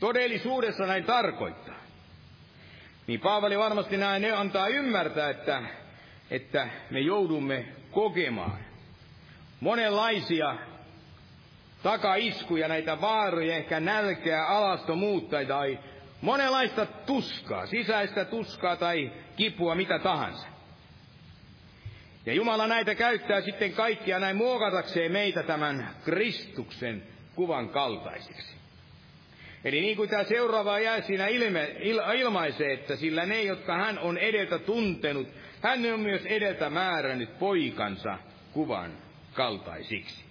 todellisuudessa 0.00 0.86
näin 0.86 1.04
tarkoittaa. 1.04 1.80
Niin 3.06 3.20
Paavali 3.20 3.58
varmasti 3.58 3.96
näin 3.96 4.34
antaa 4.34 4.68
ymmärtää, 4.68 5.30
että, 5.30 5.62
että 6.30 6.68
me 6.90 7.00
joudumme 7.00 7.64
kokemaan 7.90 8.58
monenlaisia 9.60 10.56
takaiskuja, 11.82 12.68
näitä 12.68 13.00
vaaroja, 13.00 13.56
ehkä 13.56 13.80
nälkeä, 13.80 14.46
alastomuutta 14.46 15.36
tai 15.48 15.78
monenlaista 16.20 16.86
tuskaa, 16.86 17.66
sisäistä 17.66 18.24
tuskaa 18.24 18.76
tai 18.76 19.12
kipua, 19.36 19.74
mitä 19.74 19.98
tahansa. 19.98 20.48
Ja 22.26 22.32
Jumala 22.32 22.66
näitä 22.66 22.94
käyttää 22.94 23.40
sitten 23.40 23.72
kaikkia 23.72 24.18
näin 24.18 24.36
muokatakseen 24.36 25.12
meitä 25.12 25.42
tämän 25.42 25.90
Kristuksen 26.04 27.02
kuvan 27.34 27.68
kaltaisiksi. 27.68 28.56
Eli 29.64 29.80
niin 29.80 29.96
kuin 29.96 30.10
tämä 30.10 30.24
seuraava 30.24 30.78
jää 30.78 31.00
siinä 31.00 31.26
ilme, 31.26 31.76
il, 31.80 32.00
ilmaisee, 32.16 32.72
että 32.72 32.96
sillä 32.96 33.26
ne, 33.26 33.42
jotka 33.42 33.76
hän 33.76 33.98
on 33.98 34.18
edeltä 34.18 34.58
tuntenut, 34.58 35.28
hän 35.62 35.92
on 35.92 36.00
myös 36.00 36.26
edeltä 36.26 36.70
määrännyt 36.70 37.38
poikansa 37.38 38.18
kuvan 38.52 38.98
kaltaisiksi. 39.34 40.24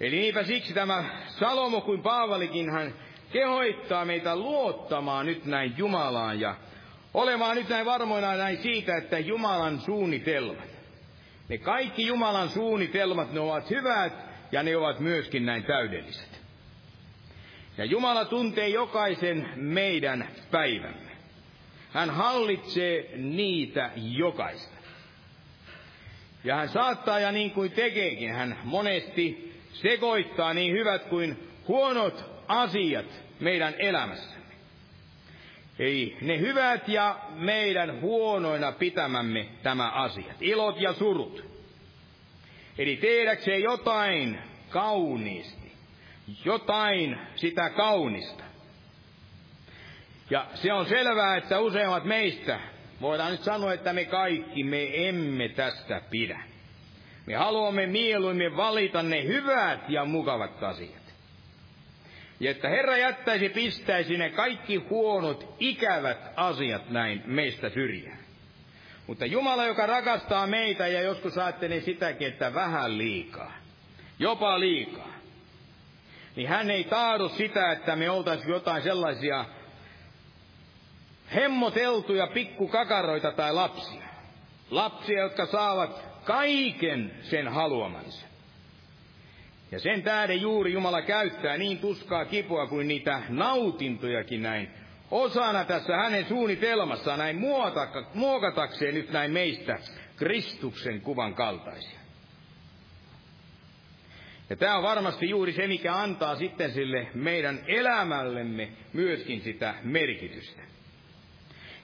Eli 0.00 0.16
niinpä 0.16 0.42
siksi 0.42 0.74
tämä 0.74 1.04
Salomo 1.28 1.80
kuin 1.80 2.02
Paavalikin 2.02 2.70
hän 2.70 2.94
kehoittaa 3.32 4.04
meitä 4.04 4.36
luottamaan 4.36 5.26
nyt 5.26 5.44
näin 5.44 5.74
Jumalaan 5.76 6.40
ja 6.40 6.54
olemaan 7.16 7.56
nyt 7.56 7.68
näin 7.68 7.86
varmoina 7.86 8.36
näin 8.36 8.62
siitä, 8.62 8.96
että 8.96 9.18
Jumalan 9.18 9.80
suunnitelmat, 9.80 10.68
ne 11.48 11.58
kaikki 11.58 12.06
Jumalan 12.06 12.48
suunnitelmat, 12.48 13.32
ne 13.32 13.40
ovat 13.40 13.70
hyvät 13.70 14.12
ja 14.52 14.62
ne 14.62 14.76
ovat 14.76 15.00
myöskin 15.00 15.46
näin 15.46 15.64
täydelliset. 15.64 16.40
Ja 17.78 17.84
Jumala 17.84 18.24
tuntee 18.24 18.68
jokaisen 18.68 19.48
meidän 19.54 20.28
päivämme. 20.50 21.10
Hän 21.92 22.10
hallitsee 22.10 23.10
niitä 23.16 23.90
jokaista. 23.96 24.76
Ja 26.44 26.56
hän 26.56 26.68
saattaa 26.68 27.20
ja 27.20 27.32
niin 27.32 27.50
kuin 27.50 27.72
tekeekin, 27.72 28.32
hän 28.32 28.58
monesti 28.64 29.54
sekoittaa 29.72 30.54
niin 30.54 30.72
hyvät 30.72 31.04
kuin 31.04 31.48
huonot 31.68 32.24
asiat 32.48 33.06
meidän 33.40 33.74
elämässämme. 33.78 34.35
Ei 35.78 36.16
ne 36.20 36.38
hyvät 36.38 36.88
ja 36.88 37.18
meidän 37.34 38.00
huonoina 38.00 38.72
pitämämme 38.72 39.46
tämä 39.62 39.90
asiat, 39.90 40.36
ilot 40.40 40.80
ja 40.80 40.92
surut. 40.92 41.44
Eli 42.78 42.96
tehdäkseen 42.96 43.62
jotain 43.62 44.38
kauniisti, 44.68 45.72
jotain 46.44 47.18
sitä 47.34 47.70
kaunista. 47.70 48.44
Ja 50.30 50.46
se 50.54 50.72
on 50.72 50.86
selvää, 50.86 51.36
että 51.36 51.60
useimmat 51.60 52.04
meistä, 52.04 52.60
voidaan 53.00 53.32
nyt 53.32 53.42
sanoa, 53.42 53.72
että 53.72 53.92
me 53.92 54.04
kaikki, 54.04 54.64
me 54.64 55.08
emme 55.08 55.48
tästä 55.48 56.02
pidä. 56.10 56.40
Me 57.26 57.34
haluamme 57.34 57.86
mieluimmin 57.86 58.56
valita 58.56 59.02
ne 59.02 59.24
hyvät 59.24 59.80
ja 59.88 60.04
mukavat 60.04 60.62
asiat. 60.62 61.05
Ja 62.40 62.50
että 62.50 62.68
Herra 62.68 62.96
jättäisi, 62.96 63.48
pistäisi 63.48 64.16
ne 64.16 64.30
kaikki 64.30 64.76
huonot, 64.76 65.54
ikävät 65.60 66.18
asiat 66.36 66.90
näin 66.90 67.22
meistä 67.26 67.70
syrjään. 67.70 68.18
Mutta 69.06 69.26
Jumala, 69.26 69.66
joka 69.66 69.86
rakastaa 69.86 70.46
meitä 70.46 70.86
ja 70.86 71.02
joskus 71.02 71.38
ajattelee 71.38 71.80
sitäkin, 71.80 72.28
että 72.28 72.54
vähän 72.54 72.98
liikaa, 72.98 73.52
jopa 74.18 74.60
liikaa, 74.60 75.12
niin 76.36 76.48
hän 76.48 76.70
ei 76.70 76.84
taadu 76.84 77.28
sitä, 77.28 77.72
että 77.72 77.96
me 77.96 78.10
oltaisiin 78.10 78.50
jotain 78.50 78.82
sellaisia 78.82 79.44
hemmoteltuja 81.34 82.26
pikkukakaroita 82.26 83.32
tai 83.32 83.52
lapsia. 83.54 84.06
Lapsia, 84.70 85.20
jotka 85.20 85.46
saavat 85.46 86.04
kaiken 86.24 87.14
sen 87.22 87.48
haluamansa. 87.48 88.25
Ja 89.72 89.80
sen 89.80 90.02
tähden 90.02 90.40
juuri 90.40 90.72
Jumala 90.72 91.02
käyttää 91.02 91.56
niin 91.56 91.78
tuskaa 91.78 92.24
kipua 92.24 92.66
kuin 92.66 92.88
niitä 92.88 93.22
nautintojakin 93.28 94.42
näin 94.42 94.70
osana 95.10 95.64
tässä 95.64 95.96
hänen 95.96 96.26
suunnitelmassaan 96.26 97.18
näin 97.18 97.40
muokatakseen 98.14 98.94
nyt 98.94 99.10
näin 99.10 99.30
meistä 99.30 99.78
Kristuksen 100.16 101.00
kuvan 101.00 101.34
kaltaisia. 101.34 102.00
Ja 104.50 104.56
tämä 104.56 104.76
on 104.76 104.82
varmasti 104.82 105.30
juuri 105.30 105.52
se, 105.52 105.66
mikä 105.66 105.94
antaa 105.94 106.36
sitten 106.36 106.72
sille 106.72 107.08
meidän 107.14 107.60
elämällemme 107.66 108.68
myöskin 108.92 109.40
sitä 109.40 109.74
merkitystä. 109.82 110.62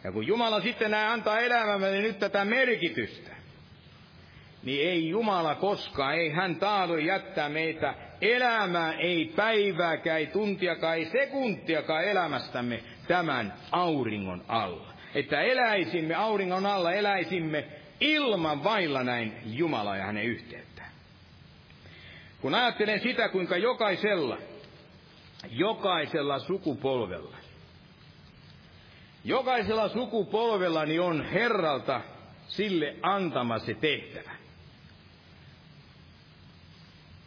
Ja 0.04 0.12
kun 0.12 0.26
Jumala 0.26 0.60
sitten 0.60 0.90
näin 0.90 1.08
antaa 1.08 1.38
elämämme 1.38 2.00
nyt 2.00 2.18
tätä 2.18 2.44
merkitystä, 2.44 3.31
niin 4.62 4.88
ei 4.88 5.08
Jumala 5.08 5.54
koskaan, 5.54 6.14
ei 6.14 6.30
hän 6.30 6.56
tahdo 6.56 6.96
jättää 6.96 7.48
meitä 7.48 7.94
elämään, 8.20 9.00
ei 9.00 9.32
päivääkään, 9.36 10.18
ei 10.18 10.26
tuntiakaan, 10.26 10.96
ei 10.96 11.04
sekuntiakaan 11.04 12.04
elämästämme 12.04 12.82
tämän 13.08 13.54
auringon 13.70 14.44
alla. 14.48 14.92
Että 15.14 15.40
eläisimme 15.40 16.14
auringon 16.14 16.66
alla, 16.66 16.92
eläisimme 16.92 17.64
ilman 18.00 18.64
vailla 18.64 19.04
näin 19.04 19.32
Jumala 19.44 19.96
ja 19.96 20.04
hänen 20.04 20.24
yhteyttään. 20.24 20.90
Kun 22.40 22.54
ajattelen 22.54 23.00
sitä, 23.00 23.28
kuinka 23.28 23.56
jokaisella, 23.56 24.38
jokaisella 25.50 26.38
sukupolvella, 26.38 27.36
jokaisella 29.24 29.88
sukupolvellani 29.88 30.98
on 30.98 31.24
Herralta 31.24 32.00
sille 32.48 32.96
antama 33.02 33.58
se 33.58 33.74
tehtävä. 33.74 34.41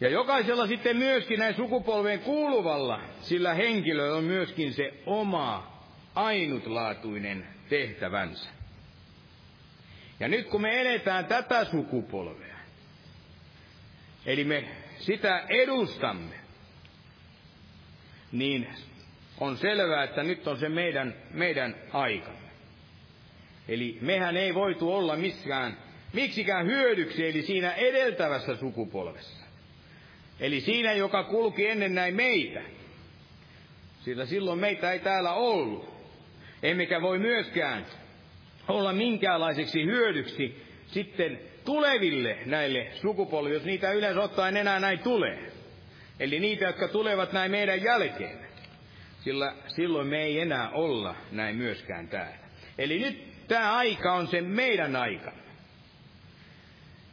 Ja 0.06 0.12
jokaisella 0.12 0.68
sitten 0.68 0.98
myöskin 0.98 1.40
näin 1.40 1.56
sukupolveen 1.56 2.20
kuuluvalla, 2.20 3.02
sillä 3.22 3.54
henkilöllä 3.54 4.18
on 4.18 4.24
myöskin 4.24 4.74
se 4.74 4.94
oma 5.06 5.82
ainutlaatuinen 6.16 7.48
tehtävänsä. 7.70 8.50
Ja 10.20 10.28
nyt 10.28 10.48
kun 10.48 10.62
me 10.62 10.82
eletään 10.82 11.26
tätä 11.26 11.66
sukupolvea, 11.66 12.56
eli 14.26 14.44
me 14.44 14.68
sitä 15.00 15.44
edustamme, 15.50 16.36
niin 18.32 18.68
on 19.40 19.58
selvää, 19.58 20.04
että 20.04 20.24
nyt 20.24 20.48
on 20.48 20.58
se 20.58 20.70
meidän, 20.70 21.16
meidän 21.32 21.76
aikamme. 21.94 22.50
Eli 23.68 23.98
mehän 24.02 24.38
ei 24.38 24.54
voitu 24.54 24.94
olla 24.94 25.16
missään, 25.16 25.78
miksikään 26.14 26.66
hyödyksi, 26.66 27.28
eli 27.28 27.42
siinä 27.42 27.74
edeltävässä 27.74 28.56
sukupolvessa. 28.56 29.45
Eli 30.40 30.62
siinä, 30.62 30.94
joka 30.94 31.24
kulki 31.24 31.68
ennen 31.68 31.96
näin 31.96 32.16
meitä. 32.16 32.62
Sillä 34.02 34.26
silloin 34.26 34.60
meitä 34.60 34.92
ei 34.92 35.00
täällä 35.00 35.34
ollut. 35.34 35.96
Emmekä 36.64 37.02
voi 37.02 37.20
myöskään 37.20 37.86
olla 38.68 38.94
minkäänlaiseksi 38.94 39.86
hyödyksi 39.86 40.64
sitten 40.88 41.40
tuleville 41.66 42.38
näille 42.46 42.88
sukupolville, 43.02 43.56
jos 43.56 43.66
niitä 43.66 43.92
yleensä 43.92 44.22
ottaen 44.22 44.58
enää 44.58 44.80
näin 44.80 45.00
tulee. 45.00 45.52
Eli 46.20 46.40
niitä, 46.40 46.66
jotka 46.66 46.88
tulevat 46.88 47.34
näin 47.34 47.52
meidän 47.52 47.84
jälkeen. 47.84 48.40
sillä 49.24 49.56
silloin 49.68 50.08
me 50.08 50.24
ei 50.24 50.40
enää 50.40 50.70
olla 50.70 51.16
näin 51.32 51.56
myöskään 51.56 52.08
täällä. 52.08 52.38
Eli 52.78 53.00
nyt 53.00 53.48
tämä 53.48 53.78
aika 53.78 54.14
on 54.14 54.28
se 54.28 54.42
meidän 54.42 54.96
aika. 54.96 55.45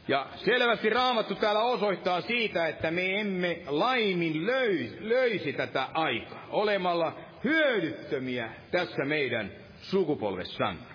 Ja 0.07 0.27
selvästi 0.35 0.89
raamattu 0.89 1.35
täällä 1.35 1.61
osoittaa 1.61 2.21
siitä, 2.21 2.67
että 2.67 2.91
me 2.91 3.19
emme 3.19 3.61
laimin 3.67 4.45
löys, 4.45 4.97
löysi 4.99 5.53
tätä 5.53 5.87
aikaa 5.93 6.47
olemalla 6.49 7.19
hyödyttömiä 7.43 8.49
tässä 8.71 9.05
meidän 9.05 9.51
sukupolvessamme. 9.81 10.93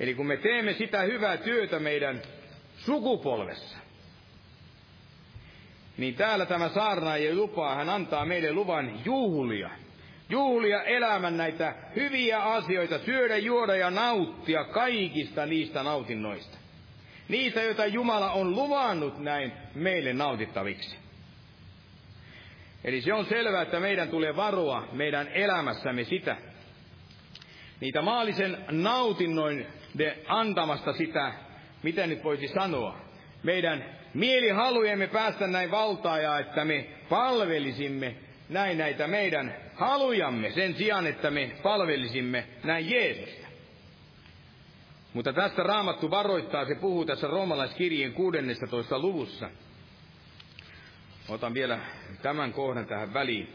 Eli 0.00 0.14
kun 0.14 0.26
me 0.26 0.36
teemme 0.36 0.72
sitä 0.72 1.02
hyvää 1.02 1.36
työtä 1.36 1.78
meidän 1.78 2.22
sukupolvessa, 2.76 3.78
niin 5.96 6.14
täällä 6.14 6.46
tämä 6.46 6.68
saarnaaja 6.68 7.34
lupaa, 7.34 7.74
hän 7.74 7.88
antaa 7.88 8.24
meille 8.24 8.52
luvan 8.52 9.00
juhlia. 9.04 9.70
Juhlia 10.28 10.82
elämän 10.82 11.36
näitä 11.36 11.74
hyviä 11.96 12.42
asioita, 12.42 12.98
syödä, 12.98 13.36
juoda 13.36 13.76
ja 13.76 13.90
nauttia 13.90 14.64
kaikista 14.64 15.46
niistä 15.46 15.82
nautinnoista. 15.82 16.65
Niitä, 17.28 17.62
joita 17.62 17.86
Jumala 17.86 18.30
on 18.30 18.50
luvannut 18.50 19.18
näin 19.18 19.52
meille 19.74 20.12
nautittaviksi. 20.12 20.96
Eli 22.84 23.00
se 23.00 23.14
on 23.14 23.26
selvää, 23.26 23.62
että 23.62 23.80
meidän 23.80 24.08
tulee 24.08 24.36
varoa 24.36 24.88
meidän 24.92 25.28
elämässämme 25.28 26.04
sitä, 26.04 26.36
niitä 27.80 28.02
maallisen 28.02 28.64
nautinnoin 28.70 29.66
antamasta 30.28 30.92
sitä, 30.92 31.32
miten 31.82 32.08
nyt 32.08 32.24
voisi 32.24 32.48
sanoa, 32.48 32.98
meidän 33.42 33.84
mielihalujemme 34.14 35.06
päästä 35.06 35.46
näin 35.46 35.70
valtaajaa, 35.70 36.38
että 36.38 36.64
me 36.64 36.86
palvelisimme 37.08 38.16
näin 38.48 38.78
näitä 38.78 39.06
meidän 39.06 39.54
halujamme 39.74 40.50
sen 40.50 40.74
sijaan, 40.74 41.06
että 41.06 41.30
me 41.30 41.50
palvelisimme 41.62 42.46
näin 42.64 42.90
Jeesusta. 42.90 43.45
Mutta 45.16 45.32
tästä 45.32 45.62
raamattu 45.62 46.10
varoittaa, 46.10 46.64
se 46.64 46.74
puhuu 46.74 47.04
tässä 47.04 47.26
roomalaiskirjeen 47.26 48.12
16. 48.12 48.98
luvussa. 48.98 49.50
Otan 51.28 51.54
vielä 51.54 51.78
tämän 52.22 52.52
kohdan 52.52 52.86
tähän 52.86 53.14
väliin. 53.14 53.48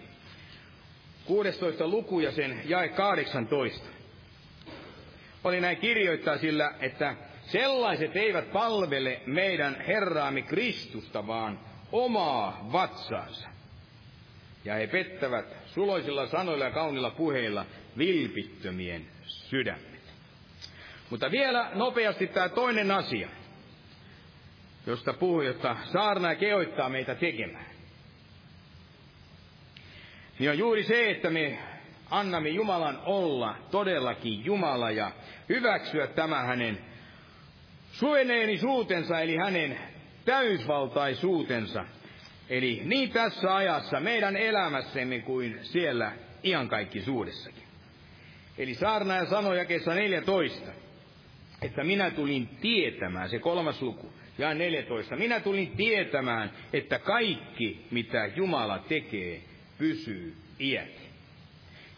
16 1.25 1.87
luku 1.87 2.19
ja 2.19 2.31
sen 2.31 2.61
jae 2.65 2.89
18. 2.89 3.87
Oli 5.43 5.61
näin 5.61 5.77
kirjoittaa 5.77 6.37
sillä, 6.37 6.73
että 6.79 7.15
sellaiset 7.45 8.15
eivät 8.15 8.51
palvele 8.51 9.21
meidän 9.25 9.81
Herraamme 9.87 10.41
Kristusta, 10.41 11.27
vaan 11.27 11.59
omaa 11.91 12.69
vatsaansa. 12.71 13.49
Ja 14.65 14.73
he 14.73 14.87
pettävät 14.87 15.45
suloisilla 15.65 16.27
sanoilla 16.27 16.65
ja 16.65 16.71
kaunilla 16.71 17.09
puheilla 17.09 17.65
vilpittömien 17.97 19.05
sydämet. 19.25 19.90
Mutta 21.11 21.31
vielä 21.31 21.71
nopeasti 21.73 22.27
tämä 22.27 22.49
toinen 22.49 22.91
asia, 22.91 23.29
josta 24.87 25.13
puhuu, 25.13 25.41
jotta 25.41 25.77
saarna 25.93 26.35
kehoittaa 26.35 26.89
meitä 26.89 27.15
tekemään. 27.15 27.65
Niin 30.39 30.49
on 30.49 30.57
juuri 30.57 30.83
se, 30.83 31.11
että 31.11 31.29
me 31.29 31.59
annamme 32.09 32.49
Jumalan 32.49 33.01
olla 33.05 33.55
todellakin 33.71 34.45
Jumala 34.45 34.91
ja 34.91 35.11
hyväksyä 35.49 36.07
tämä 36.07 36.43
hänen 36.43 36.77
suuteensa, 38.59 39.19
eli 39.19 39.37
hänen 39.37 39.79
täysvaltaisuutensa. 40.25 41.85
Eli 42.49 42.81
niin 42.85 43.11
tässä 43.11 43.55
ajassa, 43.55 43.99
meidän 43.99 44.37
elämässämme 44.37 45.19
kuin 45.19 45.59
siellä 45.61 46.11
iankaikkisuudessakin. 46.43 47.63
Eli 48.57 48.73
saarnaaja 48.73 49.25
sanoi 49.25 49.57
jakeessa 49.57 49.93
14, 49.93 50.71
että 51.61 51.83
minä 51.83 52.11
tulin 52.11 52.47
tietämään, 52.47 53.29
se 53.29 53.39
kolmas 53.39 53.81
luku, 53.81 54.13
ja 54.37 54.53
14, 54.53 55.15
minä 55.15 55.39
tulin 55.39 55.71
tietämään, 55.77 56.51
että 56.73 56.99
kaikki, 56.99 57.85
mitä 57.91 58.29
Jumala 58.35 58.79
tekee, 58.79 59.41
pysyy 59.77 60.35
iät. 60.59 61.01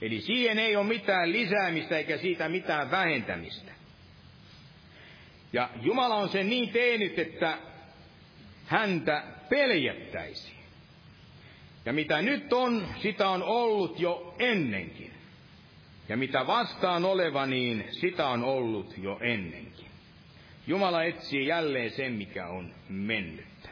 Eli 0.01 0.21
siihen 0.21 0.59
ei 0.59 0.75
ole 0.75 0.87
mitään 0.87 1.31
lisäämistä 1.31 1.97
eikä 1.97 2.17
siitä 2.17 2.49
mitään 2.49 2.91
vähentämistä. 2.91 3.71
Ja 5.53 5.69
Jumala 5.81 6.15
on 6.15 6.29
sen 6.29 6.49
niin 6.49 6.69
tehnyt, 6.69 7.19
että 7.19 7.57
häntä 8.65 9.23
peljättäisiin. 9.49 10.57
Ja 11.85 11.93
mitä 11.93 12.21
nyt 12.21 12.53
on, 12.53 12.87
sitä 13.01 13.29
on 13.29 13.43
ollut 13.43 13.99
jo 13.99 14.35
ennenkin. 14.39 15.12
Ja 16.09 16.17
mitä 16.17 16.47
vastaan 16.47 17.05
oleva, 17.05 17.45
niin 17.45 17.85
sitä 17.89 18.27
on 18.27 18.43
ollut 18.43 18.97
jo 18.97 19.19
ennenkin. 19.21 19.87
Jumala 20.67 21.03
etsii 21.03 21.47
jälleen 21.47 21.91
sen, 21.91 22.13
mikä 22.13 22.47
on 22.47 22.73
mennyttä. 22.89 23.69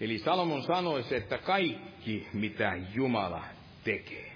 Eli 0.00 0.18
Salomon 0.18 0.62
sanoisi, 0.62 1.16
että 1.16 1.38
kaikki, 1.38 2.28
mitä 2.32 2.72
Jumala 2.94 3.44
tekee. 3.84 4.32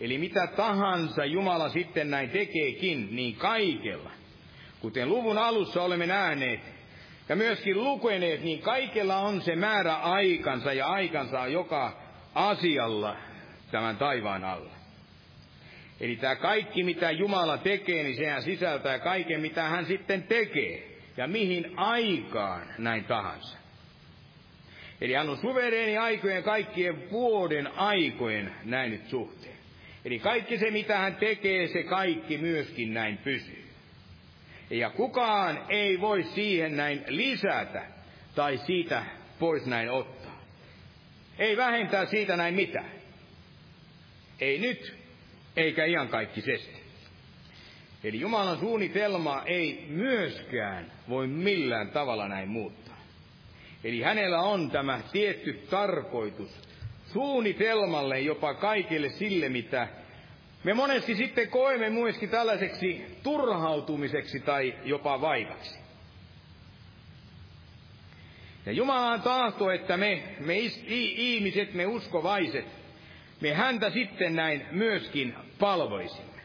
Eli 0.00 0.18
mitä 0.18 0.46
tahansa 0.46 1.24
Jumala 1.24 1.68
sitten 1.68 2.10
näin 2.10 2.30
tekeekin, 2.30 3.16
niin 3.16 3.36
kaikella, 3.36 4.10
kuten 4.80 5.08
luvun 5.08 5.38
alussa 5.38 5.82
olemme 5.82 6.06
nähneet, 6.06 6.60
ja 7.28 7.36
myöskin 7.36 7.84
lukeneet, 7.84 8.42
niin 8.42 8.62
kaikella 8.62 9.18
on 9.18 9.42
se 9.42 9.56
määrä 9.56 9.94
aikansa 9.94 10.72
ja 10.72 10.86
aikansa 10.86 11.46
joka 11.46 12.02
asialla 12.34 13.16
tämän 13.70 13.96
taivaan 13.96 14.44
alla. 14.44 14.77
Eli 16.00 16.16
tämä 16.16 16.36
kaikki, 16.36 16.82
mitä 16.82 17.10
Jumala 17.10 17.58
tekee, 17.58 18.02
niin 18.02 18.16
sehän 18.16 18.42
sisältää 18.42 18.98
kaiken, 18.98 19.40
mitä 19.40 19.62
hän 19.62 19.86
sitten 19.86 20.22
tekee. 20.22 20.98
Ja 21.16 21.26
mihin 21.26 21.78
aikaan 21.78 22.66
näin 22.78 23.04
tahansa. 23.04 23.58
Eli 25.00 25.14
hän 25.14 25.30
on 25.30 25.38
suvereeni 25.38 25.98
aikojen 25.98 26.42
kaikkien 26.42 27.10
vuoden 27.10 27.66
aikojen 27.66 28.54
näin 28.64 28.90
nyt 28.90 29.08
suhteen. 29.08 29.58
Eli 30.04 30.18
kaikki 30.18 30.58
se, 30.58 30.70
mitä 30.70 30.98
hän 30.98 31.16
tekee, 31.16 31.68
se 31.68 31.82
kaikki 31.82 32.38
myöskin 32.38 32.94
näin 32.94 33.18
pysyy. 33.18 33.64
Ja 34.70 34.90
kukaan 34.90 35.64
ei 35.68 36.00
voi 36.00 36.22
siihen 36.22 36.76
näin 36.76 37.04
lisätä 37.06 37.86
tai 38.34 38.58
siitä 38.58 39.04
pois 39.38 39.66
näin 39.66 39.90
ottaa. 39.90 40.42
Ei 41.38 41.56
vähentää 41.56 42.06
siitä 42.06 42.36
näin 42.36 42.54
mitään. 42.54 42.90
Ei 44.40 44.58
nyt, 44.58 44.94
eikä 45.58 45.84
iankaikkisesti. 45.84 46.82
Eli 48.04 48.20
Jumalan 48.20 48.58
suunnitelma 48.58 49.42
ei 49.46 49.86
myöskään 49.88 50.92
voi 51.08 51.26
millään 51.26 51.90
tavalla 51.90 52.28
näin 52.28 52.48
muuttaa. 52.48 52.98
Eli 53.84 54.02
hänellä 54.02 54.40
on 54.40 54.70
tämä 54.70 55.00
tietty 55.12 55.52
tarkoitus 55.70 56.50
suunnitelmalle 57.12 58.20
jopa 58.20 58.54
kaikille 58.54 59.08
sille, 59.08 59.48
mitä 59.48 59.88
me 60.64 60.74
monesti 60.74 61.14
sitten 61.14 61.48
koemme 61.48 61.90
myöskin 61.90 62.28
tällaiseksi 62.28 63.04
turhautumiseksi 63.22 64.40
tai 64.40 64.74
jopa 64.84 65.20
vaivaksi. 65.20 65.78
Ja 68.66 68.72
Jumalan 68.72 69.22
tahto, 69.22 69.70
että 69.70 69.96
me, 69.96 70.22
me 70.40 70.54
ihmiset, 71.16 71.74
me 71.74 71.86
uskovaiset, 71.86 72.66
me 73.40 73.54
häntä 73.54 73.90
sitten 73.90 74.36
näin 74.36 74.66
myöskin 74.70 75.34
palvoisimme. 75.58 76.38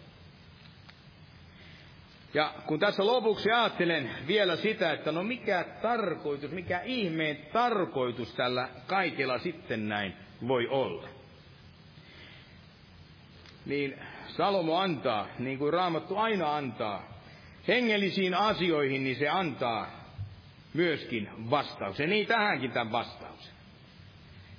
Ja 2.34 2.54
kun 2.66 2.80
tässä 2.80 3.06
lopuksi 3.06 3.52
ajattelen 3.52 4.10
vielä 4.28 4.56
sitä, 4.56 4.94
että 4.94 5.12
no 5.12 5.24
mikä 5.24 5.66
tarkoitus, 5.82 6.52
mikä 6.52 6.82
ihmeen 6.82 7.38
tarkoitus 7.54 8.34
tällä 8.34 8.70
kaikella 8.88 9.40
sitten 9.40 9.90
näin 9.90 10.14
voi 10.48 10.68
olla. 10.68 11.08
Niin 13.66 14.00
Salomo 14.28 14.78
antaa, 14.78 15.28
niin 15.40 15.58
kuin 15.58 15.74
Raamattu 15.74 16.18
aina 16.18 16.56
antaa, 16.56 17.20
hengellisiin 17.68 18.34
asioihin, 18.34 19.04
niin 19.04 19.16
se 19.16 19.30
antaa 19.30 20.04
myöskin 20.74 21.30
vastauksen. 21.50 22.10
Niin 22.10 22.28
tähänkin 22.28 22.72
tämän 22.72 22.92
vastauksen. 22.92 23.54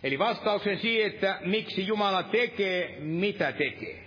Eli 0.02 0.18
vastauksen 0.18 0.78
siihen, 0.78 1.12
että 1.12 1.38
miksi 1.44 1.86
Jumala 1.86 2.22
tekee, 2.22 3.00
mitä 3.00 3.52
tekee. 3.52 4.04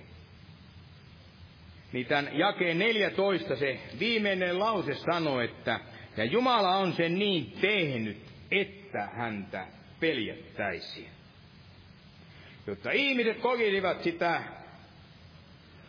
Niin 1.97 2.07
tämän 2.07 2.29
jakeen 2.33 2.79
14 2.79 3.55
se 3.55 3.79
viimeinen 3.99 4.59
lause 4.59 4.93
sanoo, 4.93 5.39
että 5.39 5.79
ja 6.17 6.25
Jumala 6.25 6.75
on 6.75 6.93
sen 6.93 7.19
niin 7.19 7.51
tehnyt, 7.61 8.17
että 8.51 9.09
häntä 9.13 9.67
peljättäisiin. 9.99 11.09
Jotta 12.67 12.91
ihmiset 12.91 13.37
kokisivat 13.37 14.03
sitä 14.03 14.43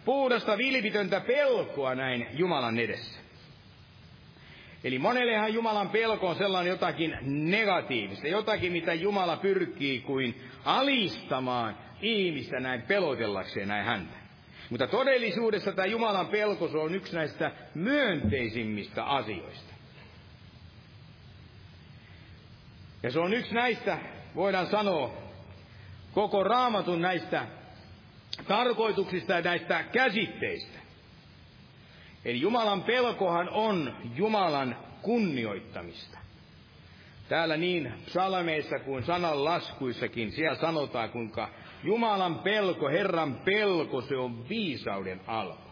puhdasta 0.04 0.58
vilpitöntä 0.58 1.20
pelkoa 1.20 1.94
näin 1.94 2.26
Jumalan 2.32 2.78
edessä. 2.78 3.20
Eli 4.84 4.98
monellehan 4.98 5.54
Jumalan 5.54 5.88
pelko 5.88 6.28
on 6.28 6.36
sellainen 6.36 6.70
jotakin 6.70 7.18
negatiivista, 7.50 8.28
jotakin 8.28 8.72
mitä 8.72 8.94
Jumala 8.94 9.36
pyrkii 9.36 10.00
kuin 10.00 10.40
alistamaan 10.64 11.76
ihmistä 12.02 12.60
näin 12.60 12.82
pelotellakseen 12.82 13.68
näin 13.68 13.84
häntä. 13.84 14.17
Mutta 14.70 14.86
todellisuudessa 14.86 15.72
tämä 15.72 15.86
Jumalan 15.86 16.26
pelko 16.26 16.68
se 16.68 16.78
on 16.78 16.94
yksi 16.94 17.14
näistä 17.14 17.52
myönteisimmistä 17.74 19.04
asioista. 19.04 19.74
Ja 23.02 23.10
se 23.10 23.18
on 23.18 23.34
yksi 23.34 23.54
näistä, 23.54 23.98
voidaan 24.34 24.66
sanoa, 24.66 25.14
koko 26.12 26.44
raamatun 26.44 27.02
näistä 27.02 27.46
tarkoituksista 28.48 29.32
ja 29.32 29.40
näistä 29.40 29.82
käsitteistä. 29.82 30.78
Eli 32.24 32.40
Jumalan 32.40 32.82
pelkohan 32.82 33.48
on 33.48 33.96
Jumalan 34.14 34.76
kunnioittamista. 35.02 36.18
Täällä 37.28 37.56
niin 37.56 37.92
psalmeissa 38.06 38.78
kuin 38.78 39.04
sananlaskuissakin, 39.04 40.32
siellä 40.32 40.58
sanotaan, 40.58 41.10
kuinka 41.10 41.48
Jumalan 41.84 42.38
pelko, 42.38 42.88
Herran 42.88 43.34
pelko, 43.34 44.00
se 44.00 44.16
on 44.16 44.48
viisauden 44.48 45.20
alku. 45.26 45.68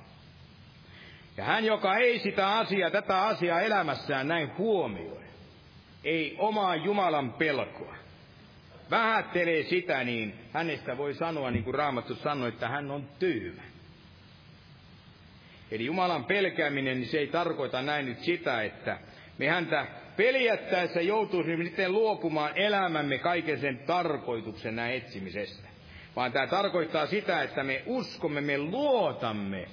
Ja 1.37 1.45
hän, 1.45 1.65
joka 1.65 1.97
ei 1.97 2.19
sitä 2.19 2.49
asiaa, 2.49 2.91
tätä 2.91 3.23
asiaa 3.23 3.61
elämässään 3.61 4.29
näin 4.29 4.59
huomioi, 4.59 5.25
ei 6.05 6.37
omaa 6.39 6.77
Jumalan 6.77 7.33
pelkoa, 7.33 7.95
vähättelee 8.91 9.63
sitä, 9.63 10.05
niin 10.05 10.35
hänestä 10.53 10.97
voi 10.97 11.15
sanoa, 11.15 11.51
niin 11.51 11.65
kuin 11.65 11.75
Raamattu 11.75 12.15
sanoi, 12.15 12.49
että 12.49 12.69
hän 12.69 12.91
on 12.91 13.09
tyhmä. 13.19 13.63
Eli 15.71 15.87
Jumalan 15.87 16.25
pelkääminen, 16.25 17.01
niin 17.01 17.11
se 17.11 17.19
ei 17.19 17.27
tarkoita 17.27 17.83
näin 17.83 18.07
nyt 18.07 18.19
sitä, 18.19 18.63
että 18.63 18.99
me 19.39 19.49
häntä 19.49 19.87
peljättäessä 20.17 21.01
joutuisimme 21.01 21.64
sitten 21.64 21.93
luopumaan 21.93 22.53
elämämme 22.55 23.19
kaiken 23.19 23.61
sen 23.61 23.79
tarkoituksen 23.79 24.77
näin 24.77 24.95
etsimisestä. 24.95 25.69
Vaan 26.17 26.33
tämä 26.33 26.47
tarkoittaa 26.47 27.07
sitä, 27.07 27.43
että 27.43 27.62
me 27.62 27.83
uskomme, 27.87 28.41
me 28.41 28.59
luotamme 28.59 29.69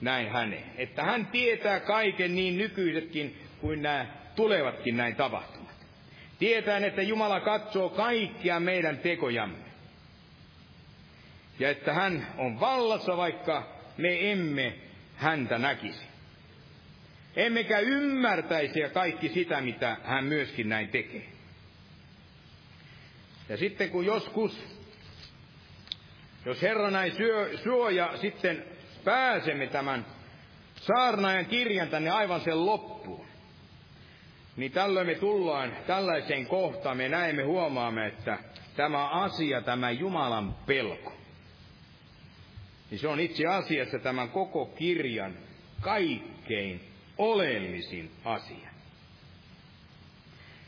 näin 0.00 0.30
häneen. 0.30 0.64
Että 0.76 1.04
hän 1.04 1.26
tietää 1.26 1.80
kaiken 1.80 2.34
niin 2.34 2.58
nykyisetkin 2.58 3.38
kuin 3.60 3.82
nämä 3.82 4.06
tulevatkin 4.36 4.96
näin 4.96 5.16
tapahtumat. 5.16 5.74
Tietäen, 6.38 6.84
että 6.84 7.02
Jumala 7.02 7.40
katsoo 7.40 7.88
kaikkia 7.88 8.60
meidän 8.60 8.98
tekojamme. 8.98 9.70
Ja 11.58 11.70
että 11.70 11.92
hän 11.92 12.26
on 12.38 12.60
vallassa, 12.60 13.16
vaikka 13.16 13.68
me 13.96 14.32
emme 14.32 14.74
häntä 15.16 15.58
näkisi. 15.58 16.09
Emmekä 17.36 17.78
ymmärtäisi 17.78 18.80
ja 18.80 18.90
kaikki 18.90 19.28
sitä, 19.28 19.60
mitä 19.60 19.96
hän 20.04 20.24
myöskin 20.24 20.68
näin 20.68 20.88
tekee. 20.88 21.26
Ja 23.48 23.56
sitten 23.56 23.90
kun 23.90 24.06
joskus, 24.06 24.58
jos 26.46 26.62
Herra 26.62 26.90
näin 26.90 27.12
syö, 27.12 27.58
suoja, 27.58 28.16
sitten 28.16 28.64
pääsemme 29.04 29.66
tämän 29.66 30.06
saarnaajan 30.76 31.46
kirjan 31.46 31.88
tänne 31.88 32.10
aivan 32.10 32.40
sen 32.40 32.66
loppuun, 32.66 33.26
niin 34.56 34.72
tällöin 34.72 35.06
me 35.06 35.14
tullaan 35.14 35.76
tällaiseen 35.86 36.46
kohtaan, 36.46 36.96
me 36.96 37.08
näemme, 37.08 37.42
huomaamme, 37.42 38.06
että 38.06 38.38
tämä 38.76 39.08
asia, 39.08 39.60
tämä 39.60 39.90
Jumalan 39.90 40.54
pelko, 40.66 41.12
niin 42.90 42.98
se 42.98 43.08
on 43.08 43.20
itse 43.20 43.46
asiassa 43.46 43.98
tämän 43.98 44.28
koko 44.28 44.66
kirjan 44.66 45.34
kaikkein 45.80 46.89
oleellisin 47.20 48.10
asia. 48.24 48.70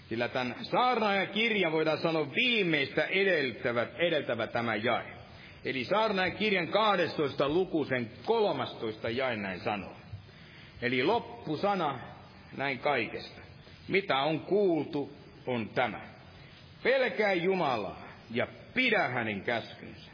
Sillä 0.09 0.29
tämän 0.29 0.57
saarnaajan 0.63 1.29
kirjan 1.29 1.73
voidaan 1.73 1.99
sanoa 1.99 2.35
viimeistä 2.35 3.05
edeltävä, 3.05 3.87
edeltävä 3.97 4.47
tämä 4.47 4.75
jae. 4.75 5.05
Eli 5.65 5.85
saarnaajan 5.85 6.37
kirjan 6.37 6.69
12 6.69 7.49
luku 7.49 7.85
sen 7.85 8.11
13 8.25 9.11
jae 9.11 9.37
näin 9.37 9.61
sanoo. 9.61 9.97
Eli 10.83 11.03
loppusana 11.03 11.99
näin 12.57 12.79
kaikesta. 12.79 13.41
Mitä 13.89 14.19
on 14.19 14.41
kuultu, 14.41 15.13
on 15.47 15.69
tämä. 15.69 16.01
Pelkää 16.83 17.33
Jumalaa 17.33 18.03
ja 18.31 18.47
pidä 18.75 19.09
hänen 19.09 19.43
käskynsä. 19.43 20.11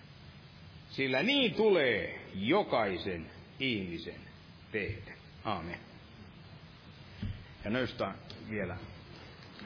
Sillä 0.91 1.23
niin 1.23 1.55
tulee 1.55 2.21
jokaisen 2.35 3.31
ihmisen 3.61 4.21
tehdä. 4.73 5.13
Aamen. 5.45 5.88
Ja 7.69 7.73
nöystää 7.73 8.15
vielä 8.51 8.77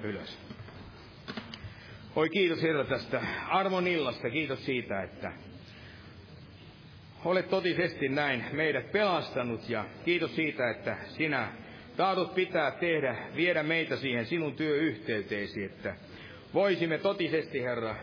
ylös. 0.02 0.38
Oi 2.16 2.28
kiitos 2.28 2.62
Herra 2.62 2.84
tästä 2.84 3.22
armon 3.48 3.86
illasta. 3.86 4.30
Kiitos 4.30 4.64
siitä, 4.64 5.02
että 5.02 5.32
olet 7.24 7.50
totisesti 7.50 8.08
näin 8.08 8.44
meidät 8.52 8.92
pelastanut 8.92 9.68
ja 9.68 9.84
kiitos 10.04 10.36
siitä, 10.36 10.70
että 10.70 10.96
sinä 11.08 11.52
tahdot 11.96 12.34
pitää 12.34 12.70
tehdä, 12.70 13.16
viedä 13.36 13.62
meitä 13.62 13.96
siihen 13.96 14.26
sinun 14.26 14.54
työyhteyteesi, 14.54 15.64
että 15.64 15.96
voisimme 16.54 16.98
totisesti, 16.98 17.62
Herra, 17.62 17.96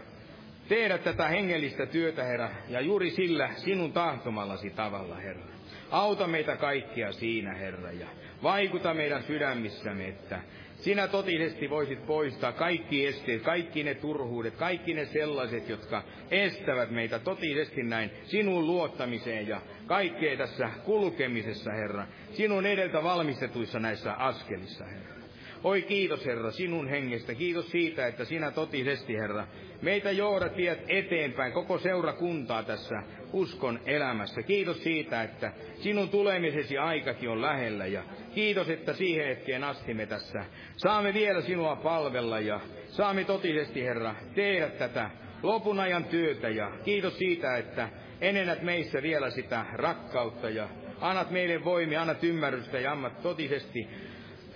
tehdä 0.68 0.97
tätä 0.97 1.28
hengellistä 1.28 1.86
työtä, 1.86 2.24
Herra, 2.24 2.50
ja 2.70 2.82
juuri 2.82 3.12
sillä 3.12 3.50
sinun 3.56 3.93
tahtomallasi 3.93 4.70
tavalla, 4.70 5.16
Herra. 5.16 5.45
Auta 5.91 6.28
meitä 6.28 6.58
kaikkia 6.58 7.12
siinä, 7.12 7.54
Herra, 7.54 7.91
ja 7.91 8.08
vaikuta 8.43 8.93
meidän 8.93 9.23
sydämissämme, 9.23 10.07
että 10.07 10.41
sinä 10.75 11.07
totisesti 11.07 11.69
voisit 11.69 12.05
poistaa 12.05 12.51
kaikki 12.51 13.07
esteet, 13.07 13.41
kaikki 13.41 13.83
ne 13.83 13.95
turhuudet, 13.95 14.55
kaikki 14.55 14.93
ne 14.93 15.05
sellaiset, 15.05 15.69
jotka 15.69 16.03
estävät 16.31 16.89
meitä 16.91 17.19
totisesti 17.19 17.83
näin 17.83 18.11
sinun 18.23 18.67
luottamiseen 18.67 19.47
ja 19.47 19.61
kaikkeen 19.85 20.37
tässä 20.37 20.69
kulkemisessa, 20.85 21.71
Herra, 21.71 22.07
sinun 22.31 22.65
edeltä 22.65 23.03
valmistetuissa 23.03 23.79
näissä 23.79 24.13
askelissa, 24.13 24.85
Herra. 24.85 25.18
Oi 25.64 25.82
kiitos, 25.82 26.26
Herra, 26.26 26.51
sinun 26.51 26.88
hengestä. 26.88 27.36
Kiitos 27.36 27.72
siitä, 27.72 28.07
että 28.07 28.26
sinä 28.26 28.51
totisesti, 28.51 29.18
Herra, 29.18 29.47
meitä 29.82 30.12
johdat 30.12 30.57
viet 30.57 30.80
eteenpäin 30.88 31.53
koko 31.53 31.78
seurakuntaa 31.78 32.64
tässä 32.64 33.03
uskon 33.34 33.80
elämässä. 33.86 34.43
Kiitos 34.43 34.84
siitä, 34.84 35.24
että 35.24 35.51
sinun 35.76 36.10
tulemisesi 36.10 36.78
aikakin 36.78 37.30
on 37.30 37.41
lähellä 37.41 37.86
ja 37.86 38.03
kiitos, 38.36 38.70
että 38.70 38.93
siihen 38.93 39.28
hetkeen 39.28 39.64
asti 39.64 39.93
me 39.93 40.05
tässä 40.05 40.45
saamme 40.78 41.14
vielä 41.14 41.41
sinua 41.41 41.76
palvella 41.76 42.39
ja 42.39 42.60
saamme 42.88 43.24
totisesti, 43.24 43.84
Herra, 43.84 44.16
tehdä 44.36 44.70
tätä 44.70 45.10
lopun 45.43 45.80
ajan 45.80 46.03
työtä 46.03 46.49
ja 46.49 46.72
kiitos 46.86 47.18
siitä, 47.18 47.57
että 47.57 47.89
enennät 48.22 48.62
meissä 48.62 49.01
vielä 49.01 49.30
sitä 49.30 49.66
rakkautta 49.74 50.49
ja 50.49 50.70
annat 51.01 51.32
meille 51.32 51.64
voimia, 51.64 52.01
annat 52.01 52.24
ymmärrystä 52.24 52.80
ja 52.80 52.91
annat 52.91 53.22
totisesti 53.22 53.88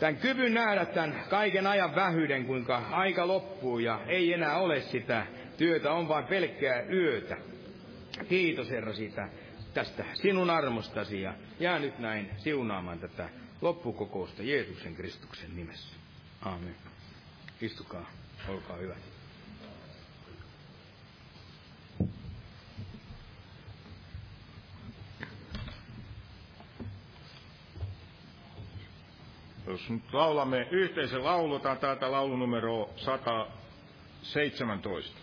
tämän 0.03 0.17
kyvyn 0.17 0.53
nähdä 0.53 0.85
tämän 0.85 1.23
kaiken 1.29 1.67
ajan 1.67 1.95
vähyyden, 1.95 2.45
kuinka 2.45 2.77
aika 2.77 3.27
loppuu 3.27 3.79
ja 3.79 3.99
ei 4.07 4.33
enää 4.33 4.57
ole 4.57 4.81
sitä 4.81 5.25
työtä, 5.57 5.91
on 5.91 6.07
vain 6.07 6.25
pelkkää 6.25 6.81
yötä. 6.81 7.37
Kiitos 8.29 8.69
Herra 8.69 8.93
siitä, 8.93 9.29
tästä 9.73 10.05
sinun 10.13 10.49
armostasi 10.49 11.21
ja 11.21 11.33
jää 11.59 11.79
nyt 11.79 11.99
näin 11.99 12.29
siunaamaan 12.37 12.99
tätä 12.99 13.29
loppukokousta 13.61 14.43
Jeesuksen 14.43 14.95
Kristuksen 14.95 15.55
nimessä. 15.55 15.95
Aamen. 16.45 16.75
Istukaa, 17.61 18.09
olkaa 18.49 18.77
hyvä. 18.77 18.95
Jos 29.67 29.89
nyt 29.89 30.13
laulamme 30.13 30.67
yhteisen 30.71 31.23
laulutaan 31.23 31.77
täältä 31.77 32.11
laulunumero 32.11 32.89
117. 32.95 35.22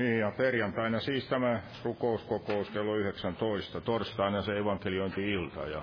Niin, 0.00 0.18
ja 0.18 0.30
perjantaina 0.36 1.00
siis 1.00 1.28
tämä 1.28 1.60
rukouskokous 1.84 2.70
kello 2.70 2.96
19, 2.96 3.80
torstaina 3.80 4.42
se 4.42 4.58
evankeliointi-ilta 4.58 5.60
ja 5.60 5.82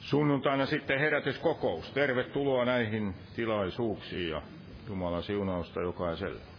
sunnuntaina 0.00 0.66
sitten 0.66 0.98
herätyskokous. 0.98 1.90
Tervetuloa 1.90 2.64
näihin 2.64 3.14
tilaisuuksiin 3.36 4.30
ja 4.30 4.42
Jumalan 4.88 5.22
siunausta 5.22 5.80
jokaiselle. 5.80 6.55